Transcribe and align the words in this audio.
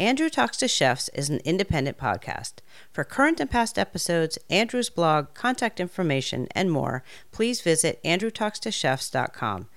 Andrew 0.00 0.30
Talks 0.30 0.56
to 0.56 0.66
Chefs 0.66 1.10
is 1.10 1.28
an 1.28 1.40
independent 1.44 1.98
podcast. 1.98 2.54
For 2.90 3.04
current 3.04 3.38
and 3.38 3.50
past 3.50 3.78
episodes, 3.78 4.38
Andrew's 4.48 4.88
blog, 4.88 5.34
contact 5.34 5.78
information, 5.78 6.48
and 6.52 6.72
more, 6.72 7.04
please 7.32 7.60
visit 7.60 8.02
andrewtalkstochefs.com. 8.02 9.68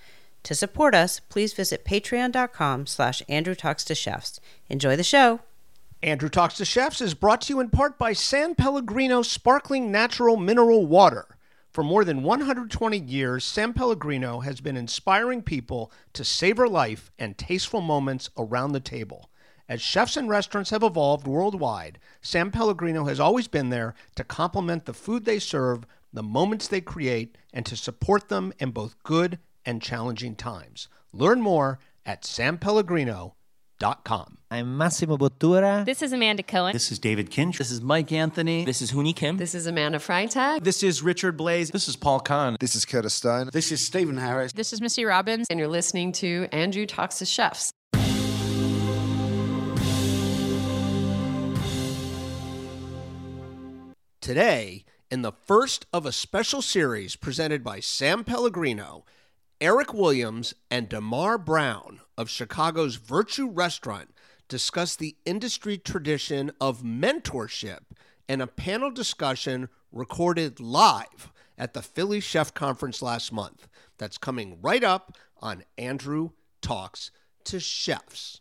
To 0.43 0.55
support 0.55 0.95
us, 0.95 1.19
please 1.19 1.51
visit 1.51 1.83
patreon.com 1.83 2.85
slash 2.85 3.21
andrewtalkstochefs. 3.27 4.39
Enjoy 4.69 4.95
the 4.95 5.03
show. 5.03 5.41
Andrew 6.01 6.29
Talks 6.29 6.55
to 6.55 6.63
Chefs 6.63 7.01
is 7.01 7.13
brought 7.13 7.41
to 7.41 7.53
you 7.53 7.59
in 7.59 7.69
part 7.69 7.99
by 7.99 8.13
San 8.13 8.55
Pellegrino 8.55 9.23
Sparkling 9.23 9.91
Natural 9.91 10.37
Mineral 10.37 10.85
Water. 10.85 11.27
For 11.69 11.83
more 11.83 12.05
than 12.05 12.23
120 12.23 12.97
years, 12.97 13.43
San 13.43 13.73
Pellegrino 13.73 14.39
has 14.39 14.61
been 14.61 14.77
inspiring 14.77 15.41
people 15.41 15.91
to 16.13 16.23
savor 16.23 16.69
life 16.69 17.11
and 17.19 17.37
tasteful 17.37 17.81
moments 17.81 18.29
around 18.37 18.71
the 18.71 18.79
table. 18.79 19.29
As 19.69 19.81
chefs 19.81 20.17
and 20.17 20.29
restaurants 20.29 20.71
have 20.71 20.83
evolved 20.83 21.25
worldwide, 21.25 21.97
San 22.21 22.51
Pellegrino 22.51 23.05
has 23.05 23.17
always 23.19 23.47
been 23.47 23.69
there 23.69 23.95
to 24.15 24.23
complement 24.25 24.85
the 24.85 24.93
food 24.93 25.23
they 25.23 25.39
serve, 25.39 25.85
the 26.11 26.21
moments 26.21 26.67
they 26.67 26.81
create, 26.81 27.37
and 27.53 27.65
to 27.65 27.77
support 27.77 28.27
them 28.27 28.51
in 28.59 28.71
both 28.71 29.01
good 29.03 29.39
and 29.65 29.81
challenging 29.81 30.35
times. 30.35 30.89
Learn 31.13 31.41
more 31.41 31.79
at 32.05 32.23
sanpellegrino.com. 32.23 34.37
I'm 34.51 34.77
Massimo 34.77 35.17
Bottura. 35.17 35.85
This 35.85 36.01
is 36.01 36.11
Amanda 36.11 36.43
Cohen. 36.43 36.73
This 36.73 36.91
is 36.91 36.99
David 36.99 37.31
Kinch. 37.31 37.57
This 37.57 37.71
is 37.71 37.81
Mike 37.81 38.11
Anthony. 38.11 38.65
This 38.65 38.81
is 38.81 38.91
Hooni 38.91 39.15
Kim. 39.15 39.37
This 39.37 39.55
is 39.55 39.65
Amanda 39.65 39.99
Freitag. 39.99 40.65
This 40.65 40.83
is 40.83 41.01
Richard 41.01 41.37
Blais. 41.37 41.71
This 41.71 41.87
is 41.87 41.95
Paul 41.95 42.19
Kahan. 42.19 42.57
This 42.59 42.75
is 42.75 42.83
Curtis 42.83 43.13
Stone. 43.13 43.49
This 43.53 43.71
is 43.71 43.85
Stephen 43.85 44.17
Harris. 44.17 44.51
This 44.51 44.73
is 44.73 44.81
Missy 44.81 45.05
Robbins. 45.05 45.47
And 45.49 45.57
you're 45.57 45.69
listening 45.69 46.11
to 46.13 46.49
Andrew 46.51 46.85
Talks 46.85 47.19
to 47.19 47.25
Chefs. 47.25 47.71
Today, 54.23 54.85
in 55.11 55.21
the 55.21 55.33
first 55.33 55.85
of 55.91 56.05
a 56.05 56.13
special 56.13 56.61
series 56.61 57.17
presented 57.17 57.61
by 57.61 57.81
San 57.81 58.23
Pellegrino, 58.23 59.03
Erick 59.59 59.93
Williams 59.93 60.53
and 60.71 60.87
Damarr 60.87 61.37
Brown 61.37 61.99
of 62.17 62.29
Chicago's 62.29 62.95
Virtue 62.95 63.49
Restaurant 63.49 64.15
discuss 64.47 64.95
the 64.95 65.17
industry 65.25 65.77
tradition 65.77 66.53
of 66.61 66.83
mentorship 66.83 67.79
in 68.29 68.39
a 68.39 68.47
panel 68.47 68.91
discussion 68.91 69.67
recorded 69.91 70.61
live 70.61 71.33
at 71.57 71.73
the 71.73 71.81
Philly 71.81 72.21
Chef 72.21 72.53
Conference 72.53 73.01
last 73.01 73.33
month. 73.33 73.67
That's 73.97 74.17
coming 74.17 74.57
right 74.61 74.85
up 74.85 75.17
on 75.41 75.65
Andrew 75.77 76.29
Talks 76.61 77.11
to 77.43 77.59
Chefs. 77.59 78.39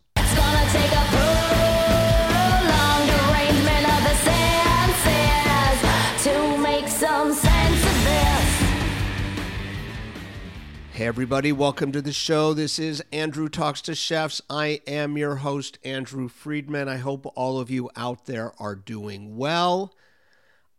Hey, 10.93 11.07
everybody, 11.07 11.51
welcome 11.51 11.91
to 11.93 12.03
the 12.03 12.13
show. 12.13 12.53
This 12.53 12.77
is 12.77 13.03
Andrew 13.11 13.49
Talks 13.49 13.81
to 13.81 13.95
Chefs. 13.95 14.43
I 14.47 14.79
am 14.85 15.17
your 15.17 15.37
host, 15.37 15.79
Andrew 15.83 16.27
Friedman. 16.27 16.87
I 16.87 16.97
hope 16.97 17.25
all 17.35 17.59
of 17.59 17.71
you 17.71 17.89
out 17.95 18.27
there 18.27 18.53
are 18.59 18.75
doing 18.75 19.35
well. 19.35 19.95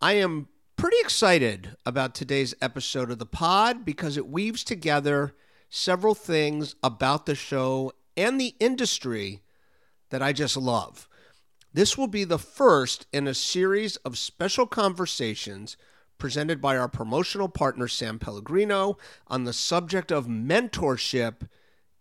I 0.01 0.13
am 0.13 0.47
pretty 0.77 0.95
excited 1.01 1.75
about 1.85 2.15
today's 2.15 2.55
episode 2.61 3.11
of 3.11 3.19
the 3.19 3.25
pod 3.25 3.83
because 3.83 4.15
it 4.15 4.29
weaves 4.29 4.63
together 4.63 5.35
several 5.69 6.15
things 6.15 6.75
about 6.81 7.25
the 7.25 7.35
show 7.35 7.91
and 8.15 8.39
the 8.39 8.55
industry 8.61 9.41
that 10.11 10.21
I 10.21 10.31
just 10.31 10.55
love. 10.55 11.09
This 11.73 11.97
will 11.97 12.07
be 12.07 12.23
the 12.23 12.39
first 12.39 13.05
in 13.11 13.27
a 13.27 13.33
series 13.33 13.97
of 13.97 14.17
special 14.17 14.65
conversations 14.65 15.75
presented 16.17 16.61
by 16.61 16.77
our 16.77 16.87
promotional 16.87 17.49
partner, 17.49 17.87
San 17.87 18.19
Pellegrino, 18.19 18.97
on 19.27 19.43
the 19.43 19.53
subject 19.53 20.11
of 20.11 20.27
mentorship 20.27 21.47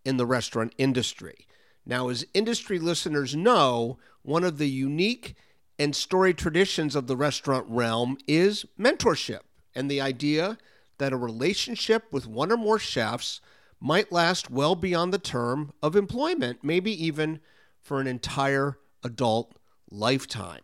in 0.05 0.17
the 0.17 0.27
restaurant 0.27 0.75
industry. 0.79 1.47
Now, 1.87 2.09
as 2.09 2.27
industry 2.35 2.79
listeners 2.79 3.35
know, 3.35 3.99
one 4.23 4.45
of 4.45 4.59
the 4.59 4.69
unique 4.69 5.35
and 5.79 5.95
storied 5.95 6.39
traditions 6.39 6.95
of 6.95 7.07
the 7.07 7.17
restaurant 7.17 7.67
realm 7.69 8.17
is 8.27 8.65
mentorship 8.79 9.41
and 9.75 9.91
the 9.91 10.01
idea 10.01 10.57
that 10.99 11.13
a 11.13 11.17
relationship 11.17 12.05
with 12.13 12.27
one 12.27 12.53
or 12.53 12.57
more 12.57 12.79
chefs 12.79 13.41
might 13.81 14.13
last 14.13 14.51
well 14.51 14.75
beyond 14.75 15.13
the 15.13 15.19
term 15.19 15.73
of 15.83 15.97
employment, 15.97 16.61
maybe 16.63 16.91
even 17.05 17.41
for 17.81 18.01
an 18.01 18.07
entire 18.07 18.79
adult 19.03 19.55
lifetime. 19.91 20.63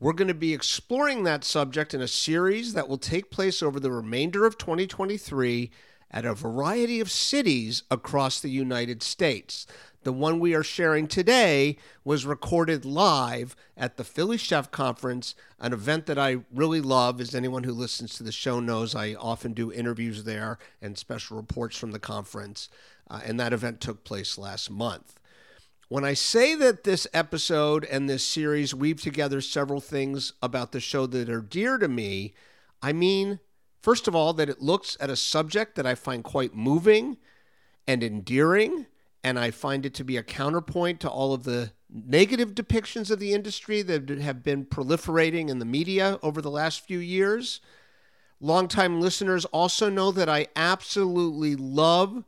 We're 0.00 0.12
going 0.12 0.28
to 0.28 0.34
be 0.34 0.52
exploring 0.52 1.22
that 1.24 1.44
subject 1.44 1.94
in 1.94 2.00
a 2.00 2.08
series 2.08 2.74
that 2.74 2.88
will 2.88 2.98
take 2.98 3.30
place 3.30 3.62
over 3.62 3.78
the 3.78 3.92
remainder 3.92 4.44
of 4.44 4.58
2023 4.58 5.70
at 6.10 6.24
a 6.24 6.34
variety 6.34 7.00
of 7.00 7.10
cities 7.10 7.84
across 7.90 8.40
the 8.40 8.50
United 8.50 9.02
States. 9.02 9.66
The 10.02 10.12
one 10.12 10.40
we 10.40 10.52
are 10.52 10.64
sharing 10.64 11.06
today 11.06 11.78
was 12.04 12.26
recorded 12.26 12.84
live 12.84 13.54
at 13.76 13.96
the 13.96 14.04
Philly 14.04 14.36
Chef 14.36 14.70
Conference, 14.70 15.34
an 15.60 15.72
event 15.72 16.06
that 16.06 16.18
I 16.18 16.38
really 16.52 16.80
love. 16.80 17.20
As 17.20 17.34
anyone 17.34 17.62
who 17.62 17.72
listens 17.72 18.14
to 18.14 18.24
the 18.24 18.32
show 18.32 18.60
knows, 18.60 18.94
I 18.94 19.14
often 19.14 19.54
do 19.54 19.72
interviews 19.72 20.24
there 20.24 20.58
and 20.82 20.98
special 20.98 21.36
reports 21.36 21.78
from 21.78 21.92
the 21.92 21.98
conference. 22.00 22.68
Uh, 23.08 23.20
and 23.24 23.38
that 23.38 23.52
event 23.52 23.80
took 23.80 24.04
place 24.04 24.36
last 24.36 24.70
month. 24.70 25.18
When 25.88 26.04
I 26.04 26.14
say 26.14 26.54
that 26.54 26.84
this 26.84 27.06
episode 27.12 27.84
and 27.84 28.08
this 28.08 28.26
series 28.26 28.74
weave 28.74 29.02
together 29.02 29.40
several 29.40 29.80
things 29.80 30.32
about 30.42 30.72
the 30.72 30.80
show 30.80 31.06
that 31.06 31.28
are 31.28 31.42
dear 31.42 31.76
to 31.76 31.88
me, 31.88 32.32
I 32.80 32.92
mean, 32.94 33.38
first 33.82 34.08
of 34.08 34.14
all, 34.14 34.32
that 34.34 34.48
it 34.48 34.62
looks 34.62 34.96
at 34.98 35.10
a 35.10 35.16
subject 35.16 35.76
that 35.76 35.86
I 35.86 35.94
find 35.94 36.24
quite 36.24 36.54
moving 36.54 37.18
and 37.86 38.02
endearing, 38.02 38.86
and 39.22 39.38
I 39.38 39.50
find 39.50 39.84
it 39.84 39.92
to 39.94 40.04
be 40.04 40.16
a 40.16 40.22
counterpoint 40.22 41.00
to 41.00 41.10
all 41.10 41.34
of 41.34 41.44
the 41.44 41.72
negative 41.90 42.54
depictions 42.54 43.10
of 43.10 43.18
the 43.18 43.34
industry 43.34 43.82
that 43.82 44.08
have 44.08 44.42
been 44.42 44.64
proliferating 44.64 45.50
in 45.50 45.58
the 45.58 45.64
media 45.66 46.18
over 46.22 46.40
the 46.40 46.50
last 46.50 46.80
few 46.80 46.98
years. 46.98 47.60
Longtime 48.40 49.02
listeners 49.02 49.44
also 49.46 49.90
know 49.90 50.10
that 50.12 50.30
I 50.30 50.46
absolutely 50.56 51.56
love 51.56 52.24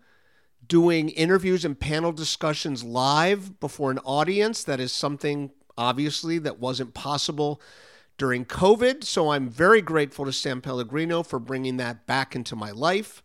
doing 0.69 1.09
interviews 1.11 1.65
and 1.65 1.79
panel 1.79 2.13
discussions 2.13 2.83
live 2.85 3.61
before 3.61 3.91
an 3.91 3.99
audience. 4.01 4.65
That 4.65 4.81
is 4.81 4.93
something, 4.93 5.51
obviously, 5.77 6.39
that 6.39 6.59
wasn't 6.59 6.95
possible 6.95 7.61
during 8.19 8.45
COVID. 8.45 9.05
So 9.05 9.31
I'm 9.31 9.49
very 9.49 9.83
grateful 9.83 10.25
to 10.25 10.33
San 10.33 10.61
Pellegrino 10.61 11.23
for 11.23 11.39
bringing 11.39 11.77
that 11.77 12.07
back 12.07 12.35
into 12.35 12.57
my 12.57 12.71
life. 12.71 13.23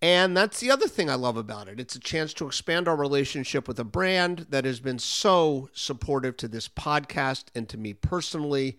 And 0.00 0.36
that's 0.36 0.58
the 0.58 0.70
other 0.70 0.88
thing 0.88 1.08
I 1.08 1.14
love 1.14 1.36
about 1.36 1.68
it. 1.68 1.78
It's 1.78 1.94
a 1.94 2.00
chance 2.00 2.34
to 2.34 2.46
expand 2.46 2.88
our 2.88 2.96
relationship 2.96 3.68
with 3.68 3.78
a 3.78 3.84
brand 3.84 4.46
that 4.50 4.64
has 4.64 4.80
been 4.80 4.98
so 4.98 5.68
supportive 5.72 6.36
to 6.38 6.48
this 6.48 6.68
podcast 6.68 7.44
and 7.54 7.68
to 7.68 7.78
me 7.78 7.94
personally, 7.94 8.78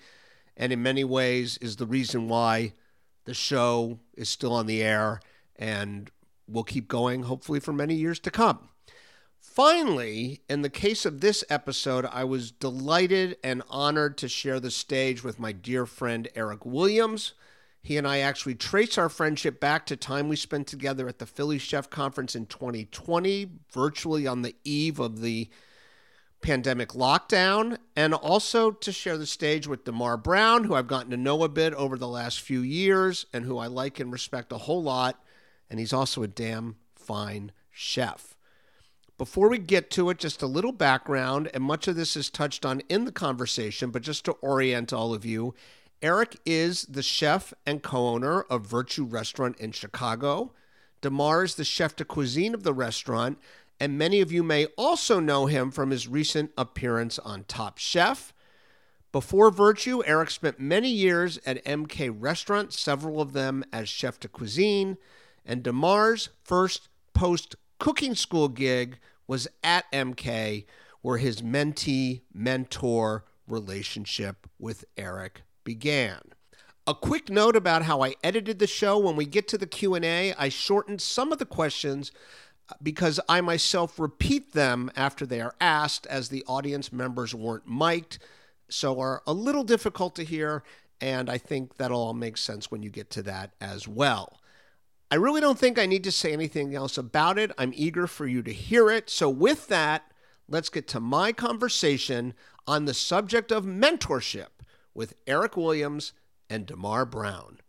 and 0.57 0.73
in 0.73 0.83
many 0.83 1.05
ways 1.05 1.57
is 1.59 1.77
the 1.77 1.85
reason 1.85 2.27
why 2.27 2.73
the 3.23 3.33
show 3.33 3.99
is 4.15 4.27
still 4.27 4.53
on 4.53 4.67
the 4.67 4.83
air 4.83 5.21
and 5.55 6.11
will 6.47 6.63
keep 6.63 6.87
going, 6.87 7.23
hopefully, 7.23 7.59
for 7.59 7.73
many 7.73 7.95
years 7.95 8.19
to 8.19 8.31
come. 8.31 8.69
Finally, 9.39 10.41
in 10.49 10.61
the 10.61 10.69
case 10.69 11.05
of 11.05 11.21
this 11.21 11.43
episode, 11.49 12.05
I 12.05 12.23
was 12.23 12.49
delighted 12.49 13.37
and 13.43 13.61
honored 13.69 14.17
to 14.19 14.27
share 14.27 14.59
the 14.59 14.71
stage 14.71 15.23
with 15.23 15.39
my 15.39 15.51
dear 15.51 15.85
friend 15.85 16.27
Erick 16.35 16.65
Williams. 16.65 17.33
He 17.81 17.97
and 17.97 18.07
I 18.07 18.19
actually 18.19 18.55
trace 18.55 18.97
our 18.97 19.09
friendship 19.09 19.59
back 19.59 19.85
to 19.87 19.97
time 19.97 20.29
we 20.29 20.37
spent 20.37 20.67
together 20.67 21.07
at 21.07 21.19
the 21.19 21.25
Philly 21.25 21.57
Chef 21.57 21.89
Conference 21.89 22.35
in 22.35 22.45
2020, 22.45 23.51
virtually 23.71 24.25
on 24.25 24.41
the 24.41 24.55
eve 24.63 24.99
of 24.99 25.21
the 25.21 25.49
pandemic 26.41 26.89
lockdown, 26.89 27.77
and 27.95 28.13
also 28.13 28.71
to 28.71 28.91
share 28.91 29.17
the 29.17 29.25
stage 29.25 29.67
with 29.67 29.83
Damarr 29.83 30.21
Brown, 30.21 30.63
who 30.63 30.73
I've 30.73 30.87
gotten 30.87 31.11
to 31.11 31.17
know 31.17 31.43
a 31.43 31.49
bit 31.49 31.73
over 31.73 31.97
the 31.97 32.07
last 32.07 32.41
few 32.41 32.61
years 32.61 33.25
and 33.33 33.45
who 33.45 33.57
I 33.57 33.67
like 33.67 33.99
and 33.99 34.11
respect 34.11 34.51
a 34.51 34.57
whole 34.57 34.81
lot 34.81 35.22
and 35.69 35.79
he's 35.79 35.93
also 35.93 36.23
a 36.23 36.27
damn 36.27 36.75
fine 36.95 37.51
chef. 37.71 38.35
Before 39.17 39.47
we 39.47 39.59
get 39.59 39.91
to 39.91 40.09
it, 40.09 40.17
just 40.17 40.41
a 40.41 40.47
little 40.47 40.71
background, 40.71 41.49
and 41.53 41.63
much 41.63 41.87
of 41.87 41.95
this 41.95 42.15
is 42.15 42.29
touched 42.29 42.65
on 42.65 42.81
in 42.89 43.05
the 43.05 43.11
conversation, 43.11 43.91
but 43.91 44.01
just 44.01 44.25
to 44.25 44.31
orient 44.33 44.91
all 44.91 45.13
of 45.13 45.23
you, 45.23 45.53
Erick 46.01 46.37
is 46.45 46.83
the 46.83 47.03
chef 47.03 47.53
and 47.65 47.81
co 47.81 48.07
owner 48.07 48.41
of 48.41 48.65
Virtue 48.65 49.05
Restaurant 49.05 49.57
in 49.59 49.71
Chicago. 49.71 50.51
Damarr 51.01 51.45
is 51.45 51.55
the 51.55 51.63
chef 51.63 51.95
de 51.95 52.03
cuisine 52.03 52.53
of 52.53 52.63
the 52.63 52.73
restaurant, 52.73 53.37
and 53.79 53.97
many 53.97 54.19
of 54.19 54.31
you 54.31 54.43
may 54.43 54.65
also 54.77 55.19
know 55.19 55.45
him 55.45 55.71
from 55.71 55.91
his 55.91 56.07
recent 56.07 56.51
appearance 56.57 57.19
on 57.19 57.43
Top 57.45 57.77
Chef. 57.77 58.33
Before 59.11 59.51
Virtue, 59.51 60.01
Erick 60.05 60.31
spent 60.31 60.59
many 60.59 60.89
years 60.89 61.39
at 61.45 61.63
MK 61.65 62.13
Restaurant, 62.17 62.73
several 62.73 63.21
of 63.21 63.33
them 63.33 63.63
as 63.71 63.87
chef 63.87 64.19
de 64.19 64.27
cuisine 64.27 64.97
and 65.45 65.63
Damarr's 65.63 66.29
first 66.43 66.89
post 67.13 67.55
cooking 67.79 68.15
school 68.15 68.47
gig 68.47 68.99
was 69.27 69.47
at 69.63 69.91
MK, 69.91 70.65
where 71.01 71.17
his 71.17 71.41
mentee 71.41 72.21
mentor 72.33 73.25
relationship 73.47 74.47
with 74.59 74.85
Erick 74.97 75.43
began. 75.63 76.19
A 76.85 76.93
quick 76.93 77.29
note 77.29 77.55
about 77.55 77.83
how 77.83 78.03
I 78.03 78.15
edited 78.23 78.59
the 78.59 78.67
show 78.67 78.97
when 78.97 79.15
we 79.15 79.25
get 79.25 79.47
to 79.49 79.57
the 79.57 79.67
Q&A, 79.67 80.33
I 80.33 80.49
shortened 80.49 81.01
some 81.01 81.31
of 81.31 81.39
the 81.39 81.45
questions 81.45 82.11
uh, 82.69 82.73
because 82.81 83.19
I 83.29 83.39
myself 83.41 83.99
repeat 83.99 84.53
them 84.53 84.91
after 84.95 85.25
they 85.25 85.39
are 85.39 85.55
asked 85.61 86.05
as 86.07 86.27
the 86.27 86.43
audience 86.45 86.91
members 86.91 87.33
weren't 87.33 87.67
mic'd, 87.67 88.19
so 88.69 88.99
are 88.99 89.21
a 89.25 89.33
little 89.33 89.63
difficult 89.63 90.15
to 90.15 90.23
hear 90.23 90.63
and 91.03 91.29
I 91.29 91.37
think 91.37 91.75
that'll 91.75 91.99
all 91.99 92.13
make 92.13 92.37
sense 92.37 92.71
when 92.71 92.81
you 92.81 92.89
get 92.89 93.09
to 93.11 93.23
that 93.23 93.51
as 93.59 93.89
well. 93.89 94.39
I 95.13 95.17
really 95.17 95.41
don't 95.41 95.59
think 95.59 95.77
I 95.77 95.85
need 95.85 96.03
to 96.05 96.11
say 96.11 96.33
anything 96.33 96.73
else 96.73 96.97
about 96.97 97.37
it. 97.37 97.51
I'm 97.55 97.71
eager 97.75 98.07
for 98.07 98.25
you 98.25 98.41
to 98.41 98.51
hear 98.51 98.89
it. 98.89 99.11
So, 99.11 99.29
with 99.29 99.67
that, 99.67 100.11
let's 100.49 100.69
get 100.69 100.87
to 100.87 100.99
my 100.99 101.31
conversation 101.31 102.33
on 102.65 102.85
the 102.85 102.95
subject 102.95 103.51
of 103.51 103.63
mentorship 103.63 104.47
with 104.95 105.13
Erick 105.27 105.55
Williams 105.55 106.13
and 106.49 106.65
Damarr 106.65 107.07
Brown. 107.07 107.59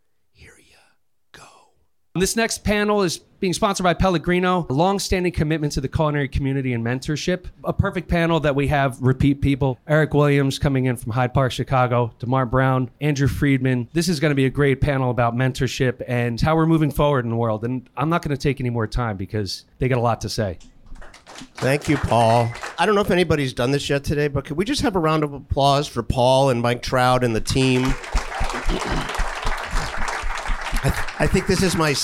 This 2.17 2.37
next 2.37 2.63
panel 2.63 3.01
is 3.01 3.17
being 3.17 3.51
sponsored 3.51 3.83
by 3.83 3.93
Pellegrino, 3.93 4.65
a 4.69 4.73
long-standing 4.73 5.33
commitment 5.33 5.73
to 5.73 5.81
the 5.81 5.89
culinary 5.89 6.29
community 6.29 6.71
and 6.71 6.81
mentorship. 6.81 7.47
A 7.65 7.73
perfect 7.73 8.07
panel 8.07 8.39
that 8.39 8.55
we 8.55 8.67
have 8.67 8.97
repeat 9.01 9.41
people. 9.41 9.77
Erick 9.85 10.13
Williams 10.13 10.57
coming 10.57 10.85
in 10.85 10.95
from 10.95 11.11
Hyde 11.11 11.33
Park, 11.33 11.51
Chicago, 11.51 12.13
Damarr 12.21 12.49
Brown, 12.49 12.89
Andrew 13.01 13.27
Friedman. 13.27 13.89
This 13.91 14.07
is 14.07 14.21
going 14.21 14.31
to 14.31 14.35
be 14.35 14.45
a 14.45 14.49
great 14.49 14.79
panel 14.79 15.11
about 15.11 15.35
mentorship 15.35 16.01
and 16.07 16.39
how 16.39 16.55
we're 16.55 16.65
moving 16.65 16.89
forward 16.89 17.25
in 17.25 17.31
the 17.31 17.35
world. 17.35 17.65
And 17.65 17.89
I'm 17.97 18.07
not 18.07 18.21
going 18.21 18.33
to 18.33 18.41
take 18.41 18.61
any 18.61 18.69
more 18.69 18.87
time 18.87 19.17
because 19.17 19.65
they 19.79 19.89
got 19.89 19.97
a 19.97 20.01
lot 20.01 20.21
to 20.21 20.29
say. 20.29 20.57
Thank 21.55 21.89
you, 21.89 21.97
Paul. 21.97 22.49
I 22.79 22.85
don't 22.85 22.95
know 22.95 23.01
if 23.01 23.11
anybody's 23.11 23.51
done 23.51 23.71
this 23.71 23.89
yet 23.89 24.05
today, 24.05 24.29
but 24.29 24.45
could 24.45 24.55
we 24.55 24.63
just 24.63 24.83
have 24.83 24.95
a 24.95 24.99
round 24.99 25.25
of 25.25 25.33
applause 25.33 25.85
for 25.85 26.01
Paul 26.01 26.49
and 26.49 26.61
Mike 26.61 26.81
Trout 26.81 27.25
and 27.25 27.35
the 27.35 27.41
team? 27.41 27.93
I, 30.85 30.89
th- 30.89 31.05
I 31.17 31.25
think 31.25 31.47
this 31.47 31.63
is 31.63 31.75
my 31.75 31.95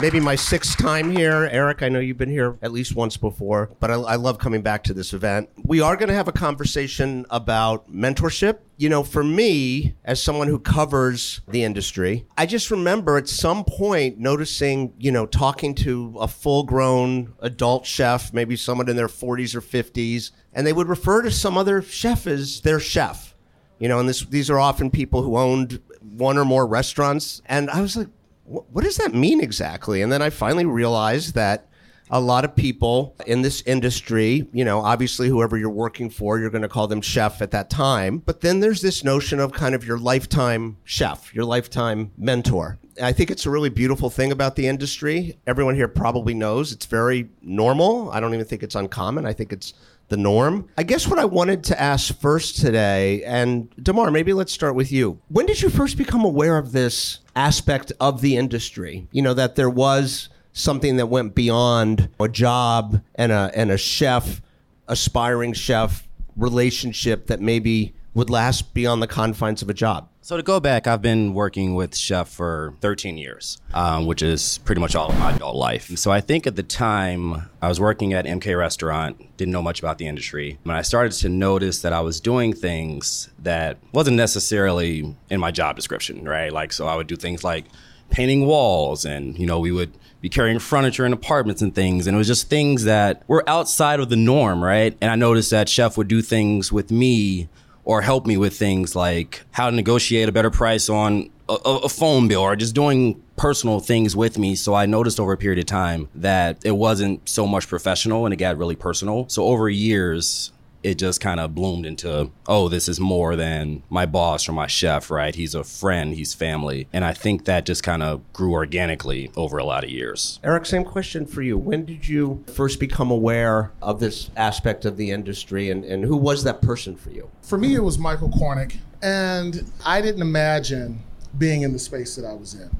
maybe 0.00 0.20
my 0.20 0.36
sixth 0.36 0.78
time 0.78 1.10
here. 1.10 1.48
Erick, 1.50 1.82
I 1.82 1.88
know 1.88 1.98
you've 1.98 2.18
been 2.18 2.30
here 2.30 2.56
at 2.62 2.70
least 2.70 2.94
once 2.94 3.16
before, 3.16 3.68
but 3.80 3.90
I, 3.90 3.94
I 3.94 4.14
love 4.14 4.38
coming 4.38 4.62
back 4.62 4.84
to 4.84 4.94
this 4.94 5.12
event. 5.12 5.48
We 5.64 5.80
are 5.80 5.96
going 5.96 6.08
to 6.08 6.14
have 6.14 6.28
a 6.28 6.32
conversation 6.32 7.26
about 7.30 7.90
mentorship. 7.92 8.58
You 8.76 8.90
know, 8.90 9.02
for 9.02 9.24
me, 9.24 9.96
as 10.04 10.22
someone 10.22 10.46
who 10.46 10.60
covers 10.60 11.40
the 11.48 11.64
industry, 11.64 12.26
I 12.36 12.46
just 12.46 12.70
remember 12.70 13.16
at 13.16 13.28
some 13.28 13.64
point 13.64 14.18
noticing, 14.18 14.94
you 15.00 15.10
know, 15.10 15.26
talking 15.26 15.74
to 15.74 16.14
a 16.20 16.28
full 16.28 16.62
grown 16.62 17.34
adult 17.40 17.86
chef, 17.86 18.32
maybe 18.32 18.54
someone 18.54 18.88
in 18.88 18.94
their 18.94 19.08
40s 19.08 19.56
or 19.56 19.60
50s, 19.60 20.30
and 20.52 20.64
they 20.64 20.72
would 20.72 20.86
refer 20.86 21.22
to 21.22 21.32
some 21.32 21.58
other 21.58 21.82
chef 21.82 22.28
as 22.28 22.60
their 22.60 22.78
chef 22.78 23.34
you 23.80 23.86
know, 23.88 24.00
and 24.00 24.08
this, 24.08 24.24
these 24.24 24.50
are 24.50 24.58
often 24.58 24.90
people 24.90 25.22
who 25.22 25.36
owned 25.36 25.80
one 26.00 26.36
or 26.36 26.44
more 26.44 26.66
restaurants. 26.66 27.42
And 27.46 27.70
I 27.70 27.80
was 27.80 27.96
like, 27.96 28.08
"Wh- 28.08 28.10
what 28.48 28.82
does 28.84 28.96
that 28.96 29.14
mean 29.14 29.40
exactly? 29.40 30.02
And 30.02 30.10
then 30.10 30.22
I 30.22 30.30
finally 30.30 30.64
realized 30.64 31.34
that 31.34 31.68
a 32.10 32.20
lot 32.20 32.44
of 32.44 32.56
people 32.56 33.14
in 33.26 33.42
this 33.42 33.62
industry, 33.66 34.48
you 34.52 34.64
know, 34.64 34.80
obviously 34.80 35.28
whoever 35.28 35.58
you're 35.58 35.68
working 35.68 36.08
for, 36.08 36.38
you're 36.38 36.50
going 36.50 36.62
to 36.62 36.68
call 36.68 36.86
them 36.86 37.02
chef 37.02 37.42
at 37.42 37.50
that 37.50 37.68
time. 37.68 38.18
But 38.18 38.40
then 38.40 38.60
there's 38.60 38.80
this 38.80 39.04
notion 39.04 39.38
of 39.38 39.52
kind 39.52 39.74
of 39.74 39.84
your 39.84 39.98
lifetime 39.98 40.78
chef, 40.84 41.34
your 41.34 41.44
lifetime 41.44 42.12
mentor. 42.16 42.78
I 43.02 43.12
think 43.12 43.30
it's 43.30 43.46
a 43.46 43.50
really 43.50 43.68
beautiful 43.68 44.10
thing 44.10 44.32
about 44.32 44.56
the 44.56 44.66
industry. 44.66 45.38
Everyone 45.46 45.74
here 45.74 45.88
probably 45.88 46.34
knows 46.34 46.72
it's 46.72 46.86
very 46.86 47.28
normal. 47.42 48.10
I 48.10 48.20
don't 48.20 48.34
even 48.34 48.46
think 48.46 48.62
it's 48.62 48.74
uncommon. 48.74 49.26
I 49.26 49.32
think 49.34 49.52
it's 49.52 49.74
the 50.08 50.16
norm. 50.16 50.68
I 50.76 50.82
guess 50.82 51.06
what 51.06 51.18
I 51.18 51.24
wanted 51.24 51.64
to 51.64 51.80
ask 51.80 52.18
first 52.18 52.56
today, 52.56 53.22
and 53.24 53.70
Damarr, 53.76 54.12
maybe 54.12 54.32
let's 54.32 54.52
start 54.52 54.74
with 54.74 54.90
you. 54.90 55.20
When 55.28 55.46
did 55.46 55.62
you 55.62 55.68
first 55.68 55.96
become 55.96 56.24
aware 56.24 56.56
of 56.58 56.72
this 56.72 57.20
aspect 57.36 57.92
of 58.00 58.20
the 58.20 58.36
industry? 58.36 59.06
You 59.12 59.22
know, 59.22 59.34
that 59.34 59.56
there 59.56 59.70
was 59.70 60.28
something 60.52 60.96
that 60.96 61.06
went 61.06 61.34
beyond 61.34 62.08
a 62.18 62.28
job 62.28 63.02
and 63.14 63.32
a 63.32 63.50
and 63.54 63.70
a 63.70 63.78
chef, 63.78 64.40
aspiring 64.88 65.52
chef 65.52 66.08
relationship 66.36 67.26
that 67.26 67.40
maybe 67.40 67.94
would 68.18 68.28
last 68.30 68.74
beyond 68.74 69.00
the 69.00 69.06
confines 69.06 69.62
of 69.62 69.70
a 69.70 69.74
job. 69.74 70.08
So 70.22 70.36
to 70.36 70.42
go 70.42 70.58
back, 70.58 70.88
I've 70.88 71.00
been 71.00 71.34
working 71.34 71.76
with 71.76 71.96
Chef 71.96 72.28
for 72.28 72.74
13 72.80 73.16
years, 73.16 73.58
um, 73.72 74.06
which 74.06 74.22
is 74.22 74.58
pretty 74.64 74.80
much 74.80 74.96
all 74.96 75.08
of 75.08 75.18
my 75.20 75.32
adult 75.32 75.54
life. 75.54 75.96
So 75.96 76.10
I 76.10 76.20
think 76.20 76.44
at 76.44 76.56
the 76.56 76.64
time 76.64 77.48
I 77.62 77.68
was 77.68 77.78
working 77.78 78.12
at 78.12 78.24
MK 78.24 78.58
Restaurant, 78.58 79.36
didn't 79.36 79.52
know 79.52 79.62
much 79.62 79.78
about 79.78 79.98
the 79.98 80.08
industry. 80.08 80.58
When 80.64 80.76
I 80.76 80.82
started 80.82 81.12
to 81.12 81.28
notice 81.28 81.80
that 81.82 81.92
I 81.92 82.00
was 82.00 82.18
doing 82.18 82.52
things 82.52 83.30
that 83.38 83.78
wasn't 83.92 84.16
necessarily 84.16 85.14
in 85.30 85.38
my 85.38 85.52
job 85.52 85.76
description, 85.76 86.24
right? 86.24 86.52
Like, 86.52 86.72
so 86.72 86.88
I 86.88 86.96
would 86.96 87.06
do 87.06 87.14
things 87.14 87.44
like 87.44 87.66
painting 88.10 88.46
walls 88.46 89.04
and, 89.04 89.38
you 89.38 89.46
know, 89.46 89.60
we 89.60 89.70
would 89.70 89.92
be 90.20 90.28
carrying 90.28 90.58
furniture 90.58 91.06
in 91.06 91.12
apartments 91.12 91.62
and 91.62 91.72
things. 91.72 92.08
And 92.08 92.16
it 92.16 92.18
was 92.18 92.26
just 92.26 92.50
things 92.50 92.82
that 92.82 93.22
were 93.28 93.48
outside 93.48 94.00
of 94.00 94.08
the 94.08 94.16
norm, 94.16 94.64
right? 94.64 94.96
And 95.00 95.08
I 95.08 95.14
noticed 95.14 95.52
that 95.52 95.68
Chef 95.68 95.96
would 95.96 96.08
do 96.08 96.20
things 96.20 96.72
with 96.72 96.90
me 96.90 97.48
or 97.88 98.02
help 98.02 98.26
me 98.26 98.36
with 98.36 98.54
things 98.54 98.94
like 98.94 99.42
how 99.50 99.70
to 99.70 99.74
negotiate 99.74 100.28
a 100.28 100.32
better 100.32 100.50
price 100.50 100.90
on 100.90 101.30
a, 101.48 101.54
a 101.54 101.88
phone 101.88 102.28
bill 102.28 102.42
or 102.42 102.54
just 102.54 102.74
doing 102.74 103.20
personal 103.36 103.80
things 103.80 104.14
with 104.14 104.36
me. 104.36 104.54
So 104.54 104.74
I 104.74 104.84
noticed 104.84 105.18
over 105.18 105.32
a 105.32 105.38
period 105.38 105.58
of 105.58 105.64
time 105.64 106.06
that 106.14 106.58
it 106.66 106.72
wasn't 106.72 107.26
so 107.26 107.46
much 107.46 107.66
professional 107.66 108.26
and 108.26 108.34
it 108.34 108.36
got 108.36 108.58
really 108.58 108.76
personal. 108.76 109.26
So 109.30 109.44
over 109.44 109.70
years, 109.70 110.52
it 110.82 110.98
just 110.98 111.20
kind 111.20 111.40
of 111.40 111.54
bloomed 111.54 111.86
into, 111.86 112.30
oh, 112.46 112.68
this 112.68 112.88
is 112.88 113.00
more 113.00 113.36
than 113.36 113.82
my 113.90 114.06
boss 114.06 114.48
or 114.48 114.52
my 114.52 114.66
chef, 114.66 115.10
right? 115.10 115.34
He's 115.34 115.54
a 115.54 115.64
friend, 115.64 116.14
he's 116.14 116.34
family. 116.34 116.86
And 116.92 117.04
I 117.04 117.12
think 117.12 117.44
that 117.46 117.66
just 117.66 117.82
kind 117.82 118.02
of 118.02 118.32
grew 118.32 118.52
organically 118.52 119.30
over 119.36 119.58
a 119.58 119.64
lot 119.64 119.84
of 119.84 119.90
years. 119.90 120.38
Erick, 120.44 120.66
same 120.66 120.84
question 120.84 121.26
for 121.26 121.42
you. 121.42 121.58
When 121.58 121.84
did 121.84 122.08
you 122.08 122.44
first 122.46 122.78
become 122.80 123.10
aware 123.10 123.72
of 123.82 124.00
this 124.00 124.30
aspect 124.36 124.84
of 124.84 124.96
the 124.96 125.10
industry, 125.10 125.70
and, 125.70 125.84
and 125.84 126.04
who 126.04 126.16
was 126.16 126.44
that 126.44 126.62
person 126.62 126.96
for 126.96 127.10
you? 127.10 127.30
For 127.42 127.58
me, 127.58 127.74
it 127.74 127.82
was 127.82 127.98
Michael 127.98 128.28
Kornick, 128.28 128.76
and 129.02 129.70
I 129.84 130.00
didn't 130.00 130.22
imagine 130.22 131.00
being 131.36 131.62
in 131.62 131.72
the 131.72 131.78
space 131.78 132.16
that 132.16 132.24
I 132.24 132.32
was 132.32 132.54
in. 132.54 132.70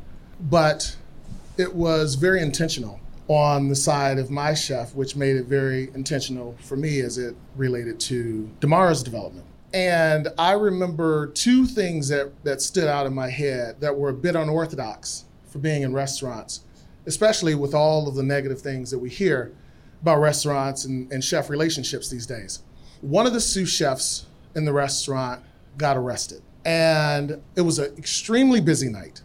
But 0.40 0.96
it 1.56 1.74
was 1.74 2.14
very 2.14 2.40
intentional 2.40 3.00
on 3.28 3.68
the 3.68 3.76
side 3.76 4.18
of 4.18 4.30
my 4.30 4.54
chef, 4.54 4.94
which 4.94 5.14
made 5.14 5.36
it 5.36 5.44
very 5.44 5.90
intentional 5.94 6.56
for 6.60 6.76
me 6.76 7.00
as 7.00 7.18
it 7.18 7.36
related 7.56 8.00
to 8.00 8.50
Damarr's 8.60 9.02
development. 9.02 9.44
And 9.74 10.28
I 10.38 10.52
remember 10.52 11.26
two 11.28 11.66
things 11.66 12.08
that, 12.08 12.32
that 12.44 12.62
stood 12.62 12.88
out 12.88 13.06
in 13.06 13.14
my 13.14 13.28
head 13.28 13.80
that 13.80 13.96
were 13.96 14.08
a 14.08 14.14
bit 14.14 14.34
unorthodox 14.34 15.26
for 15.46 15.58
being 15.58 15.82
in 15.82 15.92
restaurants, 15.92 16.60
especially 17.06 17.54
with 17.54 17.74
all 17.74 18.08
of 18.08 18.14
the 18.14 18.22
negative 18.22 18.62
things 18.62 18.90
that 18.90 18.98
we 18.98 19.10
hear 19.10 19.52
about 20.00 20.20
restaurants 20.20 20.86
and, 20.86 21.12
and 21.12 21.22
chef 21.22 21.50
relationships 21.50 22.08
these 22.08 22.26
days. 22.26 22.62
One 23.02 23.26
of 23.26 23.34
the 23.34 23.40
sous 23.40 23.68
chefs 23.68 24.26
in 24.54 24.64
the 24.64 24.72
restaurant 24.72 25.42
got 25.76 25.98
arrested, 25.98 26.42
and 26.64 27.42
it 27.54 27.60
was 27.60 27.78
an 27.78 27.94
extremely 27.98 28.60
busy 28.60 28.88
night. 28.88 29.22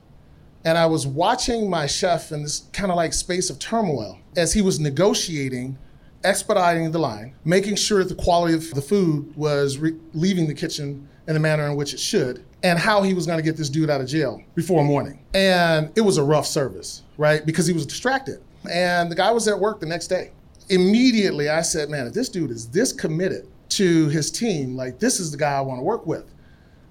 And 0.65 0.77
I 0.77 0.85
was 0.85 1.05
watching 1.05 1.69
my 1.69 1.87
chef 1.87 2.31
in 2.31 2.43
this 2.43 2.69
kind 2.71 2.89
of 2.89 2.95
like 2.95 3.13
space 3.13 3.49
of 3.49 3.59
turmoil 3.59 4.17
as 4.37 4.53
he 4.53 4.61
was 4.61 4.79
negotiating, 4.79 5.77
expediting 6.23 6.89
the 6.91 6.99
line, 6.99 7.35
making 7.43 7.75
sure 7.75 8.03
that 8.03 8.15
the 8.15 8.23
quality 8.23 8.53
of 8.53 8.73
the 8.73 8.81
food 8.81 9.35
was 9.35 9.77
re- 9.77 9.97
leaving 10.13 10.47
the 10.47 10.53
kitchen 10.53 11.07
in 11.27 11.33
the 11.33 11.39
manner 11.39 11.65
in 11.67 11.75
which 11.75 11.93
it 11.93 11.99
should, 11.99 12.45
and 12.63 12.79
how 12.79 13.01
he 13.01 13.13
was 13.13 13.25
going 13.25 13.37
to 13.37 13.43
get 13.43 13.57
this 13.57 13.69
dude 13.69 13.89
out 13.89 13.99
of 13.99 14.07
jail 14.07 14.41
before 14.55 14.83
morning. 14.83 15.19
And 15.33 15.91
it 15.97 16.01
was 16.01 16.17
a 16.17 16.23
rough 16.23 16.45
service, 16.45 17.03
right? 17.17 17.45
Because 17.45 17.67
he 17.67 17.73
was 17.73 17.85
distracted. 17.85 18.41
And 18.71 19.11
the 19.11 19.15
guy 19.15 19.31
was 19.31 19.47
at 19.49 19.59
work 19.59 19.81
the 19.81 19.85
next 19.85 20.07
day. 20.07 20.31
Immediately, 20.69 21.49
I 21.49 21.61
said, 21.61 21.89
man, 21.89 22.07
if 22.07 22.13
this 22.13 22.29
dude 22.29 22.51
is 22.51 22.69
this 22.69 22.93
committed 22.93 23.47
to 23.69 24.07
his 24.07 24.31
team, 24.31 24.77
like 24.77 24.99
this 24.99 25.19
is 25.19 25.29
the 25.31 25.37
guy 25.37 25.53
I 25.57 25.61
want 25.61 25.79
to 25.79 25.83
work 25.83 26.05
with. 26.05 26.25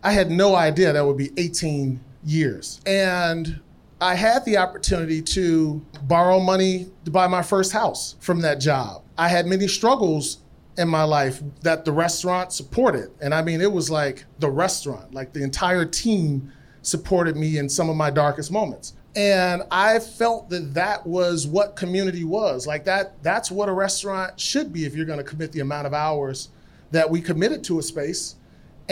I 0.03 0.13
had 0.13 0.31
no 0.31 0.55
idea 0.55 0.93
that 0.93 1.07
would 1.07 1.17
be 1.17 1.31
18 1.39 2.01
years. 2.25 2.81
And 2.87 3.61
I 4.01 4.15
had 4.15 4.45
the 4.45 4.57
opportunity 4.57 5.23
to 5.23 5.85
borrow 6.03 6.41
money 6.41 6.91
to 7.05 7.11
buy 7.11 7.27
my 7.27 7.43
first 7.43 7.73
house 7.73 8.17
from 8.21 8.41
that 8.41 8.57
job. 8.57 9.03
I 9.17 9.29
had 9.29 9.47
many 9.47 9.69
struggles 9.69 10.39
in 10.79 10.89
my 10.89 11.05
life 11.05 11.43
that 11.61 11.85
the 11.85 11.93
restaurant 11.93 12.53
supported. 12.53 13.11
And 13.21 13.35
I 13.35 13.43
mean, 13.43 13.61
it 13.61 13.71
was 13.71 13.91
like 13.91 14.25
the 14.39 14.51
restaurant, 14.51 15.15
like 15.15 15.33
the 15.33 15.43
entire 15.43 15.85
team 15.85 16.51
supported 16.83 17.37
me 17.37 17.59
in 17.59 17.69
some 17.69 17.89
of 17.89 17.97
my 17.97 18.11
darkest 18.11 18.51
moments. 18.51 18.95
And 19.15 19.63
I 19.71 19.99
felt 19.99 20.49
that 20.51 20.75
that 20.75 21.07
was 21.07 21.47
what 21.47 21.77
community 21.77 22.25
was. 22.25 22.67
Like 22.67 22.85
that 22.85 23.23
that's 23.23 23.51
what 23.51 23.69
a 23.69 23.73
restaurant 23.73 24.41
should 24.41 24.73
be 24.73 24.87
if 24.87 24.95
you're 24.95 25.07
going 25.07 25.19
to 25.19 25.25
commit 25.25 25.53
the 25.53 25.61
amount 25.61 25.87
of 25.87 25.93
hours 25.93 26.49
that 26.91 27.09
we 27.09 27.21
committed 27.21 27.63
to 27.65 27.79
a 27.79 27.83
space. 27.83 28.37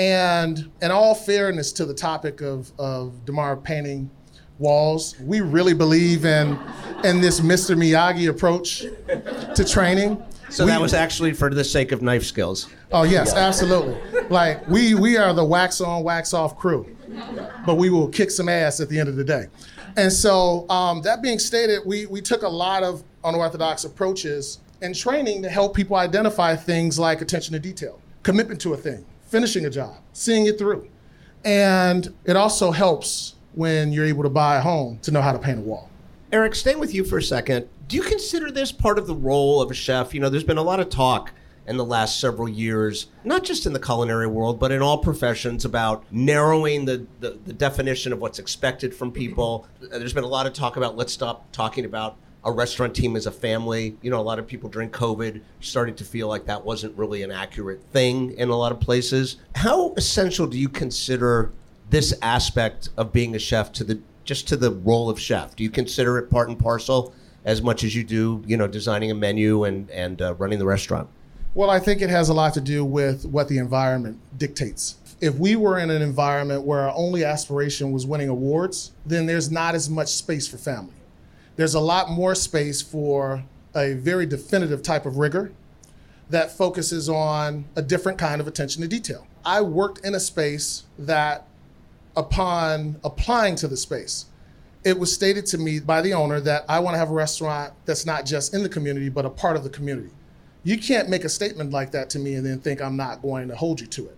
And 0.00 0.70
in 0.80 0.90
all 0.90 1.14
fairness 1.14 1.72
to 1.72 1.84
the 1.84 1.92
topic 1.92 2.40
of, 2.40 2.72
of 2.78 3.12
Damarr 3.26 3.62
painting 3.62 4.10
walls, 4.58 5.14
we 5.20 5.42
really 5.42 5.74
believe 5.74 6.24
in, 6.24 6.58
in 7.04 7.20
this 7.20 7.40
Mr. 7.40 7.76
Miyagi 7.76 8.30
approach 8.30 8.86
to 9.54 9.62
training. 9.62 10.22
So 10.48 10.64
that 10.64 10.80
was 10.80 10.94
actually 10.94 11.34
for 11.34 11.52
the 11.52 11.62
sake 11.62 11.92
of 11.92 12.00
knife 12.00 12.24
skills. 12.24 12.70
Oh 12.92 13.02
yes, 13.02 13.34
absolutely. 13.34 13.98
Like 14.30 14.66
we 14.68 14.94
we 14.94 15.18
are 15.18 15.34
the 15.34 15.44
wax 15.44 15.82
on, 15.82 16.02
wax 16.02 16.32
off 16.32 16.58
crew, 16.58 16.96
but 17.66 17.74
we 17.74 17.90
will 17.90 18.08
kick 18.08 18.30
some 18.30 18.48
ass 18.48 18.80
at 18.80 18.88
the 18.88 18.98
end 18.98 19.10
of 19.10 19.16
the 19.16 19.24
day. 19.24 19.48
And 19.98 20.10
so 20.10 20.68
um, 20.70 21.02
that 21.02 21.20
being 21.22 21.38
stated, 21.38 21.82
we 21.84 22.06
we 22.06 22.22
took 22.22 22.42
a 22.42 22.48
lot 22.48 22.82
of 22.82 23.04
unorthodox 23.22 23.84
approaches 23.84 24.60
in 24.80 24.94
training 24.94 25.42
to 25.42 25.50
help 25.50 25.76
people 25.76 25.96
identify 25.96 26.56
things 26.56 26.98
like 26.98 27.20
attention 27.20 27.52
to 27.52 27.60
detail, 27.60 28.00
commitment 28.22 28.60
to 28.62 28.72
a 28.72 28.76
thing, 28.78 29.04
finishing 29.30 29.64
a 29.64 29.70
job, 29.70 29.96
seeing 30.12 30.46
it 30.46 30.58
through, 30.58 30.88
and 31.44 32.14
it 32.24 32.36
also 32.36 32.70
helps 32.70 33.36
when 33.54 33.92
you're 33.92 34.04
able 34.04 34.22
to 34.22 34.28
buy 34.28 34.56
a 34.56 34.60
home 34.60 34.98
to 35.02 35.10
know 35.10 35.22
how 35.22 35.32
to 35.32 35.38
paint 35.38 35.58
a 35.58 35.62
wall. 35.62 35.88
Erick, 36.32 36.54
stay 36.54 36.74
with 36.74 36.94
you 36.94 37.04
for 37.04 37.18
a 37.18 37.22
second. 37.22 37.68
Do 37.88 37.96
you 37.96 38.02
consider 38.02 38.50
this 38.50 38.70
part 38.70 38.98
of 38.98 39.06
the 39.06 39.14
role 39.14 39.60
of 39.60 39.70
a 39.70 39.74
chef? 39.74 40.14
You 40.14 40.20
know, 40.20 40.28
there's 40.28 40.44
been 40.44 40.58
a 40.58 40.62
lot 40.62 40.78
of 40.78 40.88
talk 40.88 41.32
in 41.66 41.76
the 41.76 41.84
last 41.84 42.20
several 42.20 42.48
years, 42.48 43.06
not 43.24 43.44
just 43.44 43.66
in 43.66 43.72
the 43.72 43.80
culinary 43.80 44.26
world, 44.26 44.58
but 44.58 44.72
in 44.72 44.82
all 44.82 44.98
professions, 44.98 45.64
about 45.64 46.04
narrowing 46.10 46.84
the, 46.84 47.06
the, 47.20 47.38
the 47.44 47.52
definition 47.52 48.12
of 48.12 48.20
what's 48.20 48.38
expected 48.38 48.94
from 48.94 49.12
people. 49.12 49.66
There's 49.80 50.12
been 50.12 50.24
a 50.24 50.28
lot 50.28 50.46
of 50.46 50.52
talk 50.52 50.76
about 50.76 50.96
let's 50.96 51.12
stop 51.12 51.50
talking 51.52 51.84
about 51.84 52.16
a 52.44 52.52
restaurant 52.52 52.94
team 52.94 53.16
as 53.16 53.26
a 53.26 53.30
family. 53.30 53.96
You 54.02 54.10
know, 54.10 54.20
a 54.20 54.22
lot 54.22 54.38
of 54.38 54.46
people 54.46 54.68
during 54.68 54.90
COVID 54.90 55.40
started 55.60 55.96
to 55.98 56.04
feel 56.04 56.28
like 56.28 56.46
that 56.46 56.64
wasn't 56.64 56.96
really 56.96 57.22
an 57.22 57.30
accurate 57.30 57.82
thing 57.92 58.32
in 58.32 58.48
a 58.48 58.56
lot 58.56 58.72
of 58.72 58.80
places. 58.80 59.36
How 59.54 59.92
essential 59.94 60.46
do 60.46 60.58
you 60.58 60.68
consider 60.68 61.52
this 61.90 62.14
aspect 62.22 62.90
of 62.96 63.12
being 63.12 63.34
a 63.34 63.38
chef 63.38 63.72
to 63.72 63.84
the 63.84 64.00
just 64.24 64.48
to 64.48 64.56
the 64.56 64.70
role 64.70 65.10
of 65.10 65.20
chef? 65.20 65.56
Do 65.56 65.64
you 65.64 65.70
consider 65.70 66.18
it 66.18 66.30
part 66.30 66.48
and 66.48 66.58
parcel 66.58 67.12
as 67.44 67.62
much 67.62 67.84
as 67.84 67.94
you 67.94 68.04
do, 68.04 68.42
you 68.46 68.56
know, 68.56 68.66
designing 68.66 69.10
a 69.10 69.14
menu 69.14 69.64
and 69.64 69.90
and 69.90 70.22
uh, 70.22 70.34
running 70.34 70.58
the 70.58 70.66
restaurant? 70.66 71.08
Well, 71.52 71.68
I 71.68 71.80
think 71.80 72.00
it 72.00 72.10
has 72.10 72.28
a 72.28 72.34
lot 72.34 72.54
to 72.54 72.60
do 72.60 72.84
with 72.84 73.26
what 73.26 73.48
the 73.48 73.58
environment 73.58 74.20
dictates. 74.38 74.96
If 75.20 75.34
we 75.34 75.56
were 75.56 75.78
in 75.78 75.90
an 75.90 76.00
environment 76.00 76.62
where 76.62 76.80
our 76.80 76.94
only 76.96 77.24
aspiration 77.24 77.92
was 77.92 78.06
winning 78.06 78.28
awards, 78.28 78.92
then 79.04 79.26
there's 79.26 79.50
not 79.50 79.74
as 79.74 79.90
much 79.90 80.08
space 80.08 80.46
for 80.46 80.56
family. 80.56 80.94
There's 81.60 81.74
a 81.74 81.80
lot 81.80 82.08
more 82.08 82.34
space 82.34 82.80
for 82.80 83.44
a 83.74 83.92
very 83.92 84.24
definitive 84.24 84.82
type 84.82 85.04
of 85.04 85.18
rigor 85.18 85.52
that 86.30 86.50
focuses 86.50 87.06
on 87.06 87.66
a 87.76 87.82
different 87.82 88.16
kind 88.16 88.40
of 88.40 88.48
attention 88.48 88.80
to 88.80 88.88
detail. 88.88 89.26
I 89.44 89.60
worked 89.60 90.02
in 90.02 90.14
a 90.14 90.20
space 90.20 90.84
that, 90.98 91.46
upon 92.16 92.98
applying 93.04 93.56
to 93.56 93.68
the 93.68 93.76
space, 93.76 94.24
it 94.84 94.98
was 94.98 95.12
stated 95.12 95.44
to 95.48 95.58
me 95.58 95.80
by 95.80 96.00
the 96.00 96.14
owner 96.14 96.40
that 96.40 96.64
I 96.66 96.78
want 96.78 96.94
to 96.94 96.98
have 96.98 97.10
a 97.10 97.12
restaurant 97.12 97.74
that's 97.84 98.06
not 98.06 98.24
just 98.24 98.54
in 98.54 98.62
the 98.62 98.68
community, 98.70 99.10
but 99.10 99.26
a 99.26 99.30
part 99.30 99.54
of 99.54 99.62
the 99.62 99.68
community. 99.68 100.14
You 100.64 100.78
can't 100.78 101.10
make 101.10 101.24
a 101.24 101.28
statement 101.28 101.72
like 101.72 101.90
that 101.90 102.08
to 102.08 102.18
me 102.18 102.36
and 102.36 102.46
then 102.46 102.60
think 102.60 102.80
I'm 102.80 102.96
not 102.96 103.20
going 103.20 103.48
to 103.48 103.54
hold 103.54 103.82
you 103.82 103.86
to 103.86 104.06
it. 104.06 104.16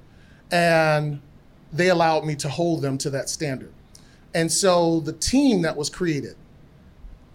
And 0.53 1.21
they 1.73 1.89
allowed 1.89 2.25
me 2.25 2.37
to 2.37 2.49
hold 2.49 2.83
them 2.83 2.99
to 2.99 3.11
that 3.11 3.29
standard. 3.29 3.73
And 4.33 4.53
so 4.53 5.01
the 5.01 5.13
team 5.13 5.63
that 5.63 5.77
was 5.77 5.91
created 5.91 6.37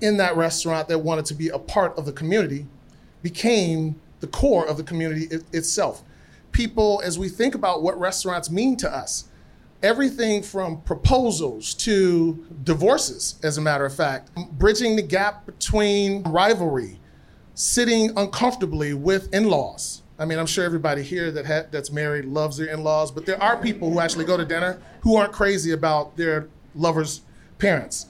in 0.01 0.17
that 0.17 0.35
restaurant 0.35 0.87
that 0.87 0.99
wanted 0.99 1.25
to 1.25 1.33
be 1.33 1.49
a 1.49 1.59
part 1.59 1.97
of 1.97 2.05
the 2.05 2.11
community 2.11 2.65
became 3.23 3.99
the 4.19 4.27
core 4.27 4.67
of 4.67 4.77
the 4.77 4.83
community 4.83 5.25
it- 5.31 5.43
itself. 5.53 6.03
People, 6.51 7.01
as 7.03 7.19
we 7.19 7.29
think 7.29 7.55
about 7.55 7.83
what 7.83 7.99
restaurants 7.99 8.49
mean 8.49 8.77
to 8.77 8.91
us, 8.93 9.25
everything 9.83 10.41
from 10.41 10.81
proposals 10.81 11.73
to 11.75 12.45
divorces, 12.63 13.35
as 13.43 13.57
a 13.57 13.61
matter 13.61 13.85
of 13.85 13.93
fact, 13.93 14.29
bridging 14.57 14.95
the 14.95 15.01
gap 15.01 15.45
between 15.45 16.23
rivalry, 16.23 16.99
sitting 17.53 18.11
uncomfortably 18.17 18.93
with 18.93 19.31
in-laws. 19.33 20.01
I 20.19 20.25
mean, 20.25 20.39
I'm 20.39 20.47
sure 20.47 20.63
everybody 20.65 21.03
here 21.03 21.29
that 21.31 21.45
ha- 21.45 21.67
that's 21.69 21.91
married 21.91 22.25
loves 22.25 22.57
their 22.57 22.67
in-laws, 22.67 23.11
but 23.11 23.25
there 23.27 23.41
are 23.41 23.55
people 23.57 23.91
who 23.91 23.99
actually 23.99 24.25
go 24.25 24.35
to 24.35 24.45
dinner 24.45 24.79
who 25.01 25.15
aren't 25.15 25.31
crazy 25.31 25.71
about 25.71 26.17
their 26.17 26.47
lovers' 26.73 27.21
parents. 27.59 28.07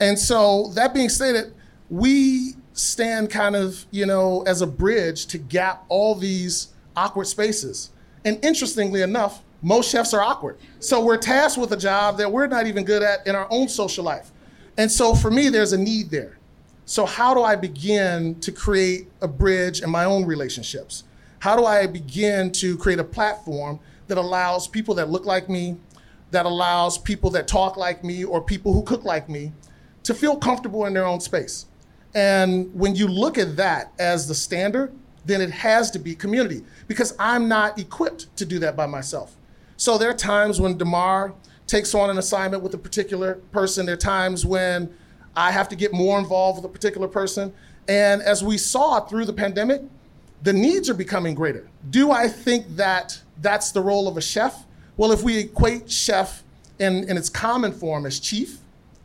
And 0.00 0.18
so, 0.18 0.68
that 0.74 0.92
being 0.92 1.08
stated, 1.08 1.54
we 1.88 2.54
stand 2.72 3.30
kind 3.30 3.54
of, 3.54 3.86
you 3.90 4.04
know, 4.04 4.42
as 4.42 4.60
a 4.60 4.66
bridge 4.66 5.26
to 5.26 5.38
gap 5.38 5.84
all 5.88 6.14
these 6.14 6.68
awkward 6.96 7.26
spaces. 7.26 7.90
And 8.24 8.44
interestingly 8.44 9.02
enough, 9.02 9.42
most 9.62 9.90
chefs 9.90 10.12
are 10.12 10.20
awkward. 10.20 10.58
So 10.80 11.02
we're 11.02 11.16
tasked 11.16 11.56
with 11.56 11.72
a 11.72 11.76
job 11.76 12.18
that 12.18 12.30
we're 12.30 12.46
not 12.46 12.66
even 12.66 12.84
good 12.84 13.02
at 13.02 13.26
in 13.26 13.34
our 13.34 13.46
own 13.50 13.68
social 13.68 14.04
life. 14.04 14.30
And 14.76 14.90
so 14.90 15.14
for 15.14 15.30
me, 15.30 15.48
there's 15.48 15.72
a 15.72 15.78
need 15.78 16.10
there. 16.10 16.38
So, 16.86 17.06
how 17.06 17.32
do 17.32 17.42
I 17.42 17.56
begin 17.56 18.38
to 18.40 18.52
create 18.52 19.08
a 19.22 19.28
bridge 19.28 19.80
in 19.80 19.88
my 19.88 20.04
own 20.04 20.26
relationships? 20.26 21.04
How 21.38 21.56
do 21.56 21.64
I 21.64 21.86
begin 21.86 22.52
to 22.52 22.76
create 22.76 22.98
a 22.98 23.04
platform 23.04 23.80
that 24.08 24.18
allows 24.18 24.68
people 24.68 24.94
that 24.96 25.08
look 25.08 25.24
like 25.24 25.48
me, 25.48 25.76
that 26.30 26.44
allows 26.44 26.98
people 26.98 27.30
that 27.30 27.48
talk 27.48 27.78
like 27.78 28.04
me, 28.04 28.22
or 28.22 28.42
people 28.42 28.74
who 28.74 28.82
cook 28.82 29.04
like 29.04 29.30
me 29.30 29.52
to 30.04 30.14
feel 30.14 30.36
comfortable 30.36 30.86
in 30.86 30.94
their 30.94 31.04
own 31.04 31.20
space? 31.20 31.66
And 32.14 32.72
when 32.74 32.94
you 32.94 33.08
look 33.08 33.38
at 33.38 33.56
that 33.56 33.92
as 33.98 34.28
the 34.28 34.34
standard, 34.34 34.92
then 35.24 35.40
it 35.40 35.50
has 35.50 35.90
to 35.92 35.98
be 35.98 36.14
community 36.14 36.62
because 36.86 37.14
I'm 37.18 37.48
not 37.48 37.78
equipped 37.78 38.34
to 38.36 38.44
do 38.44 38.58
that 38.60 38.76
by 38.76 38.86
myself. 38.86 39.36
So 39.76 39.98
there 39.98 40.10
are 40.10 40.14
times 40.14 40.60
when 40.60 40.78
Damarr 40.78 41.34
takes 41.66 41.94
on 41.94 42.10
an 42.10 42.18
assignment 42.18 42.62
with 42.62 42.74
a 42.74 42.78
particular 42.78 43.36
person. 43.50 43.86
There 43.86 43.94
are 43.94 43.98
times 43.98 44.46
when 44.46 44.94
I 45.34 45.50
have 45.50 45.68
to 45.70 45.76
get 45.76 45.92
more 45.92 46.18
involved 46.18 46.62
with 46.62 46.70
a 46.70 46.72
particular 46.72 47.08
person. 47.08 47.52
And 47.88 48.22
as 48.22 48.44
we 48.44 48.58
saw 48.58 49.00
through 49.00 49.24
the 49.24 49.32
pandemic, 49.32 49.82
the 50.42 50.52
needs 50.52 50.88
are 50.90 50.94
becoming 50.94 51.34
greater. 51.34 51.68
Do 51.90 52.12
I 52.12 52.28
think 52.28 52.76
that 52.76 53.20
that's 53.40 53.72
the 53.72 53.80
role 53.80 54.06
of 54.06 54.16
a 54.16 54.20
chef? 54.20 54.64
Well, 54.96 55.10
if 55.10 55.22
we 55.22 55.38
equate 55.38 55.90
chef 55.90 56.44
in, 56.78 57.08
in 57.08 57.16
its 57.16 57.28
common 57.28 57.72
form 57.72 58.06
as 58.06 58.20
chief 58.20 58.58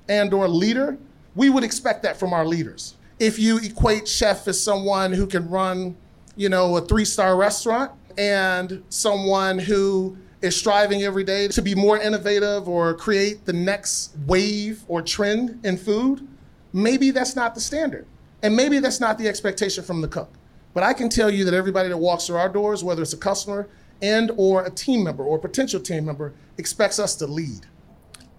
and 0.10 0.34
or 0.34 0.48
leader, 0.48 0.98
we 1.36 1.50
would 1.50 1.64
expect 1.64 2.04
that 2.04 2.18
from 2.18 2.34
our 2.34 2.46
leaders. 2.46 2.96
If 3.20 3.40
you 3.40 3.60
equate 3.60 4.08
chef 4.08 4.48
as 4.48 4.62
someone 4.62 5.14
who 5.14 5.28
can 5.28 5.50
run, 5.50 5.96
you 6.36 6.50
know, 6.50 6.76
a 6.78 6.82
three-star 6.82 7.38
restaurant 7.38 7.92
and 8.18 8.84
someone 8.90 9.60
who 9.60 10.18
is 10.42 10.56
striving 10.56 11.04
every 11.04 11.24
day 11.24 11.48
to 11.50 11.62
be 11.62 11.76
more 11.76 12.00
innovative 12.00 12.68
or 12.68 12.94
create 12.94 13.46
the 13.46 13.54
next 13.54 14.16
wave 14.26 14.84
or 14.88 15.02
trend 15.02 15.60
in 15.66 15.78
food, 15.78 16.28
maybe 16.74 17.12
that's 17.12 17.36
not 17.36 17.54
the 17.54 17.62
standard. 17.62 18.06
And 18.42 18.56
maybe 18.56 18.80
that's 18.80 19.02
not 19.02 19.18
the 19.18 19.28
expectation 19.28 19.84
from 19.84 20.02
the 20.02 20.08
cook. 20.08 20.32
But 20.74 20.84
I 20.84 20.94
can 20.94 21.10
tell 21.10 21.30
you 21.30 21.44
that 21.46 21.54
everybody 21.54 21.90
that 21.90 21.98
walks 21.98 22.28
through 22.28 22.38
our 22.38 22.48
doors, 22.48 22.84
whether 22.84 23.02
it's 23.02 23.14
a 23.14 23.18
customer 23.18 23.68
and 24.02 24.32
or 24.38 24.64
a 24.64 24.70
team 24.70 25.04
member 25.04 25.24
or 25.24 25.38
a 25.38 25.42
potential 25.42 25.80
team 25.80 26.06
member, 26.06 26.34
expects 26.58 27.00
us 27.00 27.16
to 27.18 27.28
lead. 27.28 27.66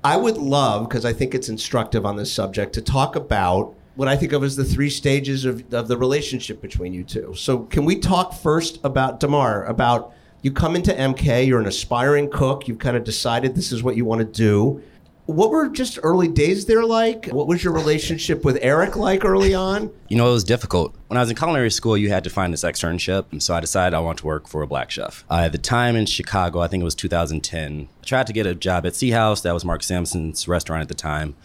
I 0.02 0.16
would 0.16 0.38
love, 0.38 0.88
because 0.88 1.04
I 1.04 1.12
think 1.12 1.34
it's 1.34 1.48
instructive 1.48 2.06
on 2.06 2.16
this 2.16 2.32
subject, 2.32 2.72
to 2.74 2.82
talk 2.82 3.16
about 3.16 3.74
what 3.96 4.08
I 4.08 4.16
think 4.16 4.32
of 4.32 4.42
as 4.42 4.56
the 4.56 4.64
three 4.64 4.88
stages 4.88 5.44
of, 5.44 5.72
of 5.74 5.88
the 5.88 5.96
relationship 5.96 6.62
between 6.62 6.94
you 6.94 7.04
two. 7.04 7.34
So, 7.36 7.60
can 7.64 7.84
we 7.84 7.98
talk 7.98 8.32
first 8.32 8.80
about 8.82 9.20
Damarr, 9.20 9.68
about 9.68 10.14
you 10.42 10.52
come 10.52 10.74
into 10.74 10.92
MK, 10.92 11.46
you're 11.46 11.60
an 11.60 11.66
aspiring 11.66 12.30
cook, 12.30 12.66
you've 12.66 12.78
kind 12.78 12.96
of 12.96 13.04
decided 13.04 13.54
this 13.54 13.72
is 13.72 13.82
what 13.82 13.96
you 13.96 14.06
want 14.06 14.20
to 14.20 14.24
do. 14.24 14.82
What 15.30 15.50
were 15.50 15.68
just 15.68 15.96
early 16.02 16.26
days 16.26 16.66
there 16.66 16.84
like? 16.84 17.26
What 17.26 17.46
was 17.46 17.62
your 17.62 17.72
relationship 17.72 18.44
with 18.44 18.58
Erick 18.60 18.96
like 18.96 19.24
early 19.24 19.54
on? 19.54 19.92
You 20.08 20.16
know, 20.16 20.28
it 20.28 20.32
was 20.32 20.42
difficult. 20.42 20.92
When 21.06 21.16
I 21.16 21.20
was 21.20 21.30
in 21.30 21.36
culinary 21.36 21.70
school, 21.70 21.96
you 21.96 22.08
had 22.08 22.24
to 22.24 22.30
find 22.30 22.52
this 22.52 22.64
externship. 22.64 23.26
And 23.30 23.40
so 23.40 23.54
I 23.54 23.60
decided 23.60 23.94
I 23.94 24.00
want 24.00 24.18
to 24.18 24.26
work 24.26 24.48
for 24.48 24.62
a 24.62 24.66
black 24.66 24.90
chef. 24.90 25.24
Uh, 25.30 25.42
at 25.44 25.52
the 25.52 25.58
time 25.58 25.94
in 25.94 26.06
Chicago, 26.06 26.58
I 26.58 26.66
think 26.66 26.80
it 26.80 26.84
was 26.84 26.96
2010, 26.96 27.88
I 28.00 28.04
tried 28.04 28.26
to 28.26 28.32
get 28.32 28.44
a 28.44 28.56
job 28.56 28.84
at 28.86 28.96
C-House. 28.96 29.42
That 29.42 29.54
was 29.54 29.64
Marcus 29.64 29.86
Samuelsson's 29.86 30.48
restaurant 30.48 30.82
at 30.82 30.88
the 30.88 30.94
time. 30.94 31.36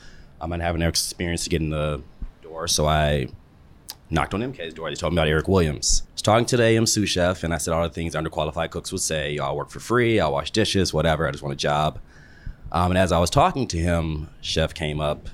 I 0.42 0.48
didn't 0.48 0.62
have 0.62 0.74
an 0.74 0.82
experience 0.82 1.44
to 1.44 1.52
get 1.52 1.62
in 1.62 1.70
the 1.70 2.02
door. 2.42 2.68
So 2.68 2.88
I 2.88 3.28
knocked 4.10 4.34
on 4.34 4.42
MK's 4.42 4.74
door. 4.74 4.90
They 4.90 4.96
told 4.96 5.14
me 5.14 5.20
about 5.20 5.28
Eric 5.28 5.48
Williams. 5.48 6.02
I 6.08 6.14
was 6.14 6.22
talking 6.24 6.46
to 6.48 6.58
the 6.58 6.64
AM 6.64 6.88
sous 6.88 7.08
chef, 7.08 7.44
and 7.44 7.54
I 7.54 7.60
said 7.60 7.72
all 7.72 7.84
the 7.84 7.90
things 7.90 8.16
underqualified 8.16 8.72
cooks 8.72 8.92
would 8.92 9.02
say. 9.02 9.38
I'll 9.38 9.56
work 9.56 9.70
for 9.70 9.80
free. 9.80 10.20
I'll 10.20 10.32
wash 10.32 10.50
dishes, 10.50 10.92
whatever. 10.92 11.28
I 11.28 11.32
just 11.32 11.44
want 11.44 11.54
a 11.54 11.56
job. 11.56 12.00
Um, 12.72 12.92
and 12.92 12.98
as 12.98 13.12
I 13.12 13.20
was 13.20 13.30
talking 13.30 13.68
to 13.68 13.78
him, 13.78 14.30
chef 14.42 14.74
came 14.74 15.00
up 15.00 15.30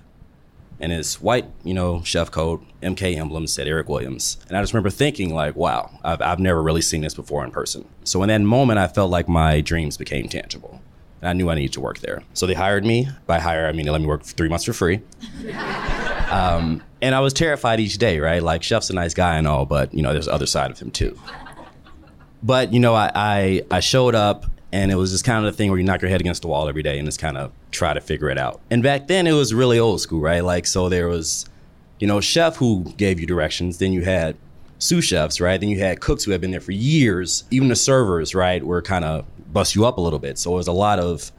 in 0.79 0.91
his 0.91 1.21
white, 1.21 1.45
you 1.63 1.73
know, 1.73 2.01
chef 2.03 2.31
coat, 2.31 2.63
MK 2.81 3.15
emblem 3.15 3.47
said 3.47 3.67
Erick 3.67 3.87
Williams. 3.87 4.37
And 4.47 4.57
I 4.57 4.61
just 4.61 4.73
remember 4.73 4.89
thinking, 4.89 5.33
like, 5.33 5.55
wow, 5.55 5.91
I've, 6.03 6.21
I've 6.21 6.39
never 6.39 6.61
really 6.61 6.81
seen 6.81 7.01
this 7.01 7.13
before 7.13 7.43
in 7.43 7.51
person. 7.51 7.87
So 8.03 8.23
in 8.23 8.29
that 8.29 8.41
moment, 8.41 8.79
I 8.79 8.87
felt 8.87 9.11
like 9.11 9.29
my 9.29 9.61
dreams 9.61 9.97
became 9.97 10.27
tangible. 10.27 10.81
And 11.21 11.29
I 11.29 11.33
knew 11.33 11.49
I 11.51 11.55
needed 11.55 11.73
to 11.73 11.81
work 11.81 11.99
there. 11.99 12.23
So 12.33 12.47
they 12.47 12.55
hired 12.55 12.83
me. 12.83 13.07
By 13.27 13.39
hire, 13.39 13.67
I 13.67 13.73
mean 13.73 13.85
they 13.85 13.91
let 13.91 14.01
me 14.01 14.07
work 14.07 14.23
for 14.23 14.33
three 14.33 14.49
months 14.49 14.65
for 14.65 14.73
free. 14.73 15.01
Um, 16.31 16.81
and 17.01 17.13
I 17.13 17.19
was 17.19 17.33
terrified 17.33 17.81
each 17.81 17.97
day, 17.97 18.19
right? 18.19 18.41
Like, 18.41 18.63
chef's 18.63 18.89
a 18.89 18.93
nice 18.93 19.13
guy 19.13 19.35
and 19.35 19.45
all, 19.45 19.65
but, 19.65 19.93
you 19.93 20.01
know, 20.01 20.13
there's 20.13 20.27
the 20.27 20.33
other 20.33 20.45
side 20.45 20.71
of 20.71 20.79
him 20.79 20.89
too. 20.89 21.19
But, 22.41 22.71
you 22.71 22.79
know, 22.79 22.93
I, 22.95 23.11
I, 23.13 23.61
I 23.69 23.79
showed 23.81 24.15
up 24.15 24.45
and 24.71 24.91
it 24.91 24.95
was 24.95 25.11
just 25.11 25.25
kind 25.25 25.45
of 25.45 25.51
the 25.51 25.57
thing 25.57 25.69
where 25.69 25.77
you 25.79 25.83
knock 25.83 26.01
your 26.01 26.09
head 26.09 26.21
against 26.21 26.41
the 26.41 26.47
wall 26.47 26.69
every 26.69 26.83
day 26.83 26.97
and 26.97 27.07
just 27.07 27.19
kind 27.19 27.37
of 27.37 27.51
try 27.71 27.93
to 27.93 28.01
figure 28.01 28.29
it 28.29 28.37
out. 28.37 28.61
And 28.69 28.81
back 28.81 29.07
then 29.07 29.27
it 29.27 29.33
was 29.33 29.53
really 29.53 29.79
old 29.79 30.01
school, 30.01 30.21
right? 30.21 30.43
Like, 30.43 30.65
so 30.65 30.89
there 30.89 31.07
was, 31.07 31.45
you 31.99 32.07
know, 32.07 32.21
chef 32.21 32.55
who 32.55 32.85
gave 32.97 33.19
you 33.19 33.27
directions. 33.27 33.79
Then 33.79 33.91
you 33.91 34.03
had 34.03 34.37
sous 34.79 35.03
chefs, 35.03 35.41
right? 35.41 35.59
Then 35.59 35.69
you 35.69 35.79
had 35.79 35.99
cooks 35.99 36.23
who 36.23 36.31
had 36.31 36.41
been 36.41 36.51
there 36.51 36.61
for 36.61 36.71
years. 36.71 37.43
Even 37.51 37.67
the 37.67 37.75
servers, 37.75 38.33
right, 38.33 38.63
were 38.63 38.81
kind 38.81 39.05
of 39.05 39.25
bust 39.51 39.75
you 39.75 39.85
up 39.85 39.97
a 39.97 40.01
little 40.01 40.19
bit. 40.19 40.37
So 40.37 40.53
it 40.53 40.55
was 40.55 40.67
a 40.67 40.73
lot 40.73 40.99
of 40.99 41.31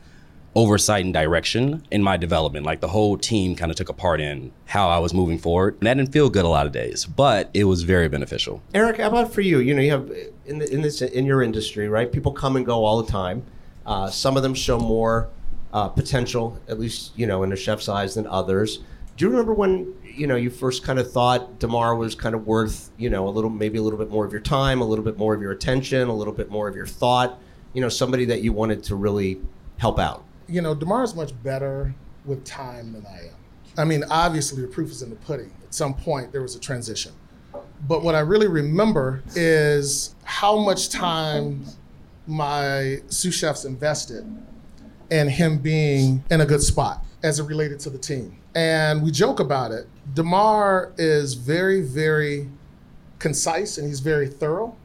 oversight 0.55 1.05
and 1.05 1.15
direction 1.15 1.83
in 1.91 2.03
my 2.03 2.17
development. 2.17 2.67
Like 2.67 2.81
the 2.81 2.89
whole 2.89 3.17
team 3.17 3.57
kind 3.57 3.71
of 3.71 3.77
took 3.77 3.89
a 3.89 3.95
part 3.95 4.21
in 4.21 4.53
how 4.67 4.89
I 4.89 4.99
was 4.99 5.15
moving 5.15 5.39
forward. 5.39 5.75
And 5.81 5.87
that 5.87 5.95
didn't 5.95 6.13
feel 6.13 6.29
good 6.29 6.45
a 6.45 6.49
lot 6.49 6.67
of 6.67 6.73
days, 6.73 7.07
but 7.07 7.51
it 7.55 7.65
was 7.65 7.83
very 7.83 8.09
beneficial. 8.09 8.63
Erick, 8.75 8.99
how 8.99 9.09
about 9.09 9.33
for 9.33 9.41
you? 9.41 9.61
You 9.61 9.75
know, 9.75 9.83
you 9.83 9.91
have 9.91 10.11
in 10.45 10.59
the, 10.59 10.73
in 10.73 10.83
this 10.83 11.01
in 11.01 11.25
your 11.25 11.43
industry, 11.43 11.89
right? 11.89 12.11
People 12.11 12.33
come 12.33 12.57
and 12.57 12.67
go 12.67 12.85
all 12.85 13.03
the 13.03 13.11
time. 13.11 13.45
Uh, 13.87 14.11
some 14.11 14.37
of 14.37 14.43
them 14.43 14.55
show 14.55 14.79
more 14.79 15.29
uh, 15.73 15.89
potential, 15.89 16.61
at 16.69 16.79
least 16.79 17.13
you 17.17 17.27
know, 17.27 17.43
in 17.43 17.53
a 17.53 17.57
chef's 17.57 17.89
eyes 17.89 18.15
than 18.15 18.27
others. 18.27 18.81
Do 19.17 19.25
you 19.25 19.31
remember 19.31 19.55
when 19.55 19.95
you 20.05 20.27
know 20.27 20.37
you 20.37 20.51
first 20.51 20.83
kind 20.83 20.99
of 20.99 21.11
thought 21.11 21.59
Damarr 21.59 21.97
was 21.97 22.15
kind 22.15 22.35
of 22.35 22.47
worth 22.47 22.91
you 22.99 23.09
know 23.09 23.27
a 23.27 23.31
little, 23.31 23.51
maybe 23.51 23.79
a 23.79 23.83
little 23.83 23.99
bit 23.99 24.11
more 24.11 24.27
of 24.27 24.33
your 24.33 24.41
time, 24.41 24.83
a 24.83 24.85
little 24.85 25.05
bit 25.05 25.17
more 25.17 25.35
of 25.35 25.41
your 25.41 25.53
attention, 25.53 26.09
a 26.09 26.15
little 26.15 26.35
bit 26.35 26.51
more 26.51 26.69
of 26.69 26.77
your 26.77 26.87
thought? 26.87 27.39
You 27.73 27.81
know, 27.81 27.89
somebody 27.89 28.27
that 28.27 28.43
you 28.43 28.53
wanted 28.53 28.83
to 28.85 28.97
really 28.97 29.41
help 29.79 29.99
out. 29.99 30.25
You 30.53 30.61
know, 30.61 30.75
Damarr 30.75 31.03
is 31.03 31.15
much 31.15 31.33
better 31.43 31.95
with 32.27 32.45
time 32.45 32.93
than 32.93 33.07
I 33.07 33.29
am. 33.29 33.35
I 33.79 33.85
mean, 33.85 34.05
obviously, 34.11 34.61
the 34.61 34.69
proof 34.69 34.91
is 34.91 35.01
in 35.01 35.09
the 35.09 35.17
pudding. 35.17 35.51
At 35.65 35.73
some 35.73 35.95
point, 35.95 36.31
there 36.31 36.43
was 36.43 36.55
a 36.55 36.61
transition. 36.61 37.13
But 37.89 38.03
what 38.03 38.15
I 38.15 38.21
really 38.21 38.49
remember 38.49 39.23
is 39.35 40.15
how 40.25 40.59
much 40.59 40.91
time 40.91 41.65
my 42.27 43.01
sous 43.09 43.35
chefs 43.35 43.65
invested 43.65 44.27
in 45.11 45.29
him 45.29 45.57
being 45.57 46.23
in 46.31 46.43
a 46.43 46.47
good 46.47 46.63
spot 46.63 47.03
as 47.23 47.39
it 47.39 47.45
related 47.45 47.81
to 47.81 47.91
the 47.91 47.99
team. 47.99 48.37
And 48.55 49.03
we 49.03 49.11
joke 49.11 49.41
about 49.41 49.73
it. 49.73 49.89
Damarr 50.13 50.93
is 50.99 51.33
very, 51.33 51.81
very 51.81 52.51
concise 53.19 53.79
and 53.79 53.89
he's 53.89 54.01
very 54.01 54.29
thorough. 54.29 54.77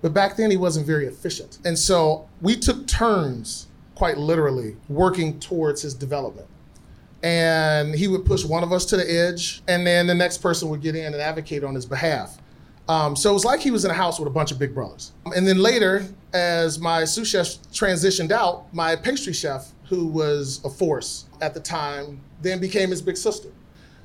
But 0.00 0.14
back 0.14 0.36
then, 0.36 0.52
he 0.52 0.56
wasn't 0.56 0.86
very 0.86 1.06
efficient. 1.06 1.58
And 1.64 1.76
so 1.76 2.28
we 2.40 2.54
took 2.54 2.86
turns, 2.86 3.66
quite 3.98 4.16
literally, 4.16 4.76
working 4.88 5.40
towards 5.40 5.82
his 5.82 5.92
development. 5.92 6.46
And 7.24 7.92
he 7.92 8.06
would 8.06 8.24
push 8.24 8.44
one 8.44 8.62
of 8.62 8.72
us 8.72 8.84
to 8.86 8.96
the 8.96 9.12
edge, 9.12 9.60
and 9.66 9.84
then 9.84 10.06
the 10.06 10.14
next 10.14 10.38
person 10.38 10.68
would 10.68 10.80
get 10.80 10.94
in 10.94 11.06
and 11.06 11.16
advocate 11.16 11.64
on 11.64 11.74
his 11.74 11.84
behalf. 11.84 12.38
Um, 12.88 13.16
so 13.16 13.28
it 13.30 13.32
was 13.32 13.44
like 13.44 13.58
he 13.58 13.72
was 13.72 13.84
in 13.84 13.90
a 13.90 13.94
house 13.94 14.20
with 14.20 14.28
a 14.28 14.30
bunch 14.30 14.52
of 14.52 14.58
big 14.58 14.72
brothers. 14.72 15.14
And 15.34 15.44
then 15.48 15.58
later, 15.58 16.06
as 16.32 16.78
my 16.78 17.04
sous 17.04 17.28
chef 17.28 17.48
transitioned 17.72 18.30
out, 18.30 18.72
my 18.72 18.94
pastry 18.94 19.32
chef, 19.32 19.72
who 19.88 20.06
was 20.06 20.64
a 20.64 20.70
force 20.70 21.26
at 21.40 21.52
the 21.52 21.60
time, 21.60 22.20
then 22.40 22.60
became 22.60 22.90
his 22.90 23.02
big 23.02 23.16
sister. 23.16 23.48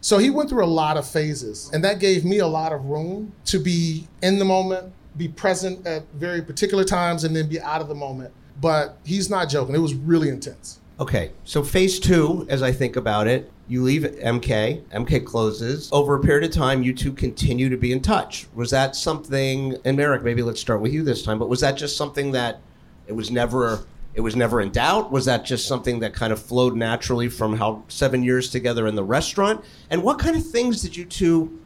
So 0.01 0.17
he 0.17 0.31
went 0.31 0.49
through 0.49 0.65
a 0.65 0.73
lot 0.81 0.97
of 0.97 1.07
phases, 1.07 1.69
and 1.71 1.83
that 1.83 1.99
gave 1.99 2.25
me 2.25 2.39
a 2.39 2.47
lot 2.47 2.73
of 2.73 2.83
room 2.85 3.31
to 3.45 3.59
be 3.59 4.07
in 4.23 4.39
the 4.39 4.45
moment, 4.45 4.91
be 5.17 5.27
present 5.27 5.85
at 5.85 6.03
very 6.15 6.41
particular 6.41 6.83
times, 6.83 7.25
and 7.25 7.35
then 7.35 7.47
be 7.47 7.61
out 7.61 7.79
of 7.79 7.89
the 7.89 7.95
moment. 7.95 8.33
But 8.63 8.97
he's 9.03 9.29
not 9.29 9.49
joking. 9.49 9.75
It 9.75 9.79
was 9.79 9.93
really 9.93 10.29
intense. 10.29 10.79
Okay, 10.97 11.31
so 11.43 11.63
phase 11.63 11.99
two, 11.99 12.45
as 12.49 12.63
I 12.63 12.71
think 12.71 12.95
about 12.95 13.27
it, 13.27 13.51
you 13.67 13.83
leave 13.83 14.03
MK, 14.03 14.81
MK 14.83 15.25
closes. 15.25 15.89
Over 15.91 16.15
a 16.15 16.21
period 16.21 16.45
of 16.45 16.51
time, 16.55 16.81
you 16.81 16.93
two 16.93 17.11
continue 17.11 17.67
to 17.67 17.75
be 17.75 17.91
in 17.91 17.99
touch. 17.99 18.47
Was 18.55 18.71
that 18.71 18.95
something, 18.95 19.75
and 19.83 19.97
Merrick, 19.97 20.23
maybe 20.23 20.41
let's 20.41 20.61
start 20.61 20.79
with 20.79 20.93
you 20.93 21.03
this 21.03 21.23
time, 21.23 21.39
but 21.39 21.49
was 21.49 21.59
that 21.59 21.75
just 21.75 21.97
something 21.97 22.31
that 22.31 22.61
it 23.05 23.11
was 23.11 23.29
never 23.29 23.85
it 24.13 24.21
was 24.21 24.37
never 24.37 24.61
in 24.61 24.71
doubt? 24.71 25.11
Was 25.11 25.25
that 25.25 25.43
just 25.43 25.67
something 25.67 25.99
that 25.99 26.13
kind 26.13 26.31
of 26.31 26.41
flowed 26.41 26.77
naturally 26.77 27.27
from 27.27 27.57
how 27.57 27.83
seven 27.89 28.23
years 28.23 28.49
together 28.49 28.87
in 28.87 28.95
the 28.95 29.03
restaurant? 29.03 29.65
And 29.89 30.03
what 30.03 30.19
kind 30.19 30.37
of 30.37 30.47
things 30.47 30.81
did 30.81 30.95
you 30.95 31.03
two 31.03 31.59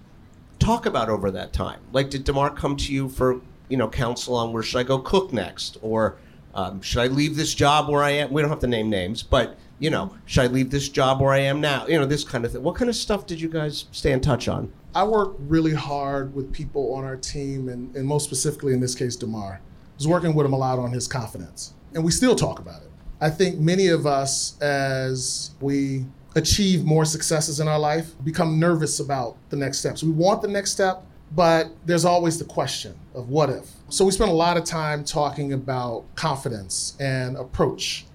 talk 0.58 0.88
about 0.88 1.10
over 1.10 1.30
that 1.30 1.54
time? 1.54 1.82
Like, 1.92 2.10
did 2.10 2.26
Damarr 2.26 2.56
come 2.56 2.76
to 2.78 2.92
you 2.92 3.08
for 3.08 3.40
you 3.70 3.78
know 3.78 3.88
counsel 3.88 4.36
on 4.36 4.52
where 4.52 4.64
should 4.64 4.80
I 4.80 4.84
go 4.84 4.98
cook 4.98 5.32
next, 5.32 5.78
or 5.84 6.18
um, 6.58 6.82
should 6.82 7.00
I 7.00 7.08
leave 7.08 7.36
this 7.36 7.54
job 7.54 7.88
where 7.88 8.02
I 8.02 8.10
am? 8.10 8.34
We 8.34 8.42
don't 8.42 8.50
have 8.50 8.60
to 8.62 8.68
name 8.68 8.90
names, 8.90 9.22
but 9.22 9.58
you 9.80 9.92
know, 9.92 10.16
should 10.26 10.44
I 10.44 10.48
leave 10.48 10.72
this 10.72 10.90
job 10.90 11.22
where 11.22 11.32
I 11.32 11.38
am 11.38 11.62
now? 11.62 11.86
You 11.86 12.00
know, 12.00 12.06
this 12.08 12.24
kind 12.24 12.44
of 12.44 12.52
thing. 12.52 12.64
What 12.64 12.76
kind 12.76 12.90
of 12.90 12.96
stuff 12.96 13.28
did 13.28 13.40
you 13.40 13.48
guys 13.48 13.86
stay 13.92 14.12
in 14.12 14.22
touch 14.22 14.48
on? 14.48 14.74
I 14.96 15.04
work 15.04 15.36
really 15.38 15.76
hard 15.76 16.34
with 16.34 16.52
people 16.52 16.96
on 16.96 17.04
our 17.04 17.16
team, 17.16 17.70
and, 17.70 17.96
and 17.96 18.08
most 18.08 18.24
specifically 18.26 18.74
in 18.74 18.80
this 18.80 18.96
case, 18.96 19.16
Damarr. 19.16 19.58
I 19.58 19.60
was 19.98 20.08
working 20.08 20.34
with 20.34 20.48
him 20.48 20.54
a 20.54 20.58
lot 20.58 20.80
on 20.80 20.92
his 20.92 21.08
confidence, 21.08 21.76
and 21.94 22.04
we 22.04 22.12
still 22.12 22.36
talk 22.36 22.58
about 22.58 22.82
it. 22.82 22.90
I 23.22 23.30
think 23.30 23.60
many 23.60 23.88
of 23.90 24.08
us, 24.08 24.60
as 24.60 25.52
we 25.62 26.08
achieve 26.36 26.86
more 26.86 27.06
successes 27.06 27.60
in 27.60 27.68
our 27.68 27.80
life, 27.80 28.14
become 28.24 28.60
nervous 28.60 29.00
about 29.00 29.38
the 29.50 29.56
next 29.56 29.78
steps. 29.78 30.04
We 30.04 30.12
want 30.12 30.42
the 30.42 30.48
next 30.48 30.72
step, 30.72 31.04
but 31.32 31.70
there's 31.86 32.06
always 32.06 32.40
the 32.40 32.46
question 32.46 32.96
of 33.14 33.30
what 33.30 33.50
if. 33.50 33.70
So 33.90 34.06
we 34.06 34.12
spent 34.12 34.30
a 34.30 34.34
lot 34.34 34.58
of 34.58 34.64
time 34.64 35.04
talking 35.04 35.54
about 35.54 36.04
confidence 36.16 36.96
and 37.00 37.38
approach 37.38 38.06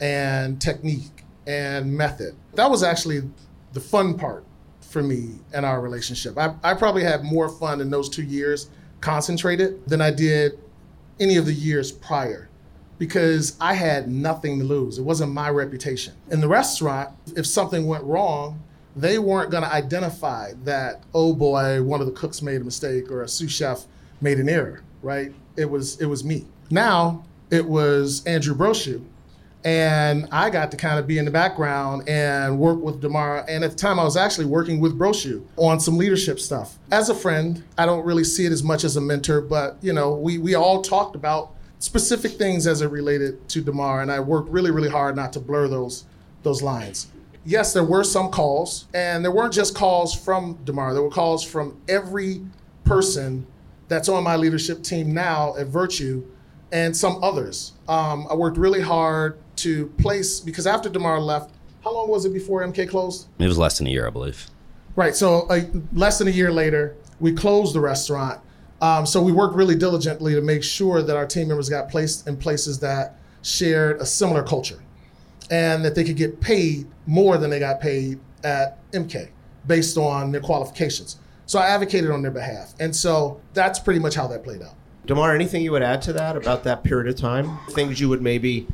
and 0.00 0.60
technique 0.60 1.24
and 1.46 1.92
method. 1.92 2.36
That 2.54 2.70
was 2.70 2.82
actually 2.82 3.22
the 3.72 3.80
fun 3.80 4.18
part 4.18 4.44
for 4.80 5.02
me 5.02 5.38
in 5.52 5.64
our 5.64 5.80
relationship. 5.80 6.36
I, 6.38 6.54
I 6.62 6.74
probably 6.74 7.04
had 7.04 7.24
more 7.24 7.48
fun 7.48 7.80
in 7.80 7.90
those 7.90 8.08
two 8.08 8.22
years 8.22 8.70
concentrated 9.00 9.86
than 9.86 10.00
I 10.00 10.10
did 10.10 10.58
any 11.20 11.36
of 11.36 11.46
the 11.46 11.52
years 11.52 11.92
prior 11.92 12.48
because 12.98 13.56
I 13.60 13.74
had 13.74 14.08
nothing 14.08 14.58
to 14.58 14.64
lose. 14.64 14.98
It 14.98 15.02
wasn't 15.02 15.32
my 15.32 15.50
reputation. 15.50 16.14
In 16.30 16.40
the 16.40 16.48
restaurant, 16.48 17.10
if 17.36 17.46
something 17.46 17.86
went 17.86 18.04
wrong, 18.04 18.62
they 19.00 19.18
weren't 19.18 19.50
going 19.50 19.62
to 19.62 19.72
identify 19.72 20.52
that, 20.64 21.02
oh 21.14 21.34
boy, 21.34 21.82
one 21.82 22.00
of 22.00 22.06
the 22.06 22.12
cooks 22.12 22.42
made 22.42 22.60
a 22.60 22.64
mistake 22.64 23.10
or 23.10 23.22
a 23.22 23.28
sous 23.28 23.50
chef 23.50 23.84
made 24.20 24.38
an 24.38 24.48
error, 24.48 24.82
right? 25.02 25.32
It 25.56 25.70
was 25.70 26.00
it 26.00 26.06
was 26.06 26.24
me. 26.24 26.46
Now 26.70 27.24
it 27.50 27.66
was 27.66 28.24
Andrew 28.26 28.54
Brochu. 28.54 29.04
And 29.64 30.28
I 30.30 30.50
got 30.50 30.70
to 30.70 30.76
kind 30.76 31.00
of 31.00 31.06
be 31.08 31.18
in 31.18 31.24
the 31.24 31.32
background 31.32 32.08
and 32.08 32.60
work 32.60 32.80
with 32.80 33.02
Damarr. 33.02 33.44
And 33.48 33.64
at 33.64 33.72
the 33.72 33.76
time, 33.76 33.98
I 33.98 34.04
was 34.04 34.16
actually 34.16 34.46
working 34.46 34.78
with 34.78 34.96
Brochu 34.96 35.44
on 35.56 35.80
some 35.80 35.98
leadership 35.98 36.38
stuff. 36.38 36.78
As 36.92 37.08
a 37.10 37.14
friend, 37.14 37.64
I 37.76 37.84
don't 37.84 38.04
really 38.04 38.22
see 38.22 38.46
it 38.46 38.52
as 38.52 38.62
much 38.62 38.84
as 38.84 38.96
a 38.96 39.00
mentor, 39.00 39.40
but 39.40 39.76
you 39.80 39.92
know, 39.92 40.14
we 40.14 40.38
we 40.38 40.54
all 40.54 40.80
talked 40.80 41.16
about 41.16 41.54
specific 41.80 42.32
things 42.32 42.66
as 42.66 42.82
it 42.82 42.90
related 42.90 43.48
to 43.50 43.62
Damarr, 43.62 44.02
and 44.02 44.12
I 44.12 44.20
worked 44.20 44.48
really, 44.48 44.70
really 44.70 44.90
hard 44.90 45.16
not 45.16 45.32
to 45.34 45.40
blur 45.40 45.68
those 45.68 46.04
those 46.44 46.62
lines. 46.62 47.08
Yes, 47.44 47.72
there 47.72 47.84
were 47.84 48.04
some 48.04 48.30
calls, 48.30 48.86
and 48.92 49.24
there 49.24 49.32
weren't 49.32 49.52
just 49.52 49.74
calls 49.74 50.14
from 50.14 50.56
Damarr, 50.64 50.92
There 50.92 51.02
were 51.02 51.10
calls 51.10 51.42
from 51.42 51.80
every 51.88 52.42
person 52.84 53.46
that's 53.88 54.08
on 54.08 54.22
my 54.22 54.36
leadership 54.36 54.82
team 54.82 55.14
now 55.14 55.56
at 55.56 55.66
Virtue, 55.68 56.24
and 56.72 56.94
some 56.96 57.22
others. 57.22 57.72
Um, 57.88 58.26
I 58.30 58.34
worked 58.34 58.58
really 58.58 58.82
hard 58.82 59.38
to 59.56 59.86
place 59.98 60.40
because 60.40 60.66
after 60.66 60.90
Damarr 60.90 61.20
left, 61.20 61.52
how 61.82 61.94
long 61.94 62.08
was 62.08 62.24
it 62.24 62.32
before 62.32 62.62
MK 62.62 62.88
closed? 62.88 63.28
It 63.38 63.46
was 63.46 63.58
less 63.58 63.78
than 63.78 63.86
a 63.86 63.90
year, 63.90 64.06
I 64.06 64.10
believe. 64.10 64.46
Right. 64.94 65.14
So 65.14 65.46
uh, 65.48 65.60
less 65.92 66.18
than 66.18 66.28
a 66.28 66.32
year 66.32 66.52
later, 66.52 66.96
we 67.20 67.32
closed 67.32 67.74
the 67.74 67.80
restaurant. 67.80 68.40
Um, 68.80 69.06
so 69.06 69.22
we 69.22 69.32
worked 69.32 69.54
really 69.54 69.74
diligently 69.74 70.34
to 70.34 70.40
make 70.40 70.62
sure 70.62 71.02
that 71.02 71.16
our 71.16 71.26
team 71.26 71.48
members 71.48 71.68
got 71.68 71.88
placed 71.88 72.26
in 72.26 72.36
places 72.36 72.78
that 72.80 73.18
shared 73.42 74.00
a 74.00 74.06
similar 74.06 74.42
culture, 74.42 74.80
and 75.50 75.84
that 75.84 75.94
they 75.94 76.04
could 76.04 76.16
get 76.16 76.40
paid 76.40 76.86
more 77.06 77.38
than 77.38 77.50
they 77.50 77.58
got 77.58 77.80
paid 77.80 78.20
at 78.44 78.78
MK 78.92 79.28
based 79.66 79.96
on 79.96 80.32
their 80.32 80.40
qualifications. 80.40 81.16
So 81.46 81.58
I 81.58 81.68
advocated 81.68 82.10
on 82.10 82.22
their 82.22 82.30
behalf, 82.30 82.74
and 82.78 82.94
so 82.94 83.40
that's 83.54 83.78
pretty 83.78 84.00
much 84.00 84.14
how 84.14 84.26
that 84.26 84.44
played 84.44 84.62
out. 84.62 84.74
Damarr, 85.06 85.34
anything 85.34 85.62
you 85.62 85.72
would 85.72 85.82
add 85.82 86.02
to 86.02 86.12
that 86.12 86.36
about 86.36 86.64
that 86.64 86.84
period 86.84 87.08
of 87.08 87.18
time? 87.18 87.58
Things 87.70 87.98
you 87.98 88.10
would 88.10 88.20
maybe 88.20 88.66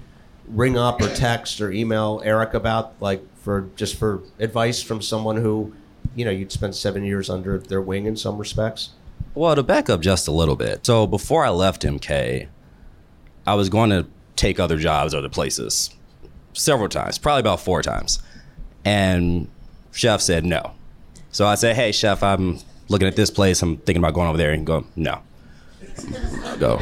ring 0.49 0.77
up 0.77 1.01
or 1.01 1.09
text 1.15 1.61
or 1.61 1.71
email 1.71 2.21
Erick 2.25 2.55
about, 2.55 2.95
like 3.01 3.23
for 3.37 3.69
just 3.77 3.97
for 3.97 4.23
advice 4.41 4.83
from 4.83 5.01
someone 5.01 5.37
who, 5.37 5.73
you 6.17 6.25
know, 6.25 6.33
you'd 6.33 6.51
spent 6.51 6.75
seven 6.75 7.05
years 7.05 7.31
under 7.31 7.59
their 7.59 7.81
wing 7.81 8.07
in 8.07 8.17
some 8.17 8.39
respects. 8.39 8.91
Well, 9.37 9.55
to 9.55 9.63
back 9.63 9.89
up 9.89 10.01
just 10.01 10.27
a 10.27 10.33
little 10.33 10.57
bit. 10.57 10.85
So 10.85 11.07
before 11.07 11.45
I 11.45 11.51
left 11.51 11.83
MK, 11.83 12.49
I 13.47 13.55
was 13.55 13.69
going 13.69 13.91
to 13.91 14.07
take 14.35 14.59
other 14.59 14.77
jobs 14.77 15.15
other 15.15 15.29
places 15.29 15.91
several 16.55 16.89
times, 16.89 17.19
probably 17.19 17.41
about 17.41 17.61
four 17.61 17.83
times. 17.83 18.21
And 18.85 19.49
chef 19.93 20.21
said 20.21 20.45
no. 20.45 20.73
So 21.31 21.47
I 21.47 21.57
said, 21.57 21.77
hey, 21.77 21.93
chef, 21.93 22.23
I'm 22.23 22.59
looking 22.89 23.09
at 23.09 23.17
this 23.17 23.31
place. 23.31 23.61
I'm 23.63 23.77
thinking 23.79 23.99
about 23.99 24.15
going 24.15 24.29
over 24.29 24.39
there. 24.39 24.53
And 24.53 24.67
go, 24.67 24.87
no. 24.97 25.21
Go, 26.59 26.81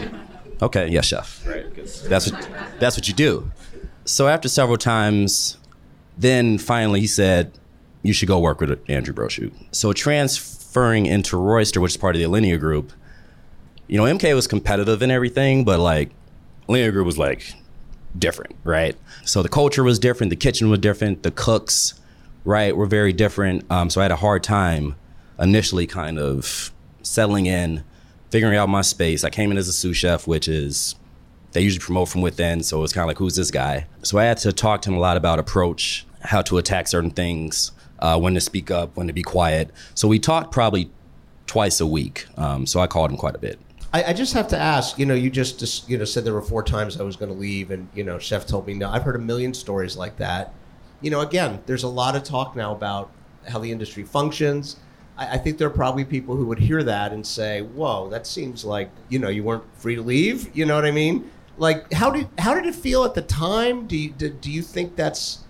okay, 0.60 0.88
yes, 0.88 1.06
chef. 1.06 1.42
That's 2.04 2.30
what, 2.30 2.48
that's 2.78 2.96
what 2.96 3.08
you 3.08 3.14
do. 3.14 3.50
So 4.04 4.28
after 4.28 4.48
several 4.48 4.76
times, 4.76 5.56
then 6.18 6.58
finally 6.58 7.00
he 7.00 7.06
said, 7.06 7.52
you 8.02 8.12
should 8.12 8.28
go 8.28 8.38
work 8.38 8.60
with 8.60 8.78
Andrew 8.88 9.14
Brochu. 9.14 9.52
So 9.70 9.92
transferring 9.92 11.06
into 11.06 11.36
Roister, 11.36 11.80
which 11.80 11.92
is 11.92 11.96
part 11.96 12.16
of 12.16 12.20
the 12.20 12.26
Alinea 12.26 12.58
Group, 12.58 12.92
you 13.86 13.96
know, 13.96 14.04
MK 14.04 14.34
was 14.34 14.46
competitive 14.46 15.02
and 15.02 15.12
everything, 15.12 15.64
but 15.64 15.78
like 15.78 16.10
Alinea 16.68 16.92
Group 16.92 17.06
was 17.06 17.18
like 17.18 17.54
different, 18.18 18.54
right? 18.64 18.96
So 19.24 19.42
the 19.42 19.48
culture 19.48 19.82
was 19.82 19.98
different, 19.98 20.30
the 20.30 20.36
kitchen 20.36 20.70
was 20.70 20.80
different, 20.80 21.22
the 21.22 21.30
cooks, 21.30 21.94
right, 22.44 22.76
were 22.76 22.86
very 22.86 23.12
different. 23.12 23.70
Um, 23.70 23.90
so 23.90 24.00
I 24.00 24.04
had 24.04 24.12
a 24.12 24.16
hard 24.16 24.42
time 24.42 24.96
initially 25.38 25.86
kind 25.86 26.18
of 26.18 26.72
settling 27.02 27.46
in, 27.46 27.84
figuring 28.30 28.56
out 28.56 28.68
my 28.68 28.82
space. 28.82 29.24
I 29.24 29.30
came 29.30 29.50
in 29.50 29.56
as 29.56 29.68
a 29.68 29.72
sous 29.72 29.96
chef, 29.96 30.26
which 30.26 30.48
is 30.48 30.94
they 31.52 31.60
usually 31.60 31.84
promote 31.84 32.08
from 32.08 32.22
within, 32.22 32.62
so 32.62 32.82
it's 32.82 32.92
kind 32.92 33.04
of 33.04 33.08
like 33.08 33.18
who's 33.18 33.36
this 33.36 33.50
guy? 33.50 33.86
So 34.02 34.18
I 34.18 34.24
had 34.24 34.38
to 34.38 34.52
talk 34.52 34.82
to 34.82 34.90
him 34.90 34.96
a 34.96 35.00
lot 35.00 35.16
about 35.16 35.38
approach, 35.38 36.06
how 36.22 36.42
to 36.42 36.58
attack 36.58 36.88
certain 36.88 37.10
things, 37.10 37.72
uh, 37.98 38.18
when 38.18 38.34
to 38.34 38.40
speak 38.40 38.70
up, 38.70 38.96
when 38.96 39.06
to 39.06 39.12
be 39.12 39.22
quiet. 39.22 39.70
So 39.94 40.08
we 40.08 40.18
talked 40.18 40.50
probably 40.52 40.90
twice 41.46 41.80
a 41.80 41.86
week. 41.86 42.26
Um, 42.36 42.66
so 42.66 42.80
I 42.80 42.86
called 42.86 43.10
him 43.10 43.16
quite 43.16 43.34
a 43.34 43.38
bit. 43.38 43.58
I, 43.92 44.04
I 44.04 44.12
just 44.12 44.32
have 44.34 44.48
to 44.48 44.58
ask. 44.58 44.98
You 44.98 45.06
know, 45.06 45.14
you 45.14 45.30
just, 45.30 45.88
you 45.88 45.98
know 45.98 46.04
said 46.04 46.24
there 46.24 46.34
were 46.34 46.42
four 46.42 46.62
times 46.62 46.98
I 47.00 47.02
was 47.02 47.16
going 47.16 47.30
to 47.30 47.38
leave, 47.38 47.70
and 47.70 47.88
you 47.94 48.04
know, 48.04 48.18
chef 48.18 48.46
told 48.46 48.66
me 48.66 48.74
no. 48.74 48.90
I've 48.90 49.02
heard 49.02 49.16
a 49.16 49.20
million 49.20 49.54
stories 49.54 49.96
like 49.96 50.16
that. 50.18 50.54
You 51.00 51.10
know, 51.10 51.20
again, 51.20 51.60
there's 51.66 51.82
a 51.82 51.88
lot 51.88 52.16
of 52.16 52.22
talk 52.22 52.56
now 52.56 52.72
about 52.72 53.10
how 53.48 53.58
the 53.58 53.72
industry 53.72 54.04
functions. 54.04 54.76
I, 55.16 55.34
I 55.34 55.38
think 55.38 55.58
there 55.58 55.66
are 55.66 55.70
probably 55.70 56.04
people 56.04 56.36
who 56.36 56.46
would 56.46 56.60
hear 56.60 56.82
that 56.82 57.12
and 57.12 57.26
say, 57.26 57.62
"Whoa, 57.62 58.08
that 58.10 58.26
seems 58.26 58.64
like 58.64 58.90
you 59.08 59.18
know 59.18 59.28
you 59.28 59.44
weren't 59.44 59.64
free 59.76 59.96
to 59.96 60.02
leave." 60.02 60.54
You 60.56 60.64
know 60.66 60.74
what 60.74 60.84
I 60.84 60.90
mean? 60.90 61.30
Like, 61.58 61.92
how 61.92 62.10
did 62.10 62.28
how 62.38 62.54
did 62.54 62.66
it 62.66 62.74
feel 62.74 63.04
at 63.04 63.14
the 63.14 63.22
time? 63.22 63.86
Do 63.86 63.96
you 63.96 64.10
do, 64.10 64.30
do 64.30 64.50
you 64.50 64.62
think 64.62 64.96
that's 64.96 65.40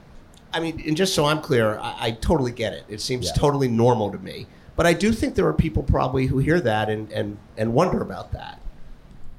I 0.53 0.61
mean, 0.61 0.83
and 0.87 0.97
just 0.97 1.15
so 1.15 1.25
I'm 1.25 1.41
clear, 1.41 1.79
I, 1.79 1.97
I 2.01 2.11
totally 2.13 2.53
get 2.53 2.73
it. 2.73 2.85
It 2.89 3.01
seems 3.01 3.33
totally 3.33 3.69
normal 3.69 4.11
to 4.13 4.19
me. 4.19 4.47
But 4.77 4.87
I 4.87 4.95
do 4.95 5.13
think 5.13 5.35
there 5.35 5.47
are 5.47 5.53
people 5.53 5.83
probably 5.83 6.27
who 6.27 6.39
hear 6.39 6.61
that 6.61 6.89
and, 6.89 7.11
and, 7.13 7.37
and 7.57 7.75
wonder 7.75 8.01
about 8.01 8.33
that. 8.33 8.61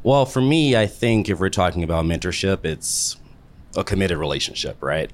Well, 0.04 0.26
for 0.26 0.42
me, 0.42 0.76
I 0.76 0.86
think 0.86 1.30
if 1.30 1.40
we're 1.40 1.50
talking 1.50 1.84
about 1.84 2.06
mentorship, 2.06 2.66
it's 2.66 3.18
a 3.76 3.84
committed 3.84 4.18
relationship, 4.18 4.78
right? 4.82 5.12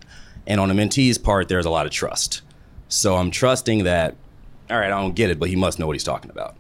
And 0.47 0.60
on 0.60 0.71
a 0.71 0.73
mentee's 0.73 1.17
part, 1.17 1.47
there's 1.47 1.65
a 1.65 1.69
lot 1.69 1.86
of 1.86 1.91
trust. 1.91 2.41
So 2.88 3.15
I'm 3.15 3.32
trusting 3.32 3.84
that, 3.84 4.15
all 4.69 4.77
right, 4.77 4.88
I 4.88 5.01
don't 5.01 5.15
get 5.15 5.29
it, 5.29 5.39
but 5.39 5.49
he 5.49 5.55
must 5.55 5.79
know 5.79 5.86
what 5.86 5.93
he's 5.93 6.03
talking 6.03 6.32
about. 6.32 6.55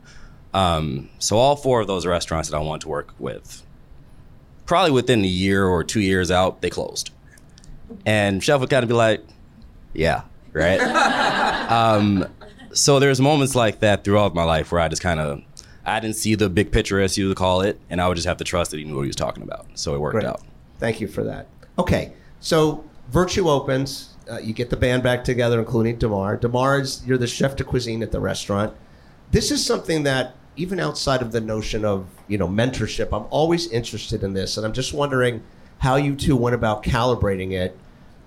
Um, 0.53 1.09
so 1.19 1.37
all 1.37 1.55
four 1.55 1.81
of 1.81 1.87
those 1.87 2.05
restaurants 2.05 2.49
that 2.49 2.57
I 2.57 2.59
want 2.59 2.83
to 2.83 2.87
work 2.87 3.13
with, 3.19 3.63
probably 4.65 4.91
within 4.91 5.23
a 5.23 5.27
year 5.27 5.65
or 5.65 5.83
two 5.83 5.99
years 5.99 6.29
out, 6.29 6.61
they 6.61 6.69
closed. 6.69 7.09
And 8.05 8.43
chef 8.43 8.59
would 8.59 8.69
kind 8.69 8.83
of 8.83 8.89
be 8.89 8.95
like, 8.95 9.23
yeah, 9.93 10.21
right? 10.53 10.79
um, 11.71 12.27
so 12.73 12.99
there's 12.99 13.19
moments 13.19 13.55
like 13.55 13.79
that 13.79 14.03
throughout 14.03 14.33
my 14.33 14.43
life 14.43 14.71
where 14.71 14.81
I 14.81 14.87
just 14.87 15.01
kind 15.01 15.19
of, 15.19 15.41
I 15.85 15.99
didn't 15.99 16.15
see 16.15 16.35
the 16.35 16.49
big 16.49 16.71
picture, 16.71 16.99
as 16.99 17.17
you 17.17 17.27
would 17.29 17.37
call 17.37 17.61
it, 17.61 17.79
and 17.89 17.99
I 18.01 18.07
would 18.07 18.15
just 18.15 18.27
have 18.27 18.37
to 18.37 18.43
trust 18.43 18.71
that 18.71 18.77
he 18.77 18.83
knew 18.83 18.95
what 18.95 19.03
he 19.03 19.07
was 19.07 19.15
talking 19.15 19.43
about. 19.43 19.67
So 19.75 19.95
it 19.95 19.99
worked 19.99 20.13
Great. 20.15 20.25
out. 20.25 20.41
Thank 20.77 21.01
you 21.01 21.07
for 21.07 21.23
that. 21.23 21.47
Okay, 21.77 22.13
so 22.39 22.83
Virtue 23.09 23.49
opens. 23.49 24.15
Uh, 24.29 24.37
you 24.37 24.53
get 24.53 24.69
the 24.69 24.77
band 24.77 25.01
back 25.01 25.23
together, 25.23 25.59
including 25.59 25.97
Damarr. 25.97 26.39
Damarr 26.39 26.81
is 26.81 27.03
you're 27.05 27.17
the 27.17 27.27
chef 27.27 27.55
de 27.55 27.63
cuisine 27.63 28.03
at 28.03 28.11
the 28.11 28.19
restaurant. 28.19 28.75
This 29.31 29.49
is 29.51 29.65
something 29.65 30.03
that 30.03 30.35
even 30.55 30.79
outside 30.79 31.21
of 31.21 31.31
the 31.31 31.41
notion 31.41 31.83
of 31.83 32.07
you 32.27 32.37
know 32.37 32.47
mentorship, 32.47 33.07
I'm 33.11 33.25
always 33.31 33.67
interested 33.71 34.23
in 34.23 34.33
this, 34.33 34.57
and 34.57 34.65
I'm 34.65 34.73
just 34.73 34.93
wondering 34.93 35.41
how 35.79 35.95
you 35.95 36.15
two 36.15 36.35
went 36.35 36.53
about 36.53 36.83
calibrating 36.83 37.53
it 37.53 37.77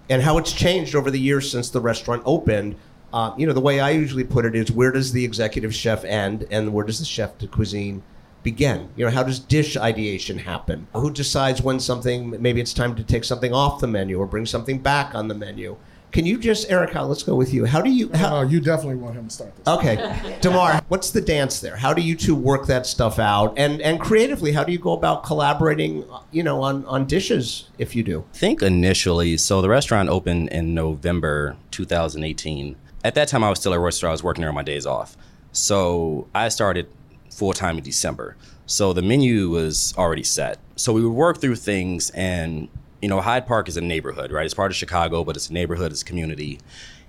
and 0.09 0.23
how 0.23 0.39
it's 0.39 0.53
changed 0.53 0.95
over 0.95 1.11
the 1.11 1.21
years 1.21 1.51
since 1.51 1.71
the 1.71 1.81
restaurant 1.81 2.23
opened. 2.25 2.75
Uh, 3.13 3.35
you 3.37 3.47
know, 3.47 3.53
the 3.53 3.61
way 3.61 3.81
I 3.81 3.91
usually 3.91 4.25
put 4.25 4.45
it 4.45 4.55
is 4.55 4.71
where 4.73 4.91
does 4.91 5.13
the 5.13 5.25
executive 5.25 5.75
chef 5.75 6.05
end 6.05 6.47
and 6.51 6.73
where 6.73 6.85
does 6.85 6.99
the 6.99 7.05
chef 7.05 7.37
de 7.39 7.47
cuisine 7.47 8.03
begin? 8.43 8.89
You 8.97 9.05
know, 9.05 9.11
how 9.11 9.23
does 9.23 9.39
dish 9.39 9.77
ideation 9.77 10.39
happen? 10.39 10.87
Who 10.95 11.11
decides 11.11 11.63
when 11.63 11.79
something, 11.79 12.41
maybe 12.41 12.61
it's 12.61 12.73
time 12.73 12.95
to 12.97 13.05
take 13.05 13.25
something 13.25 13.53
off 13.53 13.81
the 13.81 13.87
menu 13.87 14.19
or 14.19 14.27
bring 14.27 14.47
something 14.47 14.79
back 14.79 15.15
on 15.15 15.29
the 15.29 15.35
menu? 15.35 15.77
Can 16.11 16.27
you 16.27 16.37
just, 16.39 16.71
Erica, 16.71 17.03
let's 17.03 17.23
go 17.23 17.35
with 17.35 17.55
you. 17.55 17.65
How 17.65 17.81
do 17.81 17.89
you, 17.91 18.11
how, 18.13 18.37
Uh, 18.37 18.43
you 18.43 18.61
definitely 18.61 18.97
want 18.97 19.15
him 19.15 19.29
to 19.29 19.31
start 19.31 19.57
this. 19.57 19.67
Okay, 19.67 19.97
Damarr, 20.43 20.83
what's 20.89 21.11
the 21.11 21.23
dance 21.23 21.61
there? 21.61 21.77
How 21.77 21.95
do 21.95 22.03
you 22.03 22.15
two 22.15 22.35
work 22.35 22.67
that 22.67 22.85
stuff 22.85 23.19
out? 23.19 23.55
And 23.57 23.81
and 23.81 23.99
creatively, 23.99 24.53
how 24.53 24.63
do 24.63 24.73
you 24.73 24.79
go 24.79 24.93
about 24.93 25.25
collaborating? 25.25 26.05
You 26.31 26.43
know, 26.43 26.63
on 26.63 26.85
on 26.85 27.07
dishes 27.07 27.71
if 27.79 27.97
you 27.97 28.03
do. 28.03 28.27
I 28.35 28.37
think 28.37 28.61
initially, 28.61 29.39
so 29.39 29.63
the 29.63 29.71
restaurant 29.71 30.11
opened 30.11 30.51
in 30.51 30.75
November 30.75 31.57
2018. 31.71 32.77
At 33.05 33.15
that 33.17 33.29
time, 33.29 33.43
I 33.43 33.51
was 33.51 33.59
still 33.59 33.75
at 33.75 33.81
Roister. 33.81 34.07
I 34.07 34.13
was 34.13 34.23
working 34.23 34.43
there 34.43 34.49
on 34.49 34.55
my 34.55 34.63
days 34.63 34.87
off. 34.87 35.17
So 35.53 36.29
I 36.35 36.49
started 36.49 36.89
full 37.31 37.53
time 37.53 37.79
in 37.79 37.85
December. 37.85 38.37
So 38.67 38.93
the 38.93 39.03
menu 39.03 39.51
was 39.51 39.95
already 39.99 40.23
set. 40.23 40.59
So 40.77 40.93
we 40.93 41.03
would 41.05 41.15
work 41.15 41.39
through 41.41 41.57
things, 41.57 42.11
and 42.11 42.69
you 43.01 43.09
know, 43.09 43.21
Hyde 43.21 43.47
Park 43.47 43.69
is 43.69 43.77
a 43.77 43.81
neighborhood, 43.81 44.31
right? 44.31 44.45
It's 44.45 44.55
part 44.55 44.71
of 44.71 44.77
Chicago, 44.77 45.25
but 45.25 45.37
it's 45.37 45.51
a 45.51 45.53
neighborhood, 45.53 45.91
it's 45.91 46.03
a 46.03 46.05
community. 46.05 46.61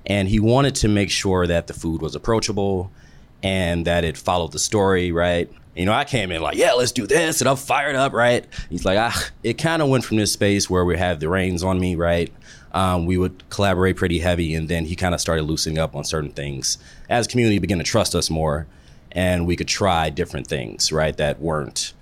And 0.05 0.27
he 0.27 0.39
wanted 0.39 0.75
to 0.75 0.87
make 0.87 1.09
sure 1.09 1.47
that 1.47 1.67
the 1.67 1.73
food 1.73 2.01
was 2.01 2.15
approachable 2.15 2.91
and 3.43 3.85
that 3.85 4.03
it 4.03 4.17
followed 4.17 4.53
the 4.53 4.59
story, 4.59 5.11
right? 5.11 5.51
You 5.75 5.85
know, 5.85 5.93
I 5.93 6.05
came 6.05 6.31
in 6.31 6.41
like, 6.41 6.55
yeah, 6.55 6.73
let's 6.73 6.91
do 6.91 7.05
this, 7.05 7.41
and 7.41 7.49
I'm 7.49 7.57
fired 7.57 7.95
up, 7.95 8.13
right? 8.13 8.45
He's 8.69 8.85
like, 8.85 8.97
ah, 8.97 9.29
it 9.43 9.57
kind 9.57 9.81
of 9.81 9.89
went 9.89 10.05
from 10.05 10.17
this 10.17 10.31
space 10.31 10.69
where 10.69 10.85
we 10.85 10.97
have 10.97 11.19
the 11.19 11.29
reins 11.29 11.63
on 11.63 11.79
me, 11.79 11.95
right? 11.95 12.31
Um, 12.73 13.05
we 13.05 13.17
would 13.17 13.47
collaborate 13.49 13.97
pretty 13.97 14.19
heavy, 14.19 14.55
and 14.55 14.69
then 14.69 14.85
he 14.85 14.95
kind 14.95 15.13
of 15.13 15.21
started 15.21 15.43
loosening 15.43 15.77
up 15.77 15.95
on 15.95 16.03
certain 16.03 16.31
things 16.31 16.77
as 17.09 17.27
community 17.27 17.59
began 17.59 17.79
to 17.79 17.83
trust 17.83 18.15
us 18.15 18.29
more, 18.29 18.65
and 19.11 19.45
we 19.45 19.55
could 19.55 19.67
try 19.67 20.09
different 20.09 20.47
things, 20.47 20.91
right, 20.91 21.17
that 21.17 21.39
weren't 21.39 21.93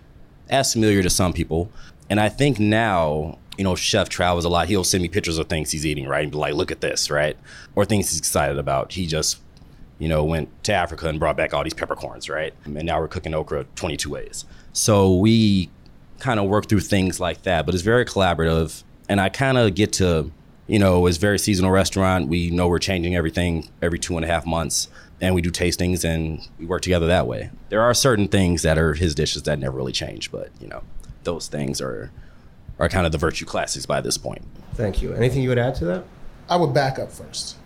as 0.50 0.74
familiar 0.74 1.02
to 1.02 1.10
some 1.10 1.34
people. 1.34 1.72
And 2.10 2.20
I 2.20 2.30
think 2.30 2.60
now, 2.60 3.38
you 3.58 3.64
know, 3.64 3.76
chef 3.76 4.10
travels 4.10 4.44
a 4.44 4.50
lot. 4.50 4.68
He'll 4.68 4.84
send 4.84 5.02
me 5.02 5.08
pictures 5.08 5.38
of 5.38 5.48
things 5.48 5.72
he's 5.72 5.86
eating, 5.86 6.08
right? 6.08 6.24
And 6.24 6.32
be 6.32 6.38
like, 6.38 6.54
look 6.54 6.72
at 6.72 6.82
this, 6.82 7.10
right? 7.10 7.38
Or 7.74 7.86
things 7.86 8.10
he's 8.10 8.20
excited 8.20 8.58
about. 8.58 8.92
He 8.94 9.08
just, 9.08 9.40
you 10.02 10.08
know, 10.08 10.24
went 10.24 10.64
to 10.64 10.74
Africa 10.74 11.08
and 11.08 11.20
brought 11.20 11.38
back 11.38 11.54
all 11.54 11.64
these 11.64 11.76
peppercorns, 11.76 12.28
right? 12.28 12.56
And 12.66 12.74
now 12.74 13.00
we're 13.00 13.08
cooking 13.08 13.36
okra 13.36 13.66
22 13.76 14.10
ways. 14.10 14.46
So 14.74 15.16
we 15.16 15.70
kind 16.18 16.40
of 16.40 16.50
work 16.50 16.68
through 16.68 16.80
things 16.80 17.20
like 17.20 17.44
that, 17.44 17.68
but 17.68 17.76
it's 17.76 17.84
very 17.84 18.04
collaborative. 18.04 18.82
And 19.08 19.22
I 19.22 19.30
kind 19.30 19.60
of 19.60 19.76
get 19.76 19.94
to, 19.94 20.32
you 20.66 20.80
know, 20.80 21.06
it's 21.06 21.18
a 21.18 21.20
very 21.20 21.38
seasonal 21.38 21.70
restaurant. 21.70 22.30
We 22.30 22.50
know 22.50 22.68
we're 22.68 22.80
changing 22.80 23.16
everything 23.16 23.70
every 23.80 24.00
two 24.00 24.16
and 24.16 24.26
a 24.26 24.28
half 24.28 24.44
months. 24.44 24.88
And 25.22 25.36
we 25.36 25.42
do 25.44 25.52
tastings 25.52 26.04
and 26.04 26.50
we 26.58 26.66
work 26.66 26.82
together 26.82 27.06
that 27.06 27.28
way. 27.28 27.52
There 27.70 27.84
are 27.84 27.94
certain 27.94 28.28
things 28.28 28.64
that 28.64 28.80
are 28.80 28.96
his 28.96 29.14
dishes 29.14 29.44
that 29.44 29.60
never 29.60 29.78
really 29.78 29.92
change, 29.92 30.32
but, 30.32 30.50
you 30.60 30.68
know, 30.68 30.82
those 31.26 31.48
things 31.48 31.80
are 31.80 32.10
are 32.80 32.90
kind 32.90 33.06
of 33.06 33.12
the 33.12 33.20
virtue 33.20 33.46
classics 33.46 33.86
by 33.86 34.02
this 34.02 34.18
point. 34.18 34.42
Thank 34.74 35.04
you. 35.04 35.14
Anything 35.14 35.44
you 35.44 35.50
would 35.50 35.60
add 35.60 35.76
to 35.76 35.86
that? 35.86 36.06
I 36.50 36.56
would 36.56 36.74
back 36.74 36.98
up 36.98 37.12
first 37.12 37.58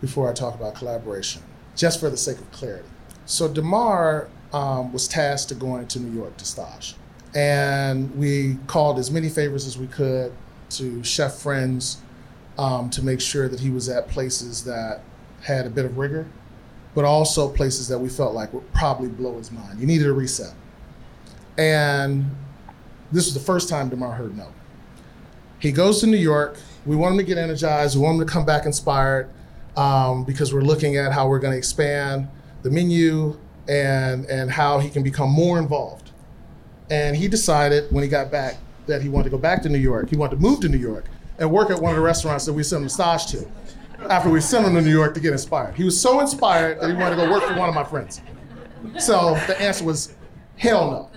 before 0.00 0.28
I 0.30 0.32
talk 0.32 0.54
about 0.54 0.74
collaboration, 0.74 1.42
just 1.76 2.00
for 2.00 2.10
the 2.10 2.16
sake 2.16 2.38
of 2.38 2.50
clarity. 2.52 2.88
So 3.26 3.48
Damarr 3.48 4.28
um, 4.52 4.92
was 4.92 5.06
tasked 5.06 5.50
to 5.50 5.54
going 5.54 5.86
to 5.88 6.00
New 6.00 6.18
York 6.18 6.36
to 6.38 6.44
stage, 6.44 6.96
and 7.34 8.14
we 8.16 8.56
called 8.66 8.98
as 8.98 9.10
many 9.10 9.28
favors 9.28 9.66
as 9.66 9.78
we 9.78 9.86
could 9.86 10.32
to 10.70 11.02
chef 11.04 11.34
friends 11.34 11.98
um, 12.58 12.90
to 12.90 13.04
make 13.04 13.20
sure 13.20 13.48
that 13.48 13.60
he 13.60 13.70
was 13.70 13.88
at 13.88 14.08
places 14.08 14.64
that 14.64 15.02
had 15.42 15.66
a 15.66 15.70
bit 15.70 15.84
of 15.84 15.96
rigor, 15.98 16.26
but 16.94 17.04
also 17.04 17.48
places 17.48 17.88
that 17.88 17.98
we 17.98 18.08
felt 18.08 18.34
like 18.34 18.52
would 18.52 18.72
probably 18.72 19.08
blow 19.08 19.36
his 19.38 19.50
mind. 19.50 19.78
You 19.78 19.86
needed 19.86 20.06
a 20.06 20.12
reset, 20.12 20.54
and 21.58 22.24
this 23.12 23.26
was 23.26 23.34
the 23.34 23.40
first 23.40 23.68
time 23.68 23.90
Damarr 23.90 24.16
heard 24.16 24.36
no. 24.36 24.48
He 25.58 25.72
goes 25.72 26.00
to 26.00 26.06
New 26.06 26.16
York. 26.16 26.58
We 26.86 26.96
want 26.96 27.12
him 27.12 27.18
to 27.18 27.24
get 27.24 27.36
energized. 27.36 27.94
We 27.94 28.02
want 28.02 28.18
him 28.18 28.26
to 28.26 28.32
come 28.32 28.46
back 28.46 28.64
inspired 28.64 29.28
um, 29.76 30.24
because 30.24 30.52
we're 30.52 30.60
looking 30.62 30.96
at 30.96 31.12
how 31.12 31.28
we're 31.28 31.38
going 31.38 31.52
to 31.52 31.58
expand 31.58 32.28
the 32.62 32.70
menu 32.70 33.38
and 33.68 34.26
and 34.26 34.50
how 34.50 34.78
he 34.78 34.90
can 34.90 35.02
become 35.02 35.30
more 35.30 35.58
involved. 35.58 36.10
And 36.90 37.16
he 37.16 37.28
decided 37.28 37.90
when 37.92 38.02
he 38.02 38.08
got 38.08 38.30
back 38.30 38.56
that 38.86 39.02
he 39.02 39.08
wanted 39.08 39.24
to 39.24 39.30
go 39.30 39.38
back 39.38 39.62
to 39.62 39.68
New 39.68 39.78
York. 39.78 40.10
He 40.10 40.16
wanted 40.16 40.36
to 40.36 40.42
move 40.42 40.60
to 40.60 40.68
New 40.68 40.78
York 40.78 41.06
and 41.38 41.50
work 41.50 41.70
at 41.70 41.80
one 41.80 41.90
of 41.90 41.96
the 41.96 42.02
restaurants 42.02 42.44
that 42.46 42.52
we 42.52 42.62
sent 42.62 42.82
him 42.82 42.88
stage 42.88 43.26
to. 43.26 43.48
After 44.08 44.30
we 44.30 44.40
sent 44.40 44.66
him 44.66 44.74
to 44.74 44.82
New 44.82 44.90
York 44.90 45.14
to 45.14 45.20
get 45.20 45.32
inspired, 45.32 45.74
he 45.74 45.84
was 45.84 46.00
so 46.00 46.20
inspired 46.20 46.80
that 46.80 46.88
he 46.88 46.96
wanted 46.96 47.16
to 47.16 47.22
go 47.22 47.30
work 47.30 47.44
for 47.44 47.54
one 47.54 47.68
of 47.68 47.74
my 47.74 47.84
friends. 47.84 48.20
So 48.98 49.34
the 49.46 49.60
answer 49.60 49.84
was, 49.84 50.14
hell 50.56 50.90
no. 50.90 51.10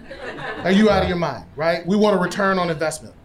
Are 0.63 0.71
you 0.71 0.89
out 0.89 1.01
of 1.01 1.09
your 1.09 1.17
mind, 1.17 1.45
right? 1.55 1.85
We 1.87 1.95
want 1.95 2.15
a 2.15 2.19
return 2.19 2.59
on 2.59 2.69
investment. 2.69 3.15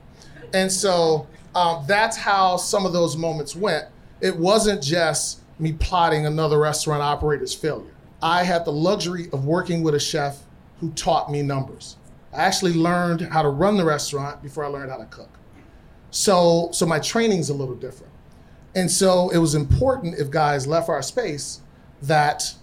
And 0.54 0.70
so 0.70 1.26
um, 1.54 1.84
that's 1.86 2.16
how 2.16 2.56
some 2.56 2.86
of 2.86 2.92
those 2.92 3.16
moments 3.16 3.56
went. 3.56 3.86
It 4.20 4.36
wasn't 4.36 4.82
just 4.82 5.40
me 5.58 5.72
plotting 5.72 6.26
another 6.26 6.58
restaurant 6.58 7.02
operator's 7.02 7.54
failure. 7.54 7.94
I 8.22 8.42
had 8.42 8.64
the 8.64 8.72
luxury 8.72 9.28
of 9.32 9.44
working 9.44 9.82
with 9.82 9.94
a 9.94 10.00
chef 10.00 10.40
who 10.80 10.90
taught 10.92 11.30
me 11.30 11.42
numbers. 11.42 11.96
I 12.32 12.42
actually 12.44 12.74
learned 12.74 13.22
how 13.22 13.42
to 13.42 13.48
run 13.48 13.76
the 13.76 13.84
restaurant 13.84 14.42
before 14.42 14.64
I 14.64 14.68
learned 14.68 14.90
how 14.90 14.98
to 14.98 15.06
cook. 15.06 15.30
So, 16.10 16.70
so 16.72 16.86
my 16.86 16.98
training's 16.98 17.50
a 17.50 17.54
little 17.54 17.74
different. 17.74 18.12
And 18.74 18.90
so 18.90 19.30
it 19.30 19.38
was 19.38 19.54
important 19.54 20.18
if 20.18 20.30
guys 20.30 20.66
left 20.66 20.88
our 20.88 21.02
space 21.02 21.60
that 22.02 22.54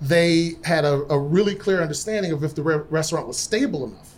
they 0.00 0.52
had 0.64 0.84
a, 0.84 1.02
a 1.12 1.18
really 1.18 1.54
clear 1.54 1.82
understanding 1.82 2.32
of 2.32 2.42
if 2.42 2.54
the 2.54 2.62
re- 2.62 2.82
restaurant 2.88 3.26
was 3.26 3.38
stable 3.38 3.84
enough 3.84 4.14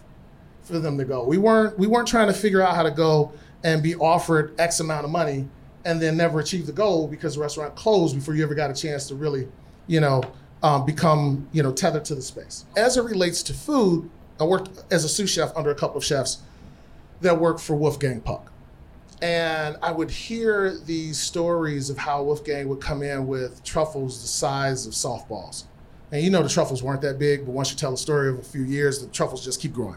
for 0.62 0.78
them 0.78 0.96
to 0.98 1.05
go. 1.05 1.24
We 1.24 1.38
weren't 1.38 1.78
we 1.78 1.87
weren't 1.87 2.07
trying 2.07 2.28
to 2.28 2.33
figure 2.33 2.62
out 2.62 2.76
how 2.76 2.85
to 2.85 2.90
go 2.90 3.33
and 3.64 3.83
be 3.83 3.96
offered 3.96 4.59
X 4.61 4.81
amount 4.81 5.05
of 5.05 5.11
money 5.11 5.48
and 5.85 6.01
then 6.01 6.16
never 6.16 6.40
achieve 6.40 6.66
the 6.66 6.73
goal 6.73 7.09
because 7.09 7.35
the 7.35 7.40
restaurant 7.40 7.75
closed 7.75 8.14
before 8.14 8.35
you 8.35 8.42
ever 8.45 8.55
got 8.55 8.71
a 8.71 8.75
chance 8.75 9.09
to 9.09 9.14
really, 9.14 9.49
you 9.87 10.01
know, 10.01 10.23
um, 10.62 10.87
become 10.87 11.49
you 11.53 11.62
know 11.62 11.73
tethered 11.73 12.05
to 12.07 12.14
the 12.14 12.23
space. 12.23 12.64
As 12.77 12.97
it 12.97 13.03
relates 13.03 13.42
to 13.45 13.55
food, 13.55 14.09
I 14.40 14.45
worked 14.45 14.71
as 14.92 15.05
a 15.05 15.09
sous 15.09 15.31
chef 15.31 15.57
under 15.57 15.71
a 15.71 15.75
couple 15.75 15.97
of 15.97 16.05
chefs 16.05 16.38
that 17.21 17.38
worked 17.38 17.61
for 17.61 17.77
Wolfgang 17.77 18.21
Puck. 18.21 18.53
And 19.21 19.77
I 19.83 19.92
would 19.92 20.11
hear 20.11 20.77
these 20.77 21.18
stories 21.18 21.90
of 21.90 21.99
how 21.99 22.25
Wolfgang 22.25 22.68
would 22.68 22.81
come 22.81 23.03
in 23.03 23.29
with 23.29 23.62
truffles 23.62 24.21
the 24.21 24.27
size 24.27 24.85
of 24.85 24.95
softballs. 24.95 25.64
And 26.11 26.23
you 26.23 26.31
know 26.31 26.42
the 26.42 26.49
truffles 26.49 26.83
weren't 26.83 27.03
that 27.03 27.18
big, 27.18 27.47
but 27.47 27.53
once 27.53 27.71
you 27.71 27.77
tell 27.77 27.95
a 27.95 27.97
story 27.97 28.29
of 28.29 28.38
a 28.38 28.42
few 28.42 28.64
years, 28.64 29.01
the 29.01 29.07
truffles 29.09 29.45
just 29.45 29.61
keep 29.61 29.73
growing. 29.73 29.97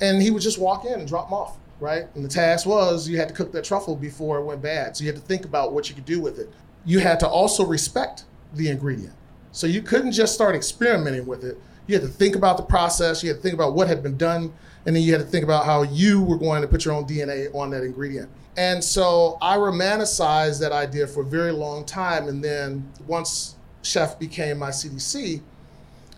And 0.00 0.20
he 0.20 0.30
would 0.30 0.42
just 0.42 0.58
walk 0.58 0.84
in 0.84 1.00
and 1.00 1.08
drop 1.08 1.28
them 1.30 1.34
off, 1.34 1.56
right? 1.80 2.04
And 2.14 2.24
the 2.24 2.28
task 2.28 2.66
was 2.66 3.08
you 3.08 3.18
had 3.18 3.28
to 3.28 3.34
cook 3.34 3.52
that 3.52 3.64
truffle 3.64 3.96
before 3.96 4.38
it 4.38 4.44
went 4.44 4.62
bad. 4.62 4.96
So 4.96 5.04
you 5.04 5.10
had 5.10 5.20
to 5.20 5.26
think 5.26 5.44
about 5.44 5.72
what 5.72 5.88
you 5.88 5.94
could 5.94 6.04
do 6.04 6.20
with 6.20 6.38
it. 6.38 6.52
You 6.84 7.00
had 7.00 7.20
to 7.20 7.28
also 7.28 7.64
respect 7.64 8.24
the 8.54 8.68
ingredient. 8.68 9.14
So 9.52 9.66
you 9.66 9.82
couldn't 9.82 10.12
just 10.12 10.34
start 10.34 10.54
experimenting 10.54 11.26
with 11.26 11.44
it. 11.44 11.58
You 11.86 11.94
had 11.94 12.02
to 12.02 12.12
think 12.12 12.34
about 12.36 12.56
the 12.56 12.62
process, 12.62 13.22
you 13.22 13.28
had 13.28 13.36
to 13.36 13.42
think 13.42 13.54
about 13.54 13.74
what 13.74 13.88
had 13.88 14.02
been 14.02 14.16
done, 14.16 14.52
and 14.84 14.94
then 14.94 15.02
you 15.02 15.12
had 15.12 15.20
to 15.20 15.26
think 15.26 15.44
about 15.44 15.64
how 15.64 15.82
you 15.82 16.22
were 16.22 16.36
going 16.36 16.62
to 16.62 16.68
put 16.68 16.84
your 16.84 16.94
own 16.94 17.06
DNA 17.06 17.54
on 17.54 17.70
that 17.70 17.82
ingredient. 17.82 18.28
And 18.56 18.82
so 18.82 19.36
I 19.42 19.56
romanticized 19.56 20.60
that 20.60 20.72
idea 20.72 21.06
for 21.06 21.22
a 21.22 21.26
very 21.26 21.52
long 21.52 21.84
time. 21.84 22.28
And 22.28 22.42
then 22.42 22.90
once 23.06 23.56
Chef 23.82 24.18
became 24.18 24.58
my 24.58 24.70
CDC, 24.70 25.42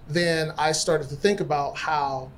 then 0.09 0.53
I 0.57 0.73
started 0.73 1.09
to 1.11 1.17
think 1.17 1.41
about 1.41 1.77
how 1.77 2.31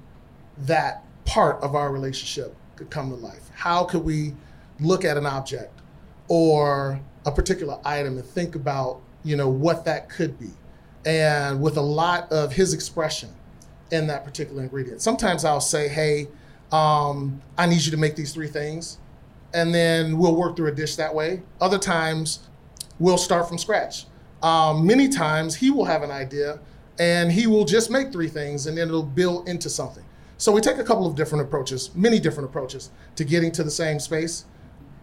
that 0.58 1.04
part 1.24 1.62
of 1.62 1.74
our 1.74 1.92
relationship 1.92 2.54
could 2.80 2.88
come 2.90 3.10
to 3.10 3.16
life. 3.16 3.50
How 3.54 3.84
could 3.84 4.02
we 4.02 4.32
look 4.80 5.04
at 5.04 5.18
an 5.18 5.26
object 5.26 5.82
or 6.28 6.98
a 7.26 7.30
particular 7.30 7.78
item 7.84 8.16
and 8.16 8.24
think 8.24 8.54
about, 8.54 9.02
you 9.22 9.36
know, 9.36 9.50
what 9.50 9.84
that 9.84 10.08
could 10.08 10.38
be? 10.38 10.48
And 11.04 11.60
with 11.60 11.76
a 11.76 11.82
lot 11.82 12.32
of 12.32 12.54
his 12.54 12.72
expression 12.72 13.28
in 13.90 14.06
that 14.06 14.24
particular 14.24 14.62
ingredient. 14.62 15.02
Sometimes 15.02 15.44
I'll 15.44 15.60
say, 15.60 15.88
hey, 15.88 16.28
um, 16.72 17.42
I 17.58 17.66
need 17.66 17.84
you 17.84 17.90
to 17.90 17.98
make 17.98 18.16
these 18.16 18.32
three 18.32 18.48
things. 18.48 18.96
And 19.52 19.74
then 19.74 20.16
we'll 20.16 20.36
work 20.36 20.56
through 20.56 20.68
a 20.68 20.74
dish 20.74 20.96
that 20.96 21.14
way. 21.14 21.42
Other 21.60 21.78
times, 21.78 22.48
we'll 22.98 23.18
start 23.18 23.46
from 23.46 23.58
scratch. 23.58 24.06
Um, 24.42 24.86
many 24.86 25.08
times, 25.08 25.56
he 25.56 25.70
will 25.70 25.84
have 25.84 26.02
an 26.02 26.10
idea 26.10 26.60
and 26.98 27.30
he 27.30 27.46
will 27.46 27.64
just 27.64 27.90
make 27.90 28.10
three 28.12 28.28
things 28.28 28.66
and 28.66 28.78
then 28.78 28.88
it'll 28.88 29.02
build 29.02 29.48
into 29.48 29.68
something. 29.68 30.04
So 30.40 30.50
we 30.52 30.62
take 30.62 30.78
a 30.78 30.84
couple 30.84 31.06
of 31.06 31.14
different 31.14 31.44
approaches, 31.44 31.94
many 31.94 32.18
different 32.18 32.48
approaches 32.48 32.88
to 33.16 33.24
getting 33.24 33.52
to 33.52 33.62
the 33.62 33.70
same 33.70 34.00
space. 34.00 34.46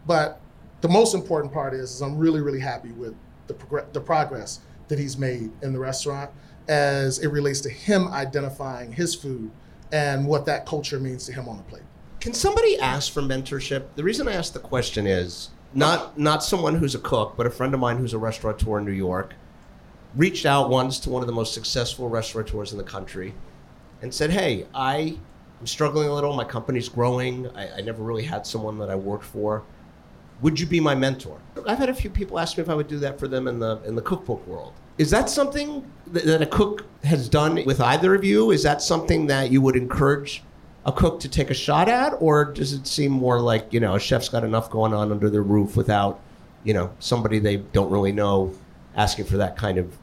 But 0.07 0.41
the 0.81 0.87
most 0.87 1.13
important 1.13 1.53
part 1.53 1.75
is, 1.75 1.91
is 1.91 2.01
I'm 2.01 2.17
really, 2.17 2.41
really 2.41 2.59
happy 2.59 2.91
with 2.91 3.13
the, 3.45 3.53
progr- 3.53 3.93
the 3.93 4.01
progress 4.01 4.61
that 4.87 4.97
he's 4.97 5.15
made 5.15 5.51
in 5.61 5.73
the 5.73 5.79
restaurant 5.79 6.31
as 6.67 7.19
it 7.19 7.27
relates 7.27 7.61
to 7.61 7.69
him 7.69 8.07
identifying 8.07 8.91
his 8.91 9.13
food 9.13 9.51
and 9.91 10.25
what 10.25 10.47
that 10.47 10.65
culture 10.65 10.99
means 10.99 11.27
to 11.27 11.33
him 11.33 11.47
on 11.47 11.57
the 11.57 11.63
plate. 11.65 11.83
Can 12.19 12.33
somebody 12.33 12.79
ask 12.79 13.13
for 13.13 13.21
mentorship? 13.21 13.85
The 13.95 14.03
reason 14.03 14.27
I 14.27 14.33
ask 14.33 14.53
the 14.53 14.59
question 14.59 15.05
is 15.05 15.51
not 15.71 16.17
not 16.17 16.43
someone 16.43 16.73
who's 16.73 16.95
a 16.95 16.99
cook, 16.99 17.35
but 17.37 17.45
a 17.45 17.51
friend 17.51 17.75
of 17.75 17.79
mine 17.79 17.97
who's 17.97 18.13
a 18.13 18.17
restaurateur 18.17 18.79
in 18.79 18.85
New 18.85 18.91
York 18.91 19.35
reached 20.15 20.47
out 20.47 20.71
once 20.71 20.99
to 21.01 21.11
one 21.11 21.21
of 21.21 21.27
the 21.27 21.33
most 21.33 21.53
successful 21.53 22.09
restaurateurs 22.09 22.71
in 22.71 22.79
the 22.79 22.83
country 22.83 23.35
and 24.01 24.13
said, 24.13 24.31
"Hey, 24.31 24.65
I 24.73 25.17
am 25.59 25.67
struggling 25.67 26.09
a 26.09 26.13
little. 26.13 26.33
My 26.33 26.43
company's 26.43 26.89
growing. 26.89 27.49
I, 27.55 27.77
I 27.77 27.81
never 27.81 28.03
really 28.03 28.23
had 28.23 28.45
someone 28.45 28.77
that 28.79 28.89
I 28.89 28.95
worked 28.95 29.25
for. 29.25 29.63
Would 30.41 30.59
you 30.59 30.65
be 30.65 30.79
my 30.79 30.95
mentor?" 30.95 31.39
I've 31.65 31.79
had 31.79 31.89
a 31.89 31.93
few 31.93 32.09
people 32.09 32.39
ask 32.39 32.57
me 32.57 32.63
if 32.63 32.69
I 32.69 32.75
would 32.75 32.87
do 32.87 32.99
that 32.99 33.19
for 33.19 33.27
them 33.27 33.47
in 33.47 33.59
the 33.59 33.79
in 33.85 33.95
the 33.95 34.01
cookbook 34.01 34.45
world. 34.47 34.73
Is 34.97 35.11
that 35.11 35.29
something 35.29 35.89
that, 36.07 36.25
that 36.25 36.41
a 36.41 36.45
cook 36.45 36.85
has 37.03 37.29
done 37.29 37.63
with 37.65 37.79
either 37.81 38.15
of 38.15 38.23
you? 38.23 38.51
Is 38.51 38.63
that 38.63 38.81
something 38.81 39.27
that 39.27 39.51
you 39.51 39.61
would 39.61 39.75
encourage 39.75 40.43
a 40.85 40.91
cook 40.91 41.19
to 41.19 41.29
take 41.29 41.49
a 41.49 41.53
shot 41.53 41.89
at, 41.89 42.13
or 42.19 42.45
does 42.45 42.73
it 42.73 42.87
seem 42.87 43.11
more 43.11 43.41
like 43.41 43.71
you 43.71 43.79
know 43.79 43.95
a 43.95 43.99
chef's 43.99 44.29
got 44.29 44.43
enough 44.43 44.71
going 44.71 44.93
on 44.93 45.11
under 45.11 45.29
their 45.29 45.43
roof 45.43 45.75
without 45.75 46.19
you 46.63 46.73
know 46.73 46.91
somebody 46.99 47.39
they 47.39 47.57
don't 47.57 47.91
really 47.91 48.11
know 48.11 48.53
asking 48.95 49.25
for 49.25 49.37
that 49.37 49.57
kind 49.57 49.77
of 49.77 49.97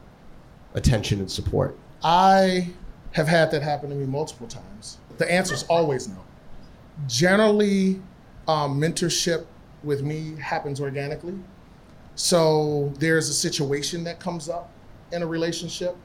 attention 0.75 1.19
and 1.19 1.29
support? 1.29 1.77
I 2.03 2.69
have 3.15 3.29
had 3.29 3.49
that 3.49 3.63
happen 3.63 3.89
to 3.89 3.95
me 3.95 4.05
multiple 4.05 4.45
times. 4.45 4.97
The 5.17 5.31
answer 5.31 5.53
is 5.53 5.63
always 5.63 6.09
no. 6.09 6.17
Generally, 7.07 8.01
um, 8.45 8.79
mentorship 8.79 9.45
with 9.85 10.03
me 10.03 10.35
happens 10.35 10.81
organically. 10.81 11.39
So 12.15 12.91
there's 12.99 13.29
a 13.29 13.33
situation 13.33 14.03
that 14.03 14.19
comes 14.19 14.49
up 14.49 14.69
in 15.13 15.23
a 15.23 15.27
relationship 15.27 15.95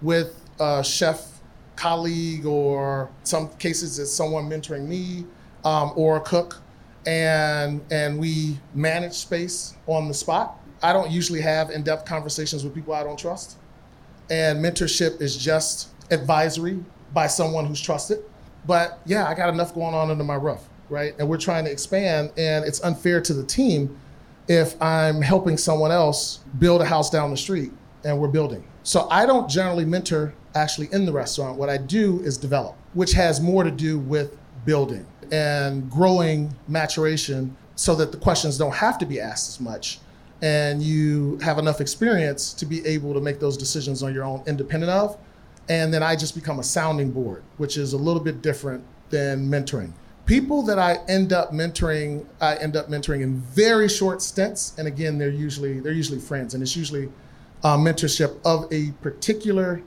with 0.00 0.48
a 0.60 0.84
chef 0.84 1.40
colleague, 1.74 2.46
or 2.46 3.10
some 3.24 3.48
cases 3.56 3.98
it's 3.98 4.12
someone 4.12 4.48
mentoring 4.48 4.86
me, 4.86 5.26
um, 5.64 5.92
or 5.96 6.18
a 6.18 6.20
cook, 6.20 6.60
and 7.04 7.80
and 7.90 8.16
we 8.16 8.60
manage 8.74 9.14
space 9.14 9.74
on 9.88 10.06
the 10.06 10.14
spot. 10.14 10.60
I 10.84 10.92
don't 10.92 11.10
usually 11.10 11.40
have 11.40 11.70
in-depth 11.70 12.04
conversations 12.04 12.62
with 12.62 12.76
people 12.76 12.94
I 12.94 13.02
don't 13.02 13.18
trust 13.18 13.56
and 14.30 14.64
mentorship 14.64 15.20
is 15.20 15.36
just 15.36 15.88
advisory 16.10 16.82
by 17.12 17.26
someone 17.26 17.66
who's 17.66 17.80
trusted. 17.80 18.24
But 18.66 19.00
yeah, 19.04 19.26
I 19.26 19.34
got 19.34 19.52
enough 19.52 19.74
going 19.74 19.94
on 19.94 20.10
under 20.10 20.24
my 20.24 20.34
roof, 20.34 20.60
right? 20.88 21.14
And 21.18 21.28
we're 21.28 21.38
trying 21.38 21.64
to 21.64 21.70
expand, 21.70 22.32
and 22.36 22.64
it's 22.64 22.82
unfair 22.82 23.20
to 23.22 23.34
the 23.34 23.44
team 23.44 23.98
if 24.48 24.80
I'm 24.82 25.22
helping 25.22 25.56
someone 25.56 25.90
else 25.90 26.40
build 26.58 26.82
a 26.82 26.84
house 26.84 27.10
down 27.10 27.30
the 27.30 27.36
street 27.36 27.72
and 28.04 28.18
we're 28.18 28.28
building. 28.28 28.64
So 28.82 29.08
I 29.10 29.24
don't 29.24 29.48
generally 29.48 29.84
mentor 29.84 30.34
actually 30.54 30.88
in 30.92 31.06
the 31.06 31.12
restaurant. 31.12 31.58
What 31.58 31.70
I 31.70 31.78
do 31.78 32.20
is 32.20 32.36
develop, 32.36 32.76
which 32.92 33.12
has 33.12 33.40
more 33.40 33.64
to 33.64 33.70
do 33.70 33.98
with 33.98 34.36
building 34.64 35.06
and 35.32 35.90
growing 35.90 36.54
maturation 36.68 37.56
so 37.76 37.94
that 37.96 38.12
the 38.12 38.18
questions 38.18 38.58
don't 38.58 38.74
have 38.74 38.98
to 38.98 39.06
be 39.06 39.20
asked 39.20 39.48
as 39.48 39.60
much 39.60 39.98
and 40.42 40.82
you 40.82 41.38
have 41.38 41.58
enough 41.58 41.80
experience 41.80 42.52
to 42.52 42.66
be 42.66 42.84
able 42.86 43.14
to 43.14 43.20
make 43.20 43.40
those 43.40 43.56
decisions 43.56 44.02
on 44.02 44.12
your 44.12 44.24
own 44.24 44.42
independent 44.46 44.90
of 44.90 45.16
and 45.68 45.92
then 45.92 46.02
i 46.02 46.14
just 46.14 46.34
become 46.34 46.58
a 46.58 46.62
sounding 46.62 47.10
board 47.10 47.42
which 47.56 47.76
is 47.76 47.92
a 47.92 47.96
little 47.96 48.22
bit 48.22 48.42
different 48.42 48.84
than 49.10 49.48
mentoring. 49.48 49.92
People 50.26 50.62
that 50.62 50.78
i 50.78 50.98
end 51.08 51.32
up 51.32 51.52
mentoring 51.52 52.26
i 52.40 52.56
end 52.56 52.76
up 52.76 52.88
mentoring 52.88 53.22
in 53.22 53.36
very 53.36 53.88
short 53.88 54.22
stints 54.22 54.74
and 54.78 54.88
again 54.88 55.18
they're 55.18 55.28
usually 55.28 55.80
they're 55.80 55.92
usually 55.92 56.18
friends 56.18 56.54
and 56.54 56.62
it's 56.62 56.76
usually 56.76 57.10
uh, 57.62 57.76
mentorship 57.76 58.38
of 58.44 58.70
a 58.72 58.90
particular 59.02 59.82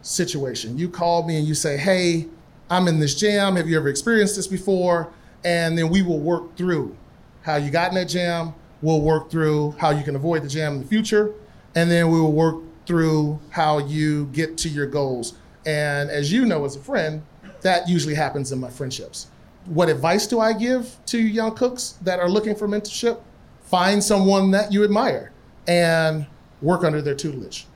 situation. 0.00 0.78
You 0.78 0.88
call 0.88 1.26
me 1.26 1.38
and 1.38 1.46
you 1.46 1.54
say 1.54 1.76
hey 1.76 2.28
i'm 2.70 2.86
in 2.88 3.00
this 3.00 3.14
jam. 3.14 3.56
Have 3.56 3.68
you 3.68 3.76
ever 3.76 3.88
experienced 3.88 4.36
this 4.36 4.46
before? 4.46 5.12
And 5.44 5.78
then 5.78 5.88
we 5.88 6.02
will 6.02 6.20
work 6.20 6.56
through 6.56 6.96
how 7.42 7.56
you 7.56 7.70
got 7.70 7.88
in 7.90 7.94
that 7.94 8.08
jam. 8.08 8.54
We'll 8.82 9.00
work 9.00 9.30
through 9.30 9.72
how 9.78 9.90
you 9.90 10.04
can 10.04 10.14
avoid 10.14 10.42
the 10.42 10.48
jam 10.48 10.74
in 10.74 10.82
the 10.82 10.86
future, 10.86 11.32
and 11.74 11.90
then 11.90 12.10
we 12.10 12.20
will 12.20 12.32
work 12.32 12.62
through 12.88 13.38
how 13.50 13.78
you 13.78 14.24
get 14.32 14.56
to 14.56 14.68
your 14.68 14.86
goals. 14.86 15.34
And 15.66 16.10
as 16.10 16.32
you 16.32 16.46
know, 16.46 16.64
as 16.64 16.74
a 16.74 16.80
friend, 16.80 17.22
that 17.60 17.86
usually 17.86 18.14
happens 18.14 18.50
in 18.50 18.58
my 18.58 18.70
friendships. 18.70 19.26
What 19.66 19.90
advice 19.90 20.26
do 20.26 20.40
I 20.40 20.54
give 20.54 20.96
to 21.06 21.18
young 21.18 21.54
cooks 21.54 21.98
that 22.00 22.18
are 22.18 22.30
looking 22.30 22.54
for 22.54 22.66
mentorship? 22.66 23.20
Find 23.60 24.02
someone 24.02 24.50
that 24.52 24.72
you 24.72 24.84
admire 24.84 25.32
and 25.66 26.26
work 26.62 26.82
under 26.82 27.02
their 27.02 27.14
tutelage. 27.14 27.66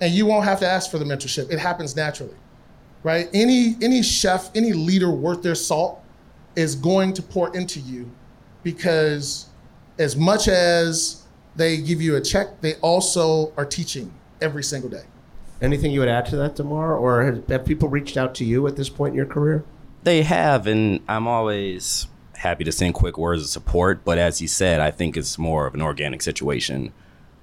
And 0.00 0.14
you 0.14 0.24
won't 0.24 0.46
have 0.46 0.58
to 0.60 0.66
ask 0.66 0.90
for 0.90 0.98
the 0.98 1.04
mentorship. 1.04 1.52
It 1.52 1.58
happens 1.58 1.94
naturally. 1.94 2.34
Right? 3.02 3.28
Any 3.34 3.76
any 3.82 4.02
chef, 4.02 4.50
any 4.54 4.72
leader 4.72 5.10
worth 5.10 5.42
their 5.42 5.56
salt 5.56 6.02
is 6.56 6.74
going 6.74 7.12
to 7.14 7.22
pour 7.22 7.54
into 7.54 7.80
you 7.80 8.10
because 8.62 9.48
as 9.98 10.16
much 10.16 10.48
as 10.48 11.24
they 11.56 11.76
give 11.76 12.00
you 12.00 12.16
a 12.16 12.20
check, 12.20 12.60
they 12.62 12.76
also 12.76 13.52
are 13.56 13.66
teaching 13.66 14.14
every 14.42 14.62
single 14.62 14.90
day. 14.90 15.04
Anything 15.60 15.92
you 15.92 16.00
would 16.00 16.08
add 16.08 16.26
to 16.26 16.36
that, 16.36 16.56
Damarr, 16.56 17.00
or 17.00 17.22
have, 17.22 17.48
have 17.48 17.64
people 17.64 17.88
reached 17.88 18.16
out 18.16 18.34
to 18.36 18.44
you 18.44 18.66
at 18.66 18.76
this 18.76 18.88
point 18.88 19.12
in 19.12 19.16
your 19.16 19.26
career? 19.26 19.64
They 20.02 20.22
have, 20.22 20.66
and 20.66 21.00
I'm 21.08 21.28
always 21.28 22.08
happy 22.38 22.64
to 22.64 22.72
send 22.72 22.94
quick 22.94 23.16
words 23.16 23.42
of 23.42 23.48
support. 23.48 24.04
But 24.04 24.18
as 24.18 24.40
you 24.40 24.48
said, 24.48 24.80
I 24.80 24.90
think 24.90 25.16
it's 25.16 25.38
more 25.38 25.66
of 25.66 25.74
an 25.74 25.80
organic 25.80 26.20
situation 26.20 26.92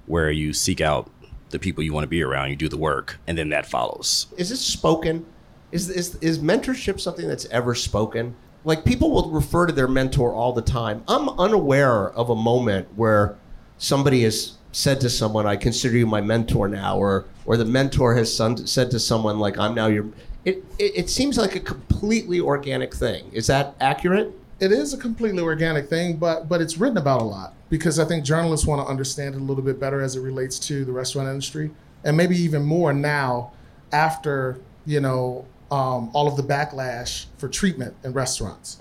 where 0.06 0.30
you 0.30 0.52
seek 0.52 0.80
out 0.80 1.10
the 1.48 1.58
people 1.58 1.82
you 1.82 1.92
want 1.92 2.04
to 2.04 2.08
be 2.08 2.22
around, 2.22 2.50
you 2.50 2.56
do 2.56 2.68
the 2.68 2.76
work, 2.76 3.18
and 3.26 3.36
then 3.38 3.48
that 3.48 3.66
follows. 3.66 4.26
Is 4.36 4.50
this 4.50 4.60
spoken? 4.60 5.26
Is, 5.72 5.88
is, 5.88 6.16
is 6.16 6.38
mentorship 6.38 7.00
something 7.00 7.26
that's 7.26 7.46
ever 7.46 7.74
spoken? 7.74 8.36
Like 8.64 8.84
people 8.84 9.10
will 9.10 9.30
refer 9.30 9.66
to 9.66 9.72
their 9.72 9.88
mentor 9.88 10.34
all 10.34 10.52
the 10.52 10.62
time. 10.62 11.02
I'm 11.08 11.28
unaware 11.30 12.10
of 12.10 12.28
a 12.28 12.34
moment 12.34 12.88
where 12.94 13.36
somebody 13.78 14.22
has 14.24 14.58
said 14.72 15.00
to 15.00 15.10
someone, 15.10 15.46
"I 15.46 15.56
consider 15.56 15.96
you 15.96 16.06
my 16.06 16.20
mentor 16.20 16.68
now," 16.68 16.96
or 16.98 17.24
or 17.46 17.56
the 17.56 17.64
mentor 17.64 18.14
has 18.14 18.34
son- 18.34 18.66
said 18.66 18.90
to 18.92 18.98
someone 18.98 19.38
like, 19.38 19.58
"I'm 19.58 19.74
now 19.74 19.86
your." 19.86 20.06
It, 20.44 20.64
it 20.78 20.92
it 20.96 21.10
seems 21.10 21.36
like 21.36 21.54
a 21.56 21.60
completely 21.60 22.40
organic 22.40 22.94
thing. 22.94 23.24
Is 23.32 23.46
that 23.48 23.74
accurate? 23.80 24.32
It 24.58 24.72
is 24.72 24.92
a 24.92 24.96
completely 24.96 25.42
organic 25.42 25.88
thing, 25.88 26.16
but 26.16 26.48
but 26.48 26.60
it's 26.60 26.78
written 26.78 26.98
about 26.98 27.20
a 27.20 27.24
lot 27.24 27.54
because 27.68 27.98
I 27.98 28.04
think 28.04 28.24
journalists 28.24 28.66
want 28.66 28.84
to 28.84 28.90
understand 28.90 29.34
it 29.34 29.40
a 29.40 29.44
little 29.44 29.62
bit 29.64 29.78
better 29.80 30.00
as 30.02 30.16
it 30.16 30.20
relates 30.20 30.58
to 30.60 30.84
the 30.84 30.92
restaurant 30.92 31.28
industry. 31.28 31.70
and 32.04 32.16
maybe 32.16 32.36
even 32.36 32.62
more 32.62 32.92
now 32.94 33.52
after 33.92 34.58
you 34.86 35.00
know 35.00 35.44
um, 35.70 36.10
all 36.12 36.26
of 36.26 36.36
the 36.36 36.42
backlash 36.42 37.26
for 37.38 37.48
treatment 37.48 37.94
in 38.02 38.12
restaurants. 38.12 38.80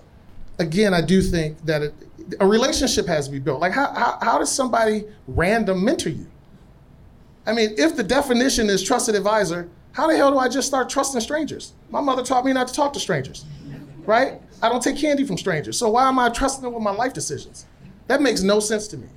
Again, 0.57 0.93
I 0.93 1.01
do 1.01 1.21
think 1.21 1.65
that 1.65 1.81
it, 1.81 1.93
a 2.39 2.47
relationship 2.47 3.07
has 3.07 3.25
to 3.25 3.31
be 3.31 3.39
built. 3.39 3.59
Like, 3.59 3.73
how, 3.73 3.93
how, 3.93 4.17
how 4.21 4.39
does 4.39 4.51
somebody 4.51 5.05
random 5.27 5.83
mentor 5.83 6.09
you? 6.09 6.27
I 7.45 7.53
mean, 7.53 7.71
if 7.77 7.95
the 7.95 8.03
definition 8.03 8.69
is 8.69 8.83
trusted 8.83 9.15
advisor, 9.15 9.69
how 9.91 10.07
the 10.07 10.15
hell 10.15 10.31
do 10.31 10.37
I 10.37 10.47
just 10.47 10.67
start 10.67 10.89
trusting 10.89 11.19
strangers? 11.21 11.73
My 11.89 12.01
mother 12.01 12.23
taught 12.23 12.45
me 12.45 12.53
not 12.53 12.67
to 12.67 12.73
talk 12.73 12.93
to 12.93 12.99
strangers, 12.99 13.45
right? 14.05 14.39
I 14.61 14.69
don't 14.69 14.83
take 14.83 14.97
candy 14.97 15.25
from 15.25 15.37
strangers. 15.37 15.77
So 15.77 15.89
why 15.89 16.07
am 16.07 16.19
I 16.19 16.29
trusting 16.29 16.63
them 16.63 16.73
with 16.73 16.83
my 16.83 16.91
life 16.91 17.13
decisions? 17.13 17.65
That 18.07 18.21
makes 18.21 18.41
no 18.41 18.59
sense 18.59 18.87
to 18.89 18.97
me, 18.97 19.07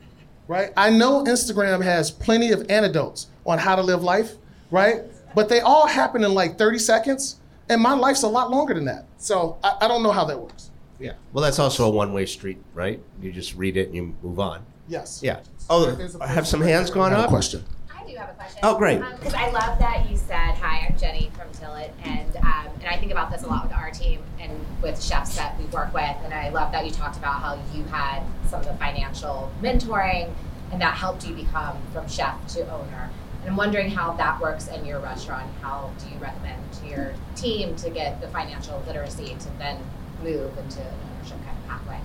right? 0.49 0.73
I 0.77 0.91
know 0.91 1.25
Instagram 1.25 1.83
has 1.83 2.11
plenty 2.11 2.53
of 2.53 2.71
anecdotes 2.71 3.29
on 3.45 3.59
how 3.59 3.77
to 3.77 3.83
live 3.83 4.03
life, 4.03 4.33
right? 4.71 5.03
But 5.35 5.49
they 5.49 5.61
all 5.61 5.87
happen 5.87 6.25
in 6.25 6.35
like 6.35 6.59
30 6.59 6.79
seconds, 6.79 7.41
and 7.69 7.81
my 7.81 7.95
life's 7.95 8.23
a 8.23 8.29
lot 8.29 8.51
longer 8.51 8.75
than 8.75 8.85
that. 8.87 9.07
So 9.19 9.59
I, 9.63 9.77
I 9.83 9.89
don't 9.89 10.03
know 10.03 10.13
how 10.13 10.25
that 10.25 10.39
works. 10.39 10.71
Yeah. 11.03 11.13
Well, 11.33 11.43
that's 11.43 11.59
also 11.59 11.87
a 11.87 11.91
one-way 11.91 12.27
street, 12.27 12.59
right? 12.75 13.03
You 13.21 13.33
just 13.33 13.55
read 13.57 13.77
it 13.77 13.87
and 13.89 13.95
you 13.97 14.15
move 14.23 14.39
on. 14.39 14.65
Yes. 14.89 15.21
Yeah. 15.23 15.41
Oh, 15.69 15.91
There's 15.91 16.15
a- 16.15 16.27
have 16.27 16.47
some 16.47 16.61
hands 16.61 16.91
gone 16.91 17.13
I 17.13 17.17
have 17.17 17.19
a 17.21 17.23
up? 17.25 17.29
question. 17.31 17.65
I 17.95 18.05
do 18.09 18.15
have 18.17 18.31
a 18.31 18.35
question. 18.35 18.61
Oh, 18.63 18.77
great. 18.79 19.01
Because 19.19 19.35
I 19.35 19.51
love 19.51 19.79
that 19.79 20.09
you 20.11 20.17
said, 20.17 20.55
"Hi, 20.61 20.87
I'm 20.89 20.97
Jenny 20.99 21.31
from 21.37 21.49
Tilit," 21.51 21.91
and 22.05 22.37
um, 22.37 22.67
and 22.81 22.87
I 22.89 22.97
think 22.99 23.11
about 23.13 23.31
this 23.31 23.43
a 23.43 23.47
lot 23.49 23.65
with 23.65 23.73
our 23.73 23.91
team 23.91 24.21
and 24.41 24.53
with 24.83 25.03
chefs 25.03 25.37
that 25.37 25.59
we 25.59 25.65
work 25.67 25.93
with. 25.95 26.17
And 26.25 26.33
I 26.35 26.51
love 26.51 26.73
that 26.73 26.85
you 26.85 26.91
talked 26.91 27.17
about 27.17 27.41
how 27.41 27.59
you 27.75 27.85
had 27.85 28.23
some 28.49 28.61
of 28.61 28.67
the 28.67 28.75
financial 28.75 29.51
mentoring, 29.63 30.31
and 30.73 30.81
that 30.81 30.95
helped 30.95 31.27
you 31.27 31.35
become 31.35 31.77
from 31.93 32.09
chef 32.09 32.35
to 32.55 32.61
owner. 32.73 33.11
And 33.43 33.51
I'm 33.51 33.57
wondering 33.57 33.91
how 33.91 34.13
that 34.13 34.41
works 34.41 34.69
in 34.69 34.85
your 34.85 35.01
restaurant. 35.01 35.51
How 35.63 35.91
do 35.99 36.09
you 36.15 36.21
recommend 36.21 36.61
to 36.75 36.87
your 36.87 37.15
team 37.35 37.75
to 37.77 37.91
get 37.91 38.21
the 38.21 38.29
financial 38.29 38.83
literacy 38.87 39.37
to 39.41 39.49
then 39.59 39.79
move 40.23 40.57
into 40.59 40.81
an 40.81 40.87
ownership 41.17 41.37
kind 41.45 41.57
of 41.59 41.67
pathway? 41.69 42.01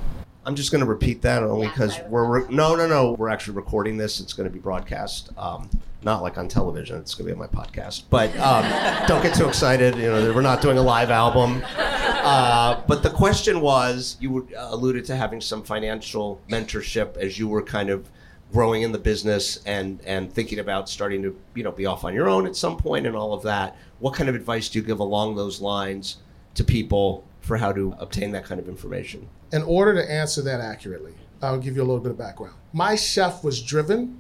I'm 0.46 0.56
just 0.56 0.72
going 0.72 0.80
to 0.84 0.88
repeat 0.90 1.22
that 1.24 1.44
only 1.44 1.68
because 1.68 2.00
we're 2.08 2.42
re- 2.42 2.48
no, 2.50 2.76
no, 2.76 2.88
no. 2.88 3.14
We're 3.14 3.30
actually 3.30 3.56
recording 3.56 3.98
this. 3.98 4.20
It's 4.20 4.34
going 4.34 4.48
to 4.50 4.54
be 4.54 4.60
broadcast, 4.60 5.30
um, 5.38 5.70
not 6.04 6.22
like 6.22 6.38
on 6.38 6.48
television. 6.48 7.00
It's 7.00 7.14
going 7.14 7.28
to 7.30 7.36
be 7.36 7.42
on 7.42 7.52
my 7.52 7.64
podcast. 7.64 8.04
But 8.10 8.36
um, 8.40 8.64
don't 9.08 9.22
get 9.22 9.36
too 9.36 9.48
excited. 9.48 9.96
You 9.96 10.04
know, 10.04 10.34
we're 10.34 10.42
not 10.42 10.62
doing 10.62 10.78
a 10.78 10.82
live 10.82 11.12
album. 11.12 11.62
Uh, 11.76 12.82
but 12.88 13.04
the 13.04 13.10
question 13.10 13.60
was, 13.62 14.16
you 14.22 14.32
were- 14.32 14.46
uh, 14.58 14.70
alluded 14.72 15.04
to 15.06 15.16
having 15.16 15.42
some 15.42 15.64
financial 15.64 16.42
mentorship 16.50 17.18
as 17.18 17.38
you 17.38 17.48
were 17.48 17.62
kind 17.62 17.90
of 17.90 18.10
growing 18.54 18.84
in 18.84 18.94
the 18.94 18.98
business 18.98 19.62
and 19.66 20.00
and 20.06 20.32
thinking 20.32 20.60
about 20.60 20.88
starting 20.88 21.22
to 21.22 21.38
you 21.54 21.64
know 21.64 21.72
be 21.74 21.86
off 21.86 22.06
on 22.06 22.14
your 22.14 22.30
own 22.30 22.48
at 22.48 22.56
some 22.56 22.78
point 22.78 23.06
and 23.06 23.14
all 23.18 23.34
of 23.34 23.44
that. 23.44 23.76
What 24.00 24.14
kind 24.14 24.30
of 24.30 24.36
advice 24.36 24.70
do 24.70 24.80
you 24.80 24.86
give 24.86 25.02
along 25.02 25.36
those 25.36 25.60
lines 25.60 26.18
to 26.54 26.64
people 26.64 27.26
for 27.48 27.58
how 27.58 27.72
to 27.72 27.96
obtain 28.00 28.32
that 28.34 28.46
kind 28.46 28.60
of 28.60 28.68
information? 28.68 29.28
in 29.52 29.64
order 29.64 29.94
to 29.94 30.12
answer 30.12 30.42
that 30.42 30.60
accurately, 30.60 31.14
I'll 31.42 31.60
give 31.60 31.76
you 31.76 31.82
a 31.82 31.86
little 31.86 32.02
bit 32.02 32.12
of 32.12 32.18
background. 32.18 32.56
My 32.74 32.96
chef 32.96 33.44
was 33.44 33.62
driven 33.62 34.20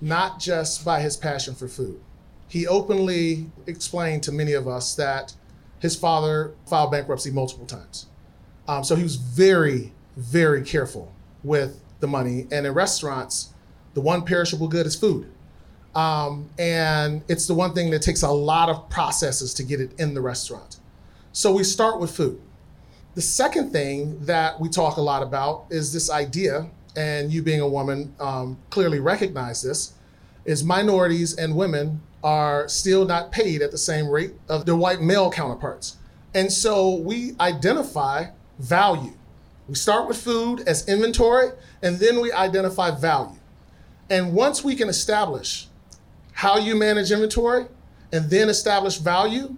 not 0.00 0.40
just 0.40 0.84
by 0.84 1.00
his 1.00 1.16
passion 1.16 1.54
for 1.54 1.68
food. 1.68 2.00
He 2.48 2.66
openly 2.66 3.46
explained 3.66 4.22
to 4.24 4.32
many 4.32 4.52
of 4.52 4.68
us 4.68 4.94
that 4.96 5.34
his 5.78 5.96
father 5.96 6.52
filed 6.66 6.90
bankruptcy 6.90 7.30
multiple 7.30 7.66
times. 7.66 8.06
Um, 8.66 8.84
so 8.84 8.96
he 8.96 9.02
was 9.02 9.16
very, 9.16 9.92
very 10.16 10.62
careful 10.62 11.12
with 11.42 11.80
the 12.00 12.06
money. 12.06 12.46
And 12.50 12.66
in 12.66 12.72
restaurants, 12.72 13.52
the 13.94 14.00
one 14.00 14.24
perishable 14.24 14.68
good 14.68 14.86
is 14.86 14.96
food. 14.96 15.30
Um, 15.94 16.50
and 16.58 17.22
it's 17.28 17.46
the 17.46 17.54
one 17.54 17.72
thing 17.72 17.90
that 17.90 18.02
takes 18.02 18.22
a 18.22 18.30
lot 18.30 18.68
of 18.68 18.90
processes 18.90 19.54
to 19.54 19.62
get 19.62 19.80
it 19.80 19.98
in 19.98 20.14
the 20.14 20.20
restaurant. 20.20 20.73
So 21.36 21.50
we 21.50 21.64
start 21.64 21.98
with 21.98 22.14
food. 22.14 22.40
The 23.16 23.20
second 23.20 23.72
thing 23.72 24.24
that 24.24 24.60
we 24.60 24.68
talk 24.68 24.98
a 24.98 25.00
lot 25.00 25.20
about 25.20 25.64
is 25.68 25.92
this 25.92 26.08
idea, 26.08 26.70
and 26.94 27.32
you 27.32 27.42
being 27.42 27.60
a 27.60 27.66
woman 27.66 28.14
um, 28.20 28.56
clearly 28.70 29.00
recognize 29.00 29.60
this, 29.60 29.94
is 30.44 30.62
minorities 30.62 31.34
and 31.34 31.56
women 31.56 32.00
are 32.22 32.68
still 32.68 33.04
not 33.04 33.32
paid 33.32 33.62
at 33.62 33.72
the 33.72 33.78
same 33.78 34.08
rate 34.08 34.34
of 34.48 34.64
their 34.64 34.76
white 34.76 35.02
male 35.02 35.28
counterparts. 35.28 35.96
And 36.34 36.52
so 36.52 36.94
we 36.94 37.32
identify 37.40 38.26
value. 38.60 39.14
We 39.66 39.74
start 39.74 40.06
with 40.06 40.22
food 40.22 40.60
as 40.68 40.88
inventory, 40.88 41.48
and 41.82 41.98
then 41.98 42.20
we 42.20 42.30
identify 42.30 42.92
value. 42.92 43.40
And 44.08 44.34
once 44.34 44.62
we 44.62 44.76
can 44.76 44.88
establish 44.88 45.66
how 46.30 46.58
you 46.58 46.76
manage 46.76 47.10
inventory 47.10 47.66
and 48.12 48.30
then 48.30 48.48
establish 48.48 48.98
value, 48.98 49.56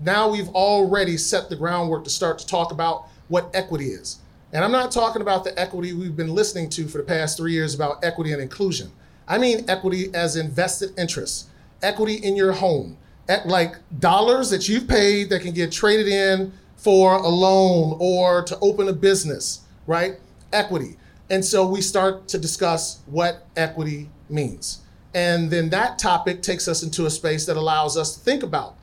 now 0.00 0.28
we've 0.28 0.48
already 0.48 1.16
set 1.16 1.48
the 1.48 1.56
groundwork 1.56 2.04
to 2.04 2.10
start 2.10 2.38
to 2.38 2.46
talk 2.46 2.72
about 2.72 3.06
what 3.28 3.50
equity 3.54 3.86
is. 3.86 4.18
And 4.52 4.64
I'm 4.64 4.72
not 4.72 4.90
talking 4.90 5.22
about 5.22 5.44
the 5.44 5.58
equity 5.58 5.92
we've 5.92 6.16
been 6.16 6.34
listening 6.34 6.68
to 6.70 6.88
for 6.88 6.98
the 6.98 7.04
past 7.04 7.36
three 7.36 7.52
years 7.52 7.74
about 7.74 8.02
equity 8.02 8.32
and 8.32 8.42
inclusion. 8.42 8.90
I 9.28 9.38
mean 9.38 9.64
equity 9.68 10.12
as 10.12 10.36
invested 10.36 10.90
interests, 10.98 11.48
equity 11.82 12.14
in 12.14 12.34
your 12.34 12.52
home, 12.52 12.96
like 13.44 13.76
dollars 14.00 14.50
that 14.50 14.68
you've 14.68 14.88
paid 14.88 15.30
that 15.30 15.42
can 15.42 15.52
get 15.52 15.70
traded 15.70 16.08
in 16.08 16.52
for 16.76 17.14
a 17.14 17.28
loan 17.28 17.96
or 18.00 18.42
to 18.42 18.58
open 18.60 18.88
a 18.88 18.92
business, 18.92 19.60
right? 19.86 20.16
Equity. 20.52 20.96
And 21.28 21.44
so 21.44 21.64
we 21.64 21.80
start 21.80 22.26
to 22.28 22.38
discuss 22.38 23.02
what 23.06 23.46
equity 23.56 24.10
means. 24.28 24.80
And 25.14 25.50
then 25.50 25.70
that 25.70 25.98
topic 25.98 26.42
takes 26.42 26.66
us 26.66 26.82
into 26.82 27.06
a 27.06 27.10
space 27.10 27.46
that 27.46 27.56
allows 27.56 27.96
us 27.96 28.16
to 28.16 28.20
think 28.20 28.42
about 28.42 28.76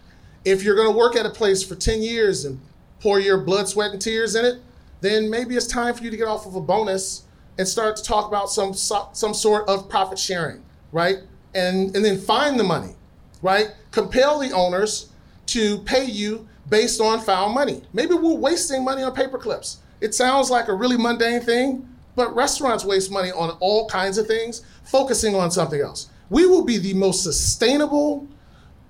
if 0.48 0.64
you're 0.64 0.76
going 0.76 0.90
to 0.90 0.98
work 0.98 1.18
at 1.18 1.26
a 1.26 1.30
place 1.30 1.62
for 1.62 1.76
10 1.76 2.02
years 2.02 2.46
and 2.46 2.60
pour 3.02 3.20
your 3.20 3.38
blood, 3.38 3.68
sweat, 3.68 3.92
and 3.92 4.02
tears 4.02 4.34
in 4.36 4.46
it, 4.46 4.62
then 5.02 5.30
maybe 5.30 5.56
it's 5.56 5.68
time 5.68 5.94
for 5.94 6.04
you 6.04 6.10
to 6.10 6.16
get 6.16 6.28
off 6.28 6.46
of 6.46 6.56
a 6.56 6.62
bonus 6.62 7.24
and 7.58 7.68
start 7.68 7.98
to 7.98 8.04
talk 8.04 8.28
about 8.28 8.50
some 8.50 8.74
some 8.74 9.34
sort 9.34 9.68
of 9.68 9.90
profit 9.90 10.18
sharing, 10.18 10.64
right? 10.92 11.18
And 11.54 11.94
and 11.96 12.04
then 12.04 12.18
find 12.18 12.60
the 12.60 12.64
money, 12.64 12.96
right? 13.42 13.72
Compel 13.92 14.40
the 14.40 14.52
owners 14.52 15.10
to 15.48 15.80
pay 15.80 16.06
you 16.06 16.48
based 16.70 17.02
on 17.02 17.20
found 17.20 17.54
money. 17.54 17.82
Maybe 17.94 18.14
we're 18.14 18.36
wasting 18.36 18.84
money 18.84 19.04
on 19.04 19.14
paper 19.14 19.38
clips. 19.38 19.78
It 20.00 20.14
sounds 20.16 20.50
like 20.50 20.68
a 20.70 20.74
really 20.74 20.98
mundane 20.98 21.42
thing, 21.42 21.88
but 22.16 22.34
restaurants 22.36 22.86
waste 22.86 23.12
money 23.12 23.32
on 23.32 23.52
all 23.60 23.90
kinds 23.90 24.18
of 24.18 24.28
things, 24.28 24.64
focusing 24.84 25.36
on 25.36 25.52
something 25.52 25.82
else. 25.82 26.10
We 26.30 26.46
will 26.46 26.64
be 26.64 26.78
the 26.78 26.94
most 26.94 27.24
sustainable 27.24 28.28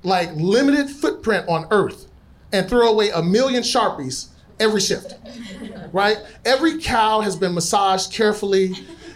like 0.04 0.30
limited 0.36 0.90
footprint 0.90 1.48
on 1.48 1.68
earth 1.72 2.08
and 2.54 2.70
throw 2.70 2.90
away 2.90 3.10
a 3.10 3.22
million 3.22 3.64
sharpies 3.64 4.28
every 4.60 4.82
shift 4.82 5.14
right? 5.92 6.18
Every 6.46 6.80
cow 6.80 7.22
has 7.22 7.36
been 7.36 7.54
massaged 7.54 8.12
carefully. 8.12 8.74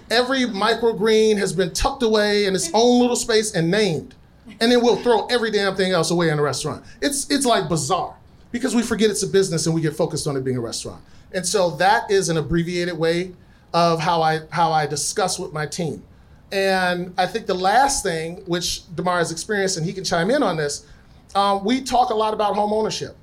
Every 0.09 0.41
microgreen 0.41 1.37
has 1.37 1.53
been 1.53 1.73
tucked 1.73 2.03
away 2.03 2.45
in 2.45 2.55
its 2.55 2.69
own 2.73 2.99
little 2.99 3.15
space 3.15 3.53
and 3.53 3.71
named. 3.71 4.15
And 4.59 4.71
then 4.71 4.81
we'll 4.81 4.97
throw 4.97 5.25
every 5.27 5.51
damn 5.51 5.75
thing 5.75 5.91
else 5.91 6.11
away 6.11 6.29
in 6.29 6.37
the 6.37 6.43
restaurant. 6.43 6.83
It's 7.01 7.29
it's 7.29 7.45
like 7.45 7.69
bizarre 7.69 8.15
because 8.51 8.75
we 8.75 8.81
forget 8.81 9.09
it's 9.09 9.23
a 9.23 9.27
business 9.27 9.65
and 9.65 9.73
we 9.73 9.81
get 9.81 9.95
focused 9.95 10.27
on 10.27 10.35
it 10.35 10.43
being 10.43 10.57
a 10.57 10.61
restaurant. 10.61 11.01
And 11.33 11.45
so 11.45 11.71
that 11.71 12.11
is 12.11 12.29
an 12.29 12.37
abbreviated 12.37 12.97
way 12.97 13.33
of 13.73 14.01
how 14.01 14.21
i 14.21 14.41
how 14.49 14.69
i 14.73 14.85
discuss 14.85 15.39
with 15.39 15.53
my 15.53 15.65
team 15.65 16.03
and 16.51 17.13
I 17.17 17.27
think 17.27 17.45
the 17.45 17.53
last 17.53 18.03
thing, 18.03 18.43
which 18.45 18.81
Damarr 18.95 19.19
has 19.19 19.31
experienced, 19.31 19.77
and 19.77 19.85
he 19.85 19.93
can 19.93 20.03
chime 20.03 20.29
in 20.29 20.43
on 20.43 20.57
this, 20.57 20.85
um, 21.33 21.63
we 21.63 21.81
talk 21.81 22.09
a 22.09 22.15
lot 22.15 22.33
about 22.33 22.55
home 22.55 22.73
ownership. 22.73 23.15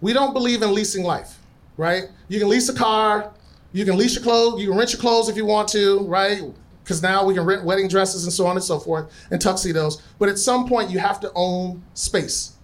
We 0.00 0.12
don't 0.12 0.32
believe 0.32 0.62
in 0.62 0.74
leasing 0.74 1.04
life, 1.04 1.38
right? 1.76 2.04
You 2.28 2.38
can 2.38 2.48
lease 2.48 2.68
a 2.68 2.74
car, 2.74 3.32
you 3.72 3.84
can 3.84 3.96
lease 3.96 4.14
your 4.14 4.24
clothes, 4.24 4.60
you 4.60 4.68
can 4.68 4.76
rent 4.76 4.92
your 4.92 5.00
clothes 5.00 5.28
if 5.28 5.36
you 5.36 5.46
want 5.46 5.68
to, 5.68 6.00
right? 6.00 6.42
Because 6.82 7.02
now 7.02 7.24
we 7.24 7.34
can 7.34 7.44
rent 7.44 7.64
wedding 7.64 7.86
dresses 7.86 8.24
and 8.24 8.32
so 8.32 8.46
on 8.46 8.56
and 8.56 8.64
so 8.64 8.78
forth, 8.78 9.12
and 9.30 9.40
tuxedos. 9.40 10.02
But 10.18 10.28
at 10.28 10.38
some 10.38 10.66
point, 10.68 10.90
you 10.90 10.98
have 10.98 11.20
to 11.20 11.32
own 11.34 11.82
space. 11.94 12.54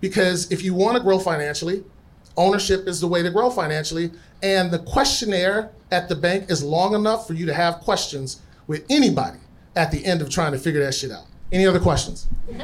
Because 0.00 0.50
if 0.52 0.62
you 0.62 0.74
want 0.74 0.96
to 0.96 1.02
grow 1.02 1.18
financially, 1.18 1.84
ownership 2.36 2.86
is 2.86 3.00
the 3.00 3.08
way 3.08 3.22
to 3.22 3.30
grow 3.30 3.50
financially. 3.50 4.10
And 4.42 4.70
the 4.70 4.80
questionnaire 4.80 5.70
at 5.90 6.08
the 6.08 6.14
bank 6.14 6.50
is 6.50 6.62
long 6.62 6.94
enough 6.94 7.26
for 7.26 7.34
you 7.34 7.46
to 7.46 7.54
have 7.54 7.76
questions 7.80 8.40
with 8.66 8.84
anybody 8.90 9.38
at 9.76 9.90
the 9.90 10.04
end 10.04 10.22
of 10.22 10.30
trying 10.30 10.52
to 10.52 10.58
figure 10.58 10.82
that 10.84 10.94
shit 10.94 11.10
out. 11.10 11.26
Any 11.52 11.66
other 11.66 11.80
questions? 11.80 12.26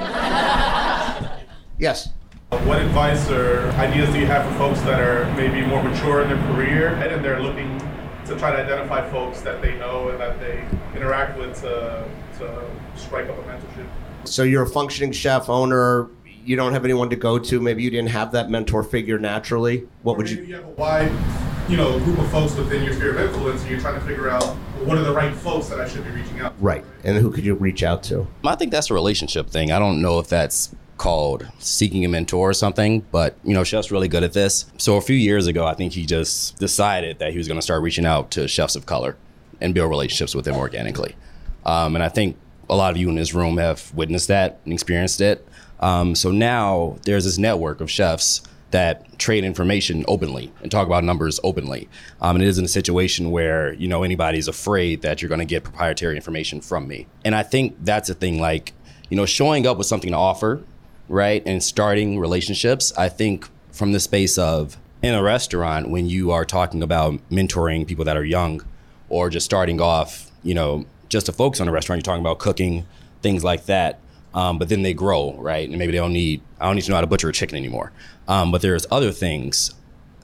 Yes. 1.81 2.11
What 2.51 2.83
advice 2.83 3.31
or 3.31 3.71
ideas 3.79 4.11
do 4.13 4.19
you 4.19 4.27
have 4.27 4.47
for 4.53 4.59
folks 4.59 4.83
that 4.83 5.01
are 5.01 5.25
maybe 5.35 5.67
more 5.67 5.83
mature 5.83 6.21
in 6.21 6.29
their 6.29 6.53
career 6.53 6.89
and 6.89 7.25
they're 7.25 7.41
looking 7.41 7.79
to 8.27 8.37
try 8.37 8.51
to 8.51 8.59
identify 8.59 9.09
folks 9.11 9.41
that 9.41 9.63
they 9.63 9.79
know 9.79 10.11
and 10.11 10.21
that 10.21 10.39
they 10.41 10.63
interact 10.95 11.39
with 11.39 11.59
to, 11.63 12.07
to 12.39 12.71
strike 12.97 13.31
up 13.31 13.39
a 13.39 13.43
mentorship? 13.45 13.87
So 14.25 14.43
you're 14.43 14.65
a 14.65 14.69
functioning 14.69 15.11
chef 15.13 15.49
owner. 15.49 16.11
You 16.45 16.55
don't 16.57 16.75
have 16.75 16.85
anyone 16.85 17.09
to 17.09 17.17
go 17.17 17.39
to. 17.39 17.61
Maybe 17.61 17.83
you 17.83 17.91
didn't 17.91 18.11
have 18.11 18.33
that 18.33 18.51
mentor 18.51 18.83
figure 18.83 19.19
naturally. 19.19 19.89
What 20.03 20.19
would 20.19 20.27
Maybe 20.27 20.43
you? 20.43 20.47
you 20.49 20.55
have 20.57 20.67
a 20.67 20.71
wide 20.71 21.13
you 21.71 21.77
know, 21.77 21.97
a 21.97 22.01
group 22.01 22.19
of 22.19 22.29
folks 22.33 22.57
within 22.57 22.83
your 22.83 22.93
sphere 22.93 23.17
of 23.17 23.21
influence, 23.21 23.61
and 23.63 23.71
you're 23.71 23.79
trying 23.79 23.95
to 23.95 24.05
figure 24.05 24.29
out 24.29 24.43
well, 24.43 24.57
what 24.85 24.99
are 24.99 25.05
the 25.05 25.13
right 25.13 25.33
folks 25.33 25.69
that 25.69 25.81
I 25.81 25.89
should 25.89 26.05
be 26.05 26.11
reaching 26.11 26.41
out 26.41 26.59
to. 26.59 26.65
Right. 26.65 26.85
And 27.05 27.17
who 27.17 27.31
could 27.31 27.45
you 27.45 27.55
reach 27.55 27.85
out 27.85 28.03
to? 28.05 28.27
I 28.45 28.57
think 28.57 28.73
that's 28.73 28.91
a 28.91 28.95
relationship 28.95 29.49
thing. 29.49 29.71
I 29.71 29.79
don't 29.79 30.03
know 30.03 30.19
if 30.19 30.29
that's 30.29 30.75
called 30.99 31.47
seeking 31.61 32.05
a 32.05 32.09
mentor 32.09 32.51
or 32.51 32.53
something, 32.53 33.07
but 33.13 33.39
you 33.45 33.55
know, 33.55 33.63
Chef's 33.63 33.93
really 33.93 34.09
good 34.09 34.25
at 34.25 34.33
this. 34.33 34.67
So 34.79 34.97
a 34.97 35.01
few 35.01 35.15
years 35.15 35.47
ago, 35.47 35.65
I 35.65 35.75
think 35.75 35.93
he 35.93 36.05
just 36.05 36.59
decided 36.59 37.21
that 37.21 37.31
he 37.31 37.39
was 37.39 37.47
going 37.47 37.59
to 37.59 37.63
start 37.63 37.83
reaching 37.83 38.05
out 38.05 38.33
to 38.33 38.49
chefs 38.49 38.75
of 38.75 38.87
color 38.87 39.17
and 39.61 39.73
build 39.73 39.91
relationships 39.91 40.35
with 40.35 40.47
them 40.47 40.57
organically. 40.57 41.15
Um, 41.65 41.95
and 41.95 42.03
I 42.03 42.09
think 42.09 42.37
a 42.69 42.75
lot 42.75 42.91
of 42.91 42.97
you 42.97 43.09
in 43.09 43.15
this 43.15 43.33
room 43.33 43.59
have 43.59 43.95
witnessed 43.95 44.27
that 44.29 44.61
and 44.65 44.73
experienced 44.73 45.21
it. 45.21 45.47
Um, 45.79 46.17
so 46.17 46.33
now 46.33 46.99
there's 47.05 47.25
this 47.25 47.39
network 47.39 47.81
of 47.81 47.91
chefs 47.91 48.43
that 48.71 49.19
trade 49.19 49.45
information 49.45 50.05
openly 50.09 50.53
and 50.63 50.71
talk 50.71 50.87
about 50.87 51.05
numbers 51.05 51.41
openly. 51.43 51.89
Um, 52.21 52.37
and 52.37 52.45
it 52.45 52.49
isn't 52.49 52.65
a 52.65 52.69
situation 52.69 53.31
where 53.31 53.73
you 53.75 53.89
know 53.89 54.03
anybody's 54.03 54.49
afraid 54.49 55.03
that 55.03 55.21
you're 55.21 55.29
going 55.29 55.41
to 55.41 55.45
get 55.45 55.65
proprietary 55.65 56.17
information 56.17 56.61
from 56.61 56.87
me. 56.87 57.07
And 57.25 57.35
I 57.35 57.43
think 57.43 57.77
that's 57.81 58.09
a 58.11 58.15
thing 58.15 58.41
like 58.41 58.73
you 59.09 59.17
know 59.17 59.27
showing 59.27 59.67
up 59.67 59.79
with 59.79 59.87
something 59.87 60.11
to 60.11 60.17
offer, 60.17 60.63
right, 61.09 61.43
and 61.47 61.63
starting 61.63 62.19
relationships. 62.19 62.93
I 62.97 63.09
think 63.09 63.49
from 63.73 63.93
the 63.93 64.01
space 64.01 64.39
of 64.39 64.77
in 65.03 65.15
a 65.15 65.23
restaurant 65.23 65.89
when 65.89 66.07
you 66.07 66.31
are 66.31 66.45
talking 66.45 66.83
about 66.83 67.15
mentoring 67.31 67.87
people 67.87 68.05
that 68.05 68.17
are 68.17 68.25
young 68.25 68.63
or 69.09 69.31
just 69.31 69.47
starting 69.47 69.81
off, 69.81 70.31
you 70.43 70.55
know, 70.55 70.85
just 71.09 71.27
to 71.27 71.33
focus 71.33 71.61
on 71.61 71.69
a 71.69 71.73
restaurant, 71.73 71.99
you're 71.99 72.03
talking 72.03 72.21
about 72.21 72.39
cooking, 72.39 72.87
things 73.23 73.43
like 73.43 73.67
that. 73.67 73.99
Um, 74.33 74.59
but 74.59 74.69
then 74.69 74.83
they 74.83 74.95
grow, 74.95 75.35
right? 75.39 75.69
And 75.69 75.79
maybe 75.79 75.93
they 75.93 75.99
don't 75.99 76.13
need, 76.13 76.41
I 76.61 76.67
don't 76.67 76.77
need 76.77 76.83
to 76.83 76.91
know 76.91 76.97
how 76.97 77.01
to 77.01 77.07
butcher 77.07 77.29
a 77.29 77.33
chicken 77.33 77.57
anymore. 77.57 77.93
Um, 78.29 78.53
but 78.53 78.63
there's 78.63 78.87
other 78.91 79.11
things 79.11 79.75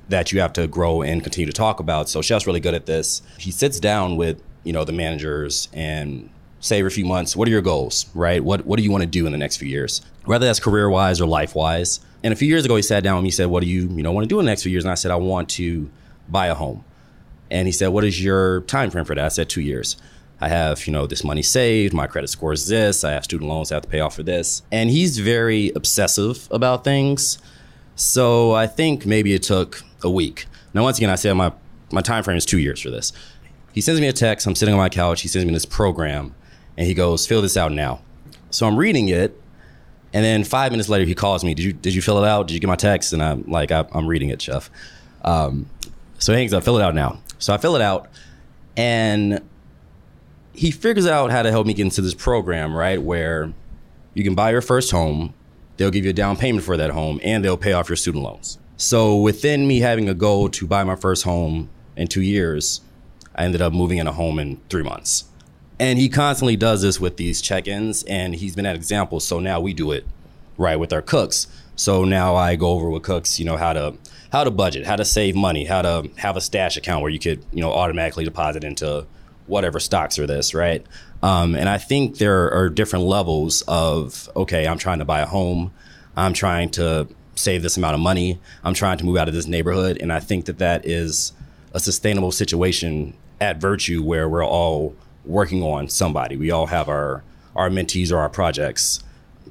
that 0.09 0.31
you 0.31 0.41
have 0.41 0.53
to 0.53 0.69
grow 0.69 1.03
and 1.03 1.23
continue 1.23 1.47
to 1.47 1.53
talk 1.53 1.81
about. 1.81 2.09
So 2.09 2.23
Chef's 2.23 2.47
really 2.47 2.61
good 2.61 2.75
at 2.75 2.87
this. 2.87 3.23
He 3.39 3.51
sits 3.51 3.81
down 3.81 4.17
with, 4.17 4.41
you 4.63 4.73
know, 4.73 4.85
the 4.85 4.93
managers 4.93 5.69
and 5.73 6.31
say 6.61 6.79
every 6.79 6.91
few 6.91 7.05
months, 7.05 7.35
what 7.35 7.49
are 7.49 7.51
your 7.51 7.63
goals, 7.63 8.07
right? 8.15 8.43
What, 8.43 8.65
what 8.65 8.77
do 8.77 8.85
you 8.85 8.91
want 8.93 9.03
to 9.03 9.09
do 9.09 9.27
in 9.27 9.33
the 9.33 9.39
next 9.39 9.57
few 9.57 9.69
years? 9.69 10.03
Whether 10.25 10.47
that's 10.47 10.61
career 10.61 10.89
wise 10.89 11.21
or 11.21 11.27
life 11.27 11.55
wise. 11.55 12.01
And 12.23 12.33
a 12.33 12.37
few 12.37 12.49
years 12.49 12.65
ago, 12.65 12.77
he 12.77 12.83
sat 12.83 13.03
down 13.03 13.17
with 13.17 13.25
me 13.25 13.29
and 13.29 13.35
said, 13.35 13.47
what 13.49 13.63
do 13.63 13.69
you, 13.69 13.89
you 13.89 14.03
know, 14.03 14.13
want 14.13 14.25
to 14.25 14.29
do 14.29 14.39
in 14.39 14.47
the 14.47 14.51
next 14.51 14.63
few 14.63 14.73
years? 14.73 14.85
And 14.85 14.93
I 14.93 14.95
said, 14.95 15.11
I 15.11 15.17
want 15.17 15.49
to 15.51 15.91
buy 16.29 16.47
a 16.47 16.55
home. 16.55 16.85
And 17.51 17.67
he 17.67 17.73
said, 17.73 17.89
what 17.89 18.05
is 18.05 18.23
your 18.23 18.63
time 18.63 18.91
frame 18.91 19.05
for 19.05 19.15
that? 19.15 19.25
I 19.25 19.29
said, 19.29 19.49
two 19.49 19.61
years. 19.61 19.97
I 20.41 20.49
have, 20.49 20.87
you 20.87 20.93
know, 20.93 21.07
this 21.07 21.25
money 21.25 21.43
saved, 21.43 21.95
my 21.95 22.07
credit 22.07 22.29
score 22.29 22.53
is 22.53 22.69
this, 22.69 23.05
I 23.05 23.13
have 23.13 23.25
student 23.25 23.49
loans 23.49 23.73
I 23.73 23.77
have 23.77 23.85
to 23.85 23.89
pay 23.89 24.01
off 24.01 24.17
for 24.17 24.23
this. 24.23 24.63
And 24.71 24.91
he's 24.91 25.19
very 25.19 25.73
obsessive 25.75 26.47
about 26.51 26.85
things. 26.85 27.39
So 27.95 28.53
I 28.53 28.67
think 28.67 29.07
maybe 29.07 29.33
it 29.33 29.43
took 29.43 29.83
a 30.03 30.11
week. 30.11 30.47
Now 30.75 30.83
once 30.83 30.99
again 30.99 31.11
I 31.11 31.15
said 31.15 31.33
my 31.35 31.53
my 31.93 32.01
time 32.01 32.25
frame 32.25 32.37
is 32.37 32.45
two 32.45 32.59
years 32.59 32.81
for 32.81 32.91
this. 32.91 33.13
He 33.73 33.81
sends 33.81 34.01
me 34.01 34.09
a 34.09 34.13
text, 34.13 34.47
I'm 34.47 34.55
sitting 34.55 34.75
on 34.75 34.79
my 34.79 34.89
couch, 34.89 35.23
he 35.23 35.29
sends 35.29 35.47
me 35.47 35.53
this 35.53 35.67
program, 35.67 36.35
and 36.77 36.87
he 36.87 36.95
goes, 36.95 37.27
fill 37.27 37.43
this 37.43 37.57
out 37.57 37.73
now. 37.73 38.01
So 38.51 38.67
I'm 38.67 38.77
reading 38.77 39.09
it, 39.09 39.41
and 40.13 40.25
then 40.25 40.45
five 40.45 40.73
minutes 40.73 40.89
later 40.89 41.05
he 41.05 41.15
calls 41.15 41.45
me, 41.45 41.55
Did 41.55 41.65
you 41.65 41.73
did 41.73 41.95
you 41.95 42.03
fill 42.03 42.23
it 42.23 42.27
out? 42.27 42.49
Did 42.49 42.55
you 42.55 42.61
get 42.61 42.69
my 42.69 42.77
text? 42.77 43.13
And 43.13 43.23
I'm 43.23 43.45
like, 43.45 43.71
I, 43.71 43.87
am 43.95 44.07
reading 44.07 44.31
it, 44.31 44.41
Chef. 44.41 44.71
Um, 45.23 45.69
so 46.19 46.33
he 46.33 46.39
hangs 46.39 46.53
up, 46.53 46.65
fill 46.65 46.79
it 46.79 46.83
out 46.83 46.95
now. 46.95 47.21
So 47.39 47.53
I 47.53 47.59
fill 47.59 47.77
it 47.77 47.83
out, 47.83 48.09
and 48.77 49.43
he 50.57 50.71
figures 50.71 51.07
out 51.07 51.31
how 51.31 51.43
to 51.43 51.51
help 51.51 51.67
me 51.67 51.75
get 51.75 51.83
into 51.83 52.03
this 52.03 52.15
program, 52.15 52.75
right? 52.75 53.01
Where 53.01 53.53
you 54.15 54.25
can 54.25 54.35
buy 54.35 54.51
your 54.51 54.63
first 54.63 54.91
home, 54.91 55.35
they'll 55.77 55.91
give 55.91 56.05
you 56.05 56.11
a 56.11 56.15
down 56.15 56.37
payment 56.37 56.65
for 56.65 56.77
that 56.77 56.91
home, 56.91 57.21
and 57.23 57.45
they'll 57.45 57.57
pay 57.57 57.73
off 57.73 57.89
your 57.89 57.97
student 57.97 58.25
loans. 58.25 58.59
So 58.77 59.17
within 59.17 59.67
me 59.67 59.81
having 59.81 60.09
a 60.09 60.15
goal 60.15 60.49
to 60.51 60.67
buy 60.67 60.85
my 60.85 60.97
first 60.97 61.25
home 61.25 61.69
in 61.97 62.09
two 62.09 62.23
years, 62.23 62.81
I 63.35 63.45
ended 63.45 63.63
up 63.63 63.73
moving 63.73 63.99
in 63.99 64.07
a 64.07 64.13
home 64.13 64.39
in 64.39 64.61
three 64.69 64.83
months. 64.83 65.25
And 65.79 65.99
he 65.99 66.09
constantly 66.09 66.57
does 66.57 66.81
this 66.83 66.99
with 66.99 67.19
these 67.19 67.43
check-ins, 67.43 68.03
and 68.05 68.35
he's 68.35 68.57
been 68.57 68.67
an 68.67 68.75
example. 68.75 69.21
So 69.21 69.39
now 69.39 69.61
we 69.61 69.75
do 69.75 69.93
it 69.93 70.07
right 70.57 70.77
with 70.77 70.93
our 70.93 71.03
cooks. 71.03 71.47
So 71.75 72.05
now 72.05 72.35
I 72.35 72.57
go 72.57 72.69
over 72.69 72.89
with 72.89 73.03
cooks, 73.03 73.39
you 73.39 73.45
know, 73.45 73.59
how 73.59 73.75
to 73.75 73.97
how 74.33 74.45
to 74.45 74.51
budget, 74.51 74.87
how 74.87 74.97
to 74.97 75.05
save 75.05 75.37
money, 75.37 75.67
how 75.67 75.83
to 75.83 76.11
have 76.17 76.37
a 76.37 76.41
stash 76.41 76.77
account 76.77 77.03
where 77.03 77.11
you 77.11 77.19
could, 77.19 77.45
you 77.53 77.61
know, 77.61 77.73
automatically 77.73 78.25
deposit 78.25 78.65
into 78.65 79.07
whatever 79.47 79.81
stocks 79.81 80.19
are 80.19 80.27
this, 80.27 80.55
right? 80.55 80.85
Um, 81.23 81.55
and 81.55 81.69
I 81.69 81.79
think 81.79 82.19
there 82.19 82.53
are 82.53 82.69
different 82.69 83.05
levels 83.05 83.63
of 83.67 84.29
okay, 84.37 84.67
I'm 84.67 84.79
trying 84.79 84.99
to 84.99 85.05
buy 85.05 85.21
a 85.21 85.27
home, 85.27 85.73
I'm 86.17 86.33
trying 86.33 86.71
to 86.73 87.09
save 87.35 87.63
this 87.63 87.77
amount 87.77 87.95
of 87.95 88.01
money, 88.01 88.39
I'm 88.65 88.75
trying 88.75 88.99
to 88.99 89.05
move 89.05 89.17
out 89.17 89.29
of 89.29 89.35
this 89.35 89.47
neighborhood, 89.47 89.99
and 90.01 90.13
I 90.13 90.21
think 90.21 90.47
that 90.47 90.59
that 90.59 90.87
is 90.87 91.33
a 91.73 91.81
sustainable 91.81 92.33
situation 92.33 93.15
at 93.41 93.61
Virtue 93.61 94.03
where 94.03 94.29
we're 94.29 94.47
all 94.47 94.95
working 95.25 95.63
on 95.63 95.89
somebody. 95.89 96.37
We 96.37 96.51
all 96.51 96.67
have 96.67 96.89
our 96.89 97.23
our 97.55 97.71
mentees 97.71 98.13
or 98.13 98.19
our 98.19 98.29
projects 98.29 99.03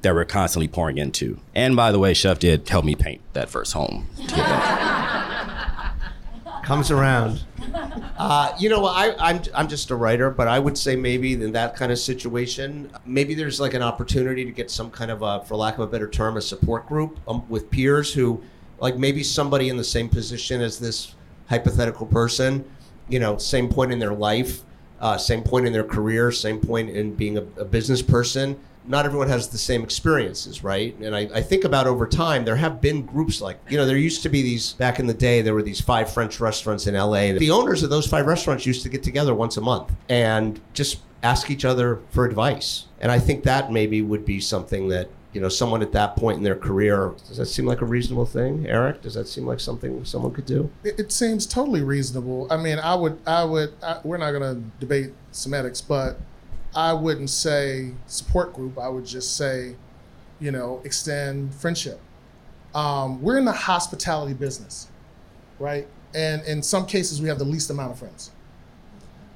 that 0.02 0.14
we're 0.14 0.24
constantly 0.24 0.68
pouring 0.68 0.98
into. 0.98 1.40
And 1.54 1.74
by 1.74 1.90
the 1.90 1.98
way, 1.98 2.14
Chef 2.14 2.38
did 2.38 2.68
help 2.68 2.84
me 2.84 2.94
paint 2.94 3.20
that 3.32 3.48
first 3.48 3.72
home. 3.72 4.06
Comes 6.66 6.90
around. 6.90 7.44
Uh, 8.18 8.52
you 8.58 8.68
know, 8.68 8.86
I, 8.86 9.14
I'm 9.20 9.40
I'm 9.54 9.68
just 9.68 9.92
a 9.92 9.94
writer, 9.94 10.30
but 10.30 10.48
I 10.48 10.58
would 10.58 10.76
say 10.76 10.96
maybe 10.96 11.34
in 11.34 11.52
that 11.52 11.76
kind 11.76 11.92
of 11.92 11.98
situation, 12.00 12.90
maybe 13.04 13.34
there's 13.34 13.60
like 13.60 13.74
an 13.74 13.82
opportunity 13.82 14.44
to 14.44 14.50
get 14.50 14.68
some 14.68 14.90
kind 14.90 15.12
of 15.12 15.22
a, 15.22 15.44
for 15.44 15.54
lack 15.54 15.74
of 15.74 15.80
a 15.80 15.86
better 15.86 16.08
term, 16.08 16.36
a 16.36 16.42
support 16.42 16.88
group 16.88 17.20
um, 17.28 17.48
with 17.48 17.70
peers 17.70 18.12
who, 18.12 18.42
like 18.80 18.98
maybe 18.98 19.22
somebody 19.22 19.68
in 19.68 19.76
the 19.76 19.84
same 19.84 20.08
position 20.08 20.60
as 20.60 20.76
this 20.76 21.14
hypothetical 21.48 22.04
person, 22.04 22.64
you 23.08 23.20
know, 23.20 23.38
same 23.38 23.68
point 23.68 23.92
in 23.92 24.00
their 24.00 24.14
life, 24.14 24.62
uh, 25.00 25.16
same 25.16 25.44
point 25.44 25.68
in 25.68 25.72
their 25.72 25.84
career, 25.84 26.32
same 26.32 26.58
point 26.58 26.90
in 26.90 27.14
being 27.14 27.38
a, 27.38 27.42
a 27.58 27.64
business 27.64 28.02
person 28.02 28.58
not 28.88 29.04
everyone 29.04 29.28
has 29.28 29.48
the 29.48 29.58
same 29.58 29.82
experiences, 29.82 30.62
right? 30.62 30.96
And 30.98 31.14
I, 31.14 31.28
I, 31.34 31.42
think 31.42 31.64
about 31.64 31.86
over 31.86 32.06
time, 32.06 32.44
there 32.44 32.56
have 32.56 32.80
been 32.80 33.04
groups 33.04 33.40
like, 33.40 33.58
you 33.68 33.76
know, 33.76 33.86
there 33.86 33.96
used 33.96 34.22
to 34.22 34.28
be 34.28 34.42
these, 34.42 34.74
back 34.74 34.98
in 34.98 35.06
the 35.06 35.14
day, 35.14 35.42
there 35.42 35.54
were 35.54 35.62
these 35.62 35.80
five 35.80 36.12
French 36.12 36.40
restaurants 36.40 36.86
in 36.86 36.94
LA. 36.94 37.32
The 37.32 37.50
owners 37.50 37.82
of 37.82 37.90
those 37.90 38.06
five 38.06 38.26
restaurants 38.26 38.66
used 38.66 38.82
to 38.82 38.88
get 38.88 39.02
together 39.02 39.34
once 39.34 39.56
a 39.56 39.60
month 39.60 39.92
and 40.08 40.60
just 40.72 40.98
ask 41.22 41.50
each 41.50 41.64
other 41.64 42.00
for 42.10 42.24
advice. 42.24 42.86
And 43.00 43.10
I 43.10 43.18
think 43.18 43.44
that 43.44 43.72
maybe 43.72 44.02
would 44.02 44.24
be 44.24 44.40
something 44.40 44.88
that, 44.88 45.08
you 45.32 45.40
know, 45.40 45.48
someone 45.48 45.82
at 45.82 45.92
that 45.92 46.16
point 46.16 46.38
in 46.38 46.44
their 46.44 46.56
career, 46.56 47.14
does 47.28 47.36
that 47.36 47.46
seem 47.46 47.66
like 47.66 47.80
a 47.80 47.84
reasonable 47.84 48.26
thing? 48.26 48.66
Erick, 48.66 49.02
does 49.02 49.14
that 49.14 49.28
seem 49.28 49.46
like 49.46 49.60
something 49.60 50.04
someone 50.04 50.32
could 50.32 50.46
do? 50.46 50.70
It, 50.84 50.98
it 50.98 51.12
seems 51.12 51.46
totally 51.46 51.82
reasonable. 51.82 52.46
I 52.50 52.56
mean, 52.56 52.78
I 52.78 52.94
would, 52.94 53.18
I 53.26 53.44
would, 53.44 53.74
I, 53.82 54.00
we're 54.04 54.16
not 54.16 54.30
going 54.30 54.54
to 54.54 54.62
debate 54.80 55.12
semantics, 55.32 55.80
but 55.80 56.18
I 56.76 56.92
wouldn't 56.92 57.30
say 57.30 57.92
support 58.06 58.52
group. 58.52 58.78
I 58.78 58.88
would 58.88 59.06
just 59.06 59.36
say, 59.38 59.76
you 60.38 60.50
know, 60.50 60.82
extend 60.84 61.54
friendship. 61.54 61.98
Um, 62.74 63.22
we're 63.22 63.38
in 63.38 63.46
the 63.46 63.52
hospitality 63.52 64.34
business, 64.34 64.88
right? 65.58 65.88
And 66.14 66.42
in 66.44 66.62
some 66.62 66.84
cases, 66.84 67.22
we 67.22 67.28
have 67.28 67.38
the 67.38 67.44
least 67.44 67.70
amount 67.70 67.92
of 67.92 67.98
friends. 67.98 68.30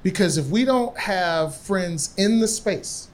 Because 0.03 0.37
if 0.37 0.47
we 0.47 0.65
don't 0.65 0.95
have 0.99 1.55
friends 1.55 2.13
in 2.17 2.39
the 2.39 2.47
space, 2.47 3.07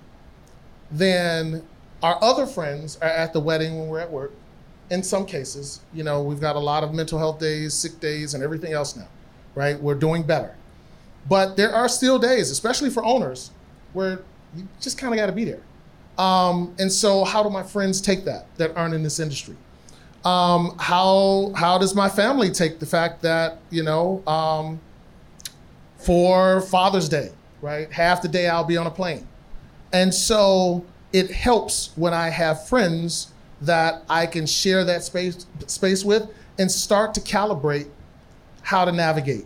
then 0.91 1.65
our 2.03 2.21
other 2.21 2.45
friends 2.45 2.97
are 2.97 3.09
at 3.09 3.31
the 3.31 3.39
wedding 3.39 3.79
when 3.79 3.87
we're 3.87 3.99
at 3.99 4.11
work. 4.11 4.33
In 4.89 5.03
some 5.03 5.25
cases, 5.25 5.81
you 5.93 6.03
know, 6.03 6.21
we've 6.21 6.39
got 6.39 6.57
a 6.57 6.59
lot 6.59 6.83
of 6.83 6.93
mental 6.93 7.17
health 7.17 7.39
days, 7.39 7.73
sick 7.73 7.99
days, 8.01 8.33
and 8.33 8.43
everything 8.43 8.73
else 8.73 8.95
now, 8.95 9.07
right? 9.55 9.81
We're 9.81 9.95
doing 9.95 10.23
better. 10.23 10.55
But 11.29 11.55
there 11.57 11.73
are 11.73 11.89
still 11.89 12.19
days, 12.19 12.51
especially 12.51 12.89
for 12.89 13.03
owners, 13.03 13.51
where 13.93 14.21
you 14.55 14.67
just 14.79 14.97
kind 14.97 15.13
of 15.13 15.17
got 15.17 15.27
to 15.27 15.31
be 15.31 15.45
there. 15.45 15.61
Um, 16.17 16.73
and 16.79 16.91
so, 16.91 17.23
how 17.23 17.43
do 17.43 17.49
my 17.49 17.63
friends 17.63 18.01
take 18.01 18.25
that 18.25 18.47
that 18.57 18.75
aren't 18.75 18.93
in 18.93 19.03
this 19.03 19.19
industry? 19.19 19.55
Um, 20.25 20.75
how 20.79 21.53
how 21.55 21.77
does 21.77 21.93
my 21.93 22.09
family 22.09 22.49
take 22.49 22.79
the 22.79 22.85
fact 22.85 23.21
that 23.21 23.59
you 23.69 23.83
know 23.83 24.23
um, 24.27 24.79
for 25.97 26.61
Father's 26.61 27.07
Day, 27.07 27.31
right? 27.61 27.91
Half 27.91 28.23
the 28.23 28.27
day 28.27 28.47
I'll 28.47 28.63
be 28.63 28.77
on 28.77 28.87
a 28.87 28.91
plane, 28.91 29.27
and 29.93 30.13
so 30.13 30.83
it 31.13 31.31
helps 31.31 31.91
when 31.95 32.13
I 32.13 32.29
have 32.29 32.67
friends 32.67 33.31
that 33.61 34.03
I 34.09 34.25
can 34.25 34.45
share 34.45 34.83
that 34.85 35.03
space 35.03 35.45
space 35.67 36.03
with 36.03 36.29
and 36.59 36.71
start 36.71 37.13
to 37.13 37.21
calibrate 37.21 37.87
how 38.63 38.85
to 38.85 38.91
navigate. 38.91 39.45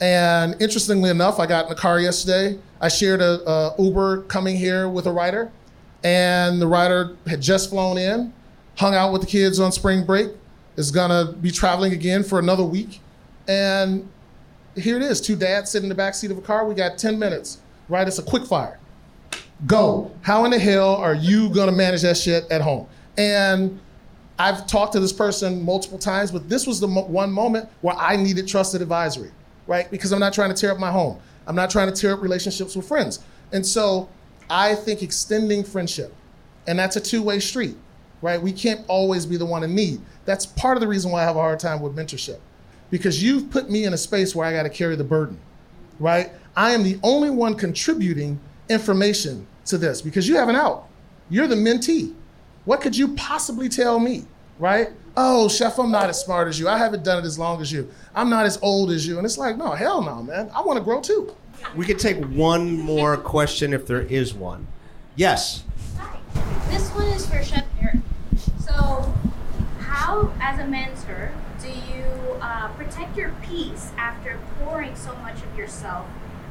And 0.00 0.60
interestingly 0.60 1.10
enough, 1.10 1.40
I 1.40 1.46
got 1.46 1.64
in 1.64 1.70
the 1.70 1.76
car 1.76 1.98
yesterday. 1.98 2.58
I 2.84 2.88
shared 2.88 3.22
a, 3.22 3.40
a 3.48 3.74
Uber 3.78 4.24
coming 4.24 4.58
here 4.58 4.90
with 4.90 5.06
a 5.06 5.10
writer, 5.10 5.50
and 6.02 6.60
the 6.60 6.66
writer 6.66 7.16
had 7.26 7.40
just 7.40 7.70
flown 7.70 7.96
in, 7.96 8.30
hung 8.76 8.94
out 8.94 9.10
with 9.10 9.22
the 9.22 9.26
kids 9.26 9.58
on 9.58 9.72
spring 9.72 10.04
break, 10.04 10.32
is 10.76 10.90
gonna 10.90 11.32
be 11.32 11.50
traveling 11.50 11.94
again 11.94 12.22
for 12.22 12.38
another 12.38 12.62
week, 12.62 13.00
and 13.48 14.06
here 14.76 14.96
it 14.98 15.02
is: 15.02 15.22
two 15.22 15.34
dads 15.34 15.70
sitting 15.70 15.86
in 15.86 15.88
the 15.88 15.94
back 15.94 16.14
seat 16.14 16.30
of 16.30 16.36
a 16.36 16.42
car. 16.42 16.68
We 16.68 16.74
got 16.74 16.98
10 16.98 17.18
minutes. 17.18 17.56
Right? 17.88 18.06
It's 18.06 18.18
a 18.18 18.22
quick 18.22 18.44
fire. 18.44 18.78
Go. 19.66 20.10
How 20.20 20.44
in 20.44 20.50
the 20.50 20.58
hell 20.58 20.96
are 20.96 21.14
you 21.14 21.48
gonna 21.54 21.72
manage 21.72 22.02
that 22.02 22.18
shit 22.18 22.44
at 22.50 22.60
home? 22.60 22.86
And 23.16 23.80
I've 24.38 24.66
talked 24.66 24.92
to 24.92 25.00
this 25.00 25.12
person 25.12 25.64
multiple 25.64 25.98
times, 25.98 26.30
but 26.30 26.50
this 26.50 26.66
was 26.66 26.80
the 26.80 26.88
mo- 26.88 27.06
one 27.06 27.32
moment 27.32 27.66
where 27.80 27.96
I 27.96 28.16
needed 28.16 28.46
trusted 28.46 28.82
advisory, 28.82 29.30
right? 29.66 29.90
Because 29.90 30.12
I'm 30.12 30.20
not 30.20 30.34
trying 30.34 30.50
to 30.52 30.60
tear 30.60 30.70
up 30.70 30.78
my 30.78 30.90
home. 30.90 31.18
I'm 31.46 31.54
not 31.54 31.70
trying 31.70 31.92
to 31.92 32.00
tear 32.00 32.14
up 32.14 32.22
relationships 32.22 32.76
with 32.76 32.86
friends. 32.86 33.20
And 33.52 33.64
so 33.64 34.08
I 34.50 34.74
think 34.74 35.02
extending 35.02 35.64
friendship, 35.64 36.14
and 36.66 36.78
that's 36.78 36.96
a 36.96 37.00
two 37.00 37.22
way 37.22 37.40
street, 37.40 37.76
right? 38.22 38.40
We 38.40 38.52
can't 38.52 38.84
always 38.88 39.26
be 39.26 39.36
the 39.36 39.46
one 39.46 39.62
in 39.62 39.74
need. 39.74 40.00
That's 40.24 40.46
part 40.46 40.76
of 40.76 40.80
the 40.80 40.88
reason 40.88 41.10
why 41.10 41.22
I 41.22 41.24
have 41.24 41.36
a 41.36 41.40
hard 41.40 41.60
time 41.60 41.80
with 41.80 41.94
mentorship, 41.94 42.40
because 42.90 43.22
you've 43.22 43.50
put 43.50 43.70
me 43.70 43.84
in 43.84 43.92
a 43.92 43.98
space 43.98 44.34
where 44.34 44.46
I 44.46 44.52
got 44.52 44.62
to 44.64 44.70
carry 44.70 44.96
the 44.96 45.04
burden, 45.04 45.38
right? 45.98 46.30
I 46.56 46.72
am 46.72 46.82
the 46.82 46.98
only 47.02 47.30
one 47.30 47.54
contributing 47.54 48.40
information 48.68 49.46
to 49.66 49.78
this 49.78 50.00
because 50.00 50.28
you 50.28 50.36
have 50.36 50.48
an 50.48 50.56
out. 50.56 50.88
You're 51.30 51.46
the 51.46 51.54
mentee. 51.54 52.14
What 52.64 52.80
could 52.80 52.96
you 52.96 53.14
possibly 53.14 53.68
tell 53.68 53.98
me, 53.98 54.24
right? 54.58 54.90
Oh, 55.16 55.48
chef, 55.48 55.78
I'm 55.78 55.92
not 55.92 56.10
as 56.10 56.20
smart 56.20 56.48
as 56.48 56.58
you. 56.58 56.68
I 56.68 56.76
haven't 56.76 57.04
done 57.04 57.22
it 57.22 57.26
as 57.26 57.38
long 57.38 57.60
as 57.60 57.70
you. 57.70 57.88
I'm 58.16 58.28
not 58.28 58.46
as 58.46 58.58
old 58.62 58.90
as 58.90 59.06
you. 59.06 59.16
And 59.16 59.24
it's 59.24 59.38
like, 59.38 59.56
no, 59.56 59.70
hell 59.70 60.02
no, 60.02 60.22
man. 60.24 60.50
I 60.52 60.60
want 60.60 60.76
to 60.76 60.84
grow 60.84 61.00
too. 61.00 61.36
We 61.76 61.86
could 61.86 62.00
take 62.00 62.16
one 62.26 62.76
more 62.80 63.16
question 63.16 63.72
if 63.72 63.86
there 63.86 64.02
is 64.02 64.34
one. 64.34 64.66
Yes. 65.14 65.62
Hi. 65.98 66.18
This 66.68 66.90
one 66.90 67.06
is 67.06 67.26
for 67.26 67.40
Chef 67.44 67.64
Erick. 67.80 68.00
So, 68.58 69.14
how, 69.78 70.32
as 70.40 70.58
a 70.58 70.66
mentor, 70.66 71.30
do 71.62 71.68
you 71.68 72.04
uh, 72.40 72.68
protect 72.72 73.16
your 73.16 73.32
peace 73.42 73.92
after 73.96 74.36
pouring 74.58 74.96
so 74.96 75.14
much 75.16 75.40
of 75.42 75.56
yourself 75.56 76.06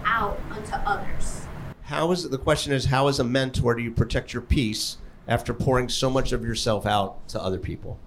out 0.06 0.40
onto 0.52 0.74
others? 0.86 1.46
How 1.82 2.10
is 2.14 2.24
it, 2.24 2.32
the 2.32 2.38
question 2.38 2.72
is 2.72 2.86
how 2.86 3.10
as 3.10 3.20
a 3.20 3.26
mentor 3.26 3.76
do 3.76 3.84
you 3.84 3.92
protect 3.92 4.32
your 4.32 4.42
peace 4.42 4.98
after 5.28 5.54
pouring 5.54 5.90
so 5.90 6.10
much 6.10 6.32
of 6.32 6.46
yourself 6.46 6.86
out 6.86 7.28
to 7.28 7.42
other 7.42 7.60
people? 7.60 8.00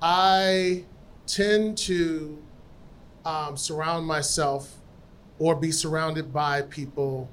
I 0.00 0.84
tend 1.26 1.76
to 1.78 2.42
um, 3.24 3.56
surround 3.56 4.06
myself 4.06 4.76
or 5.38 5.54
be 5.54 5.70
surrounded 5.70 6.32
by 6.32 6.62
people 6.62 7.28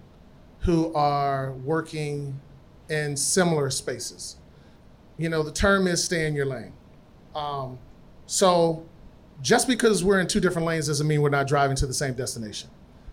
who 0.59 0.93
are 0.93 1.53
working 1.53 2.39
in 2.89 3.15
similar 3.15 3.69
spaces. 3.69 4.37
You 5.17 5.29
know, 5.29 5.43
the 5.43 5.51
term 5.51 5.87
is 5.87 6.03
stay 6.03 6.27
in 6.27 6.35
your 6.35 6.45
lane. 6.45 6.73
Um, 7.33 7.79
so 8.25 8.85
just 9.41 9.67
because 9.67 10.03
we're 10.03 10.19
in 10.19 10.27
two 10.27 10.39
different 10.39 10.67
lanes 10.67 10.87
doesn't 10.87 11.07
mean 11.07 11.21
we're 11.21 11.29
not 11.29 11.47
driving 11.47 11.75
to 11.77 11.85
the 11.85 11.93
same 11.93 12.13
destination, 12.13 12.69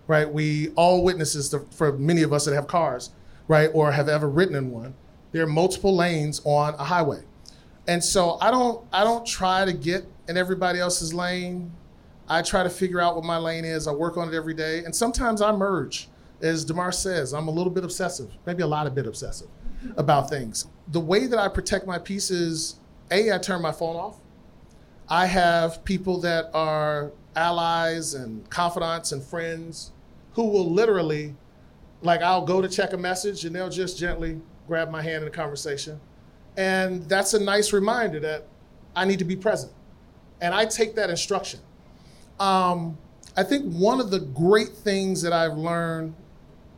right? 0.06 0.30
We 0.30 0.70
all 0.70 1.02
witnesses 1.04 1.48
to, 1.50 1.66
for 1.70 1.92
many 1.92 2.22
of 2.22 2.32
us 2.32 2.44
that 2.46 2.54
have 2.54 2.66
cars, 2.66 3.10
right, 3.48 3.70
or 3.72 3.92
have 3.92 4.08
ever 4.08 4.28
ridden 4.28 4.54
in 4.54 4.70
one. 4.70 4.94
There 5.32 5.42
are 5.42 5.48
multiple 5.48 5.94
lanes 5.94 6.40
on 6.44 6.74
a 6.74 6.84
highway, 6.84 7.22
and 7.86 8.02
so 8.02 8.38
I 8.40 8.50
don't 8.50 8.86
I 8.92 9.04
don't 9.04 9.26
try 9.26 9.64
to 9.64 9.72
get 9.72 10.04
in 10.28 10.36
everybody 10.36 10.78
else's 10.78 11.12
lane. 11.12 11.72
I 12.28 12.42
try 12.42 12.62
to 12.62 12.70
figure 12.70 13.00
out 13.00 13.16
what 13.16 13.24
my 13.24 13.36
lane 13.36 13.64
is. 13.64 13.86
I 13.86 13.92
work 13.92 14.16
on 14.16 14.28
it 14.28 14.34
every 14.34 14.54
day, 14.54 14.84
and 14.84 14.94
sometimes 14.94 15.42
I 15.42 15.52
merge. 15.52 16.08
As 16.40 16.64
Damarr 16.64 16.92
says, 16.92 17.32
I'm 17.32 17.46
a 17.46 17.50
little 17.52 17.72
bit 17.72 17.84
obsessive, 17.84 18.32
maybe 18.46 18.62
a 18.62 18.66
lot 18.66 18.86
of 18.86 18.94
bit 18.94 19.06
obsessive 19.06 19.48
about 19.96 20.28
things. 20.28 20.66
The 20.88 21.00
way 21.00 21.26
that 21.26 21.38
I 21.38 21.48
protect 21.48 21.86
my 21.86 21.98
peace 21.98 22.30
is 22.30 22.76
a 23.10 23.32
I 23.32 23.38
turn 23.38 23.62
my 23.62 23.70
phone 23.72 23.96
off. 23.96 24.16
I 25.08 25.26
have 25.26 25.84
people 25.84 26.18
that 26.20 26.50
are 26.54 27.12
allies 27.36 28.14
and 28.14 28.48
confidants 28.50 29.12
and 29.12 29.22
friends 29.22 29.92
who 30.32 30.48
will 30.48 30.70
literally, 30.70 31.36
like, 32.00 32.22
I'll 32.22 32.44
go 32.44 32.62
to 32.62 32.68
check 32.68 32.92
a 32.92 32.96
message 32.96 33.44
and 33.44 33.54
they'll 33.54 33.68
just 33.68 33.98
gently 33.98 34.40
grab 34.66 34.90
my 34.90 35.02
hand 35.02 35.22
in 35.22 35.28
a 35.28 35.30
conversation. 35.30 36.00
And 36.56 37.08
that's 37.08 37.34
a 37.34 37.40
nice 37.40 37.72
reminder 37.72 38.20
that 38.20 38.46
I 38.94 39.04
need 39.04 39.18
to 39.20 39.24
be 39.24 39.36
present. 39.36 39.72
And 40.40 40.54
I 40.54 40.66
take 40.66 40.94
that 40.96 41.08
instruction. 41.08 41.60
Um, 42.38 42.98
I 43.36 43.42
think 43.42 43.72
one 43.72 44.00
of 44.00 44.10
the 44.10 44.20
great 44.20 44.70
things 44.70 45.22
that 45.22 45.32
I've 45.32 45.56
learned, 45.56 46.14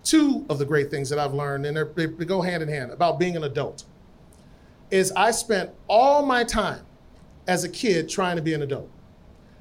two 0.04 0.46
of 0.48 0.58
the 0.58 0.64
great 0.64 0.90
things 0.90 1.08
that 1.10 1.18
I've 1.18 1.34
learned, 1.34 1.66
and 1.66 1.76
they 1.76 2.06
go 2.06 2.42
hand 2.42 2.62
in 2.62 2.68
hand 2.68 2.92
about 2.92 3.18
being 3.18 3.36
an 3.36 3.44
adult, 3.44 3.84
is 4.90 5.10
I 5.12 5.30
spent 5.32 5.70
all 5.88 6.24
my 6.24 6.44
time 6.44 6.84
as 7.48 7.64
a 7.64 7.68
kid 7.68 8.08
trying 8.08 8.36
to 8.36 8.42
be 8.42 8.54
an 8.54 8.62
adult. 8.62 8.88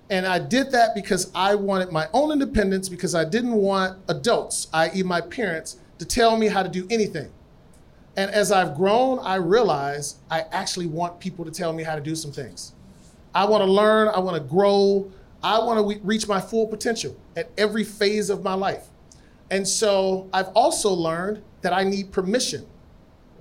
And 0.09 0.28
I 0.28 0.38
did 0.38 0.72
that 0.72 0.93
because 0.93 1.32
I 1.34 1.55
wanted 1.55 1.91
my 1.91 2.07
own 2.14 2.32
independence 2.32 2.89
because 2.89 3.16
I 3.16 3.26
didn't 3.26 3.53
want 3.53 3.97
adults, 4.09 4.68
i.e., 4.74 5.01
my 5.01 5.22
parents, 5.22 5.78
to 5.97 6.05
tell 6.05 6.38
me 6.38 6.47
how 6.47 6.61
to 6.61 6.70
do 6.70 6.86
anything. 6.91 7.32
And 8.16 8.30
as 8.32 8.51
I've 8.51 8.76
grown, 8.76 9.20
I 9.20 9.36
realize 9.36 10.18
I 10.30 10.45
actually 10.51 10.88
want 10.88 11.20
people 11.20 11.45
to 11.45 11.51
tell 11.51 11.74
me 11.74 11.84
how 11.84 11.95
to 11.95 12.01
do 12.01 12.16
some 12.16 12.32
things. 12.32 12.74
I 13.34 13.45
want 13.45 13.61
to 13.61 13.72
learn, 13.72 14.07
I 14.09 14.20
want 14.20 14.36
to 14.36 14.47
grow, 14.47 15.11
I 15.41 15.57
want 15.59 15.80
to 15.80 15.99
reach 16.05 16.28
my 16.28 16.39
full 16.39 16.68
potential 16.68 17.18
at 17.36 17.49
every 17.57 17.84
phase 17.84 18.30
of 18.30 18.43
my 18.43 18.53
life. 18.53 18.88
And 19.49 19.68
so 19.68 20.30
I've 20.32 20.49
also 20.49 20.91
learned 20.91 21.41
that 21.61 21.74
I 21.74 21.84
need 21.84 22.11
permission 22.11 22.66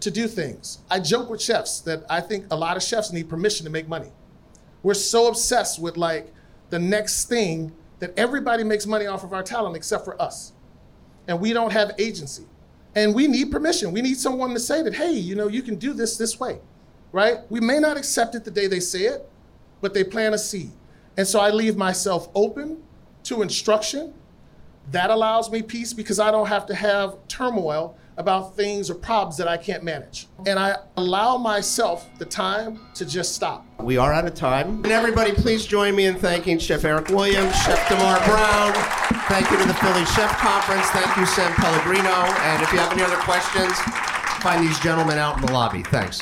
to 0.00 0.10
do 0.10 0.26
things. 0.26 0.78
I 0.90 0.98
joke 0.98 1.30
with 1.30 1.40
chefs 1.40 1.80
that 1.82 2.04
I 2.10 2.20
think 2.20 2.46
a 2.50 2.56
lot 2.56 2.76
of 2.76 2.82
chefs 2.82 3.12
need 3.12 3.28
permission 3.28 3.64
to 3.64 3.70
make 3.70 3.88
money. 3.88 4.10
We're 4.82 4.94
so 4.94 5.28
obsessed 5.28 5.80
with 5.80 5.96
like 5.96 6.32
the 6.70 6.78
next 6.78 7.28
thing 7.28 7.72
that 8.00 8.12
everybody 8.18 8.64
makes 8.64 8.86
money 8.86 9.06
off 9.06 9.22
of 9.22 9.32
our 9.32 9.42
talent 9.42 9.76
except 9.76 10.04
for 10.04 10.20
us. 10.20 10.52
And 11.28 11.40
we 11.40 11.52
don't 11.52 11.72
have 11.72 11.92
agency. 11.98 12.46
And 12.94 13.14
we 13.14 13.26
need 13.26 13.50
permission. 13.50 13.92
We 13.92 14.02
need 14.02 14.18
someone 14.18 14.52
to 14.54 14.60
say 14.60 14.82
that, 14.82 14.94
hey, 14.94 15.12
you 15.12 15.34
know, 15.34 15.48
you 15.48 15.62
can 15.62 15.76
do 15.76 15.92
this 15.92 16.16
this 16.16 16.38
way, 16.38 16.58
right? 17.10 17.38
We 17.48 17.60
may 17.60 17.78
not 17.78 17.96
accept 17.96 18.34
it 18.34 18.44
the 18.44 18.50
day 18.50 18.66
they 18.66 18.80
say 18.80 19.04
it, 19.04 19.28
but 19.80 19.94
they 19.94 20.04
plant 20.04 20.34
a 20.34 20.38
seed. 20.38 20.70
And 21.16 21.26
so 21.26 21.40
I 21.40 21.50
leave 21.50 21.76
myself 21.76 22.28
open 22.34 22.82
to 23.24 23.42
instruction. 23.42 24.14
That 24.90 25.10
allows 25.10 25.50
me 25.50 25.62
peace 25.62 25.92
because 25.92 26.18
I 26.18 26.30
don't 26.30 26.48
have 26.48 26.66
to 26.66 26.74
have 26.74 27.16
turmoil 27.28 27.96
about 28.16 28.54
things 28.56 28.90
or 28.90 28.94
problems 28.94 29.36
that 29.36 29.48
I 29.48 29.56
can't 29.56 29.82
manage. 29.82 30.26
And 30.46 30.58
I 30.58 30.76
allow 30.96 31.36
myself 31.36 32.08
the 32.18 32.24
time 32.24 32.80
to 32.94 33.04
just 33.04 33.34
stop. 33.34 33.66
We 33.80 33.96
are 33.96 34.12
out 34.12 34.26
of 34.26 34.34
time. 34.34 34.76
And 34.84 34.92
everybody, 34.92 35.32
please 35.32 35.66
join 35.66 35.96
me 35.96 36.06
in 36.06 36.16
thanking 36.16 36.58
Chef 36.58 36.84
Erick 36.84 37.08
Williams, 37.08 37.54
Chef 37.62 37.78
Damarr 37.88 38.24
Brown. 38.26 38.72
Thank 39.28 39.50
you 39.50 39.56
to 39.58 39.64
the 39.64 39.74
Philly 39.74 40.04
Chef 40.06 40.30
Conference. 40.38 40.86
Thank 40.90 41.16
you, 41.16 41.26
San 41.26 41.52
Pellegrino. 41.54 42.10
And 42.10 42.62
if 42.62 42.72
you 42.72 42.78
have 42.78 42.92
any 42.92 43.02
other 43.02 43.16
questions, 43.16 43.72
find 44.42 44.66
these 44.66 44.78
gentlemen 44.80 45.18
out 45.18 45.36
in 45.36 45.46
the 45.46 45.52
lobby. 45.52 45.82
Thanks. 45.84 46.20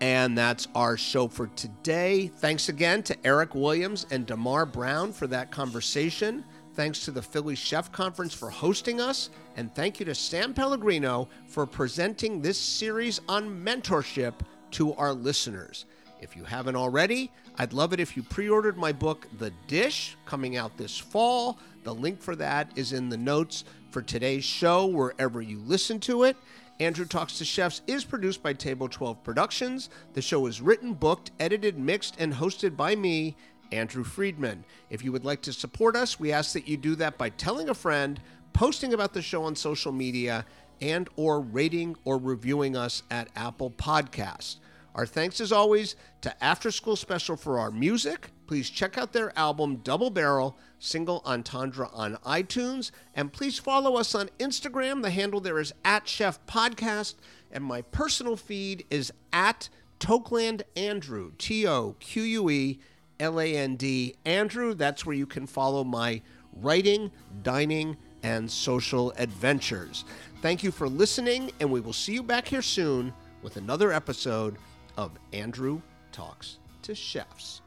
And 0.00 0.36
that's 0.36 0.66
our 0.74 0.96
show 0.96 1.28
for 1.28 1.46
today. 1.48 2.26
Thanks 2.26 2.68
again 2.68 3.04
to 3.04 3.26
Erick 3.26 3.54
Williams 3.54 4.04
and 4.10 4.26
Damarr 4.26 4.70
Brown 4.70 5.12
for 5.12 5.28
that 5.28 5.52
conversation. 5.52 6.44
Thanks 6.74 7.04
to 7.04 7.10
the 7.10 7.20
Philly 7.20 7.54
Chef 7.54 7.92
Conference 7.92 8.32
for 8.32 8.48
hosting 8.48 8.98
us. 8.98 9.28
And 9.56 9.74
thank 9.74 10.00
you 10.00 10.06
to 10.06 10.14
San 10.14 10.54
Pellegrino 10.54 11.28
for 11.46 11.66
presenting 11.66 12.40
this 12.40 12.58
series 12.58 13.20
on 13.28 13.62
mentorship 13.62 14.32
to 14.72 14.94
our 14.94 15.12
listeners. 15.12 15.84
If 16.22 16.34
you 16.34 16.44
haven't 16.44 16.76
already, 16.76 17.30
I'd 17.58 17.74
love 17.74 17.92
it 17.92 18.00
if 18.00 18.16
you 18.16 18.22
pre 18.22 18.48
ordered 18.48 18.78
my 18.78 18.90
book, 18.90 19.26
The 19.38 19.52
Dish, 19.66 20.16
coming 20.24 20.56
out 20.56 20.78
this 20.78 20.96
fall. 20.96 21.58
The 21.84 21.94
link 21.94 22.22
for 22.22 22.34
that 22.36 22.70
is 22.74 22.94
in 22.94 23.10
the 23.10 23.18
notes 23.18 23.64
for 23.90 24.00
today's 24.00 24.44
show, 24.44 24.86
wherever 24.86 25.42
you 25.42 25.60
listen 25.66 26.00
to 26.00 26.22
it. 26.22 26.38
Andrew 26.80 27.04
Talks 27.04 27.36
to 27.38 27.44
Chefs 27.44 27.82
is 27.86 28.04
produced 28.04 28.42
by 28.42 28.54
Table 28.54 28.88
12 28.88 29.22
Productions. 29.22 29.90
The 30.14 30.22
show 30.22 30.46
is 30.46 30.62
written, 30.62 30.94
booked, 30.94 31.32
edited, 31.38 31.78
mixed, 31.78 32.16
and 32.18 32.32
hosted 32.32 32.76
by 32.76 32.96
me, 32.96 33.36
Andrew 33.72 34.04
Friedman. 34.04 34.64
If 34.90 35.02
you 35.02 35.10
would 35.10 35.24
like 35.24 35.42
to 35.42 35.52
support 35.52 35.96
us, 35.96 36.20
we 36.20 36.30
ask 36.30 36.52
that 36.52 36.68
you 36.68 36.76
do 36.76 36.94
that 36.96 37.18
by 37.18 37.30
telling 37.30 37.68
a 37.68 37.74
friend, 37.74 38.20
posting 38.52 38.94
about 38.94 39.14
the 39.14 39.22
show 39.22 39.44
on 39.44 39.56
social 39.56 39.90
media, 39.92 40.44
and 40.80 41.08
or 41.16 41.40
rating 41.40 41.96
or 42.04 42.18
reviewing 42.18 42.76
us 42.76 43.02
at 43.10 43.28
Apple 43.34 43.70
Podcasts. 43.70 44.56
Our 44.94 45.06
thanks 45.06 45.40
as 45.40 45.52
always 45.52 45.96
to 46.20 46.44
After 46.44 46.70
School 46.70 46.96
Special 46.96 47.36
for 47.36 47.58
our 47.58 47.70
music. 47.70 48.30
Please 48.46 48.68
check 48.68 48.98
out 48.98 49.14
their 49.14 49.36
album 49.38 49.76
Double 49.76 50.10
Barrel, 50.10 50.58
single 50.78 51.22
entendre 51.24 51.88
on 51.94 52.16
iTunes. 52.26 52.90
And 53.14 53.32
please 53.32 53.58
follow 53.58 53.96
us 53.96 54.14
on 54.14 54.28
Instagram. 54.38 55.00
The 55.00 55.10
handle 55.10 55.40
there 55.40 55.58
is 55.58 55.72
at 55.82 56.06
Chef 56.06 56.44
Podcast. 56.46 57.14
And 57.50 57.64
my 57.64 57.80
personal 57.80 58.36
feed 58.36 58.84
is 58.90 59.12
at 59.32 59.70
Toqueland 59.98 60.62
Andrew, 60.76 61.32
T 61.38 61.66
O 61.66 61.96
Q 61.98 62.22
U 62.22 62.50
E 62.50 62.80
L 63.20 63.40
A 63.40 63.56
N 63.56 63.76
D 63.76 64.14
Andrew. 64.24 64.74
That's 64.74 65.06
where 65.06 65.16
you 65.16 65.26
can 65.26 65.46
follow 65.46 65.84
my 65.84 66.20
writing, 66.54 67.10
dining, 67.42 67.96
and 68.22 68.50
social 68.50 69.12
adventures. 69.16 70.04
Thank 70.42 70.62
you 70.62 70.70
for 70.70 70.88
listening, 70.88 71.50
and 71.60 71.70
we 71.70 71.80
will 71.80 71.92
see 71.92 72.12
you 72.12 72.22
back 72.22 72.46
here 72.46 72.62
soon 72.62 73.12
with 73.42 73.56
another 73.56 73.92
episode 73.92 74.56
of 74.96 75.12
Andrew 75.32 75.80
Talks 76.12 76.58
to 76.82 76.94
Chefs. 76.94 77.61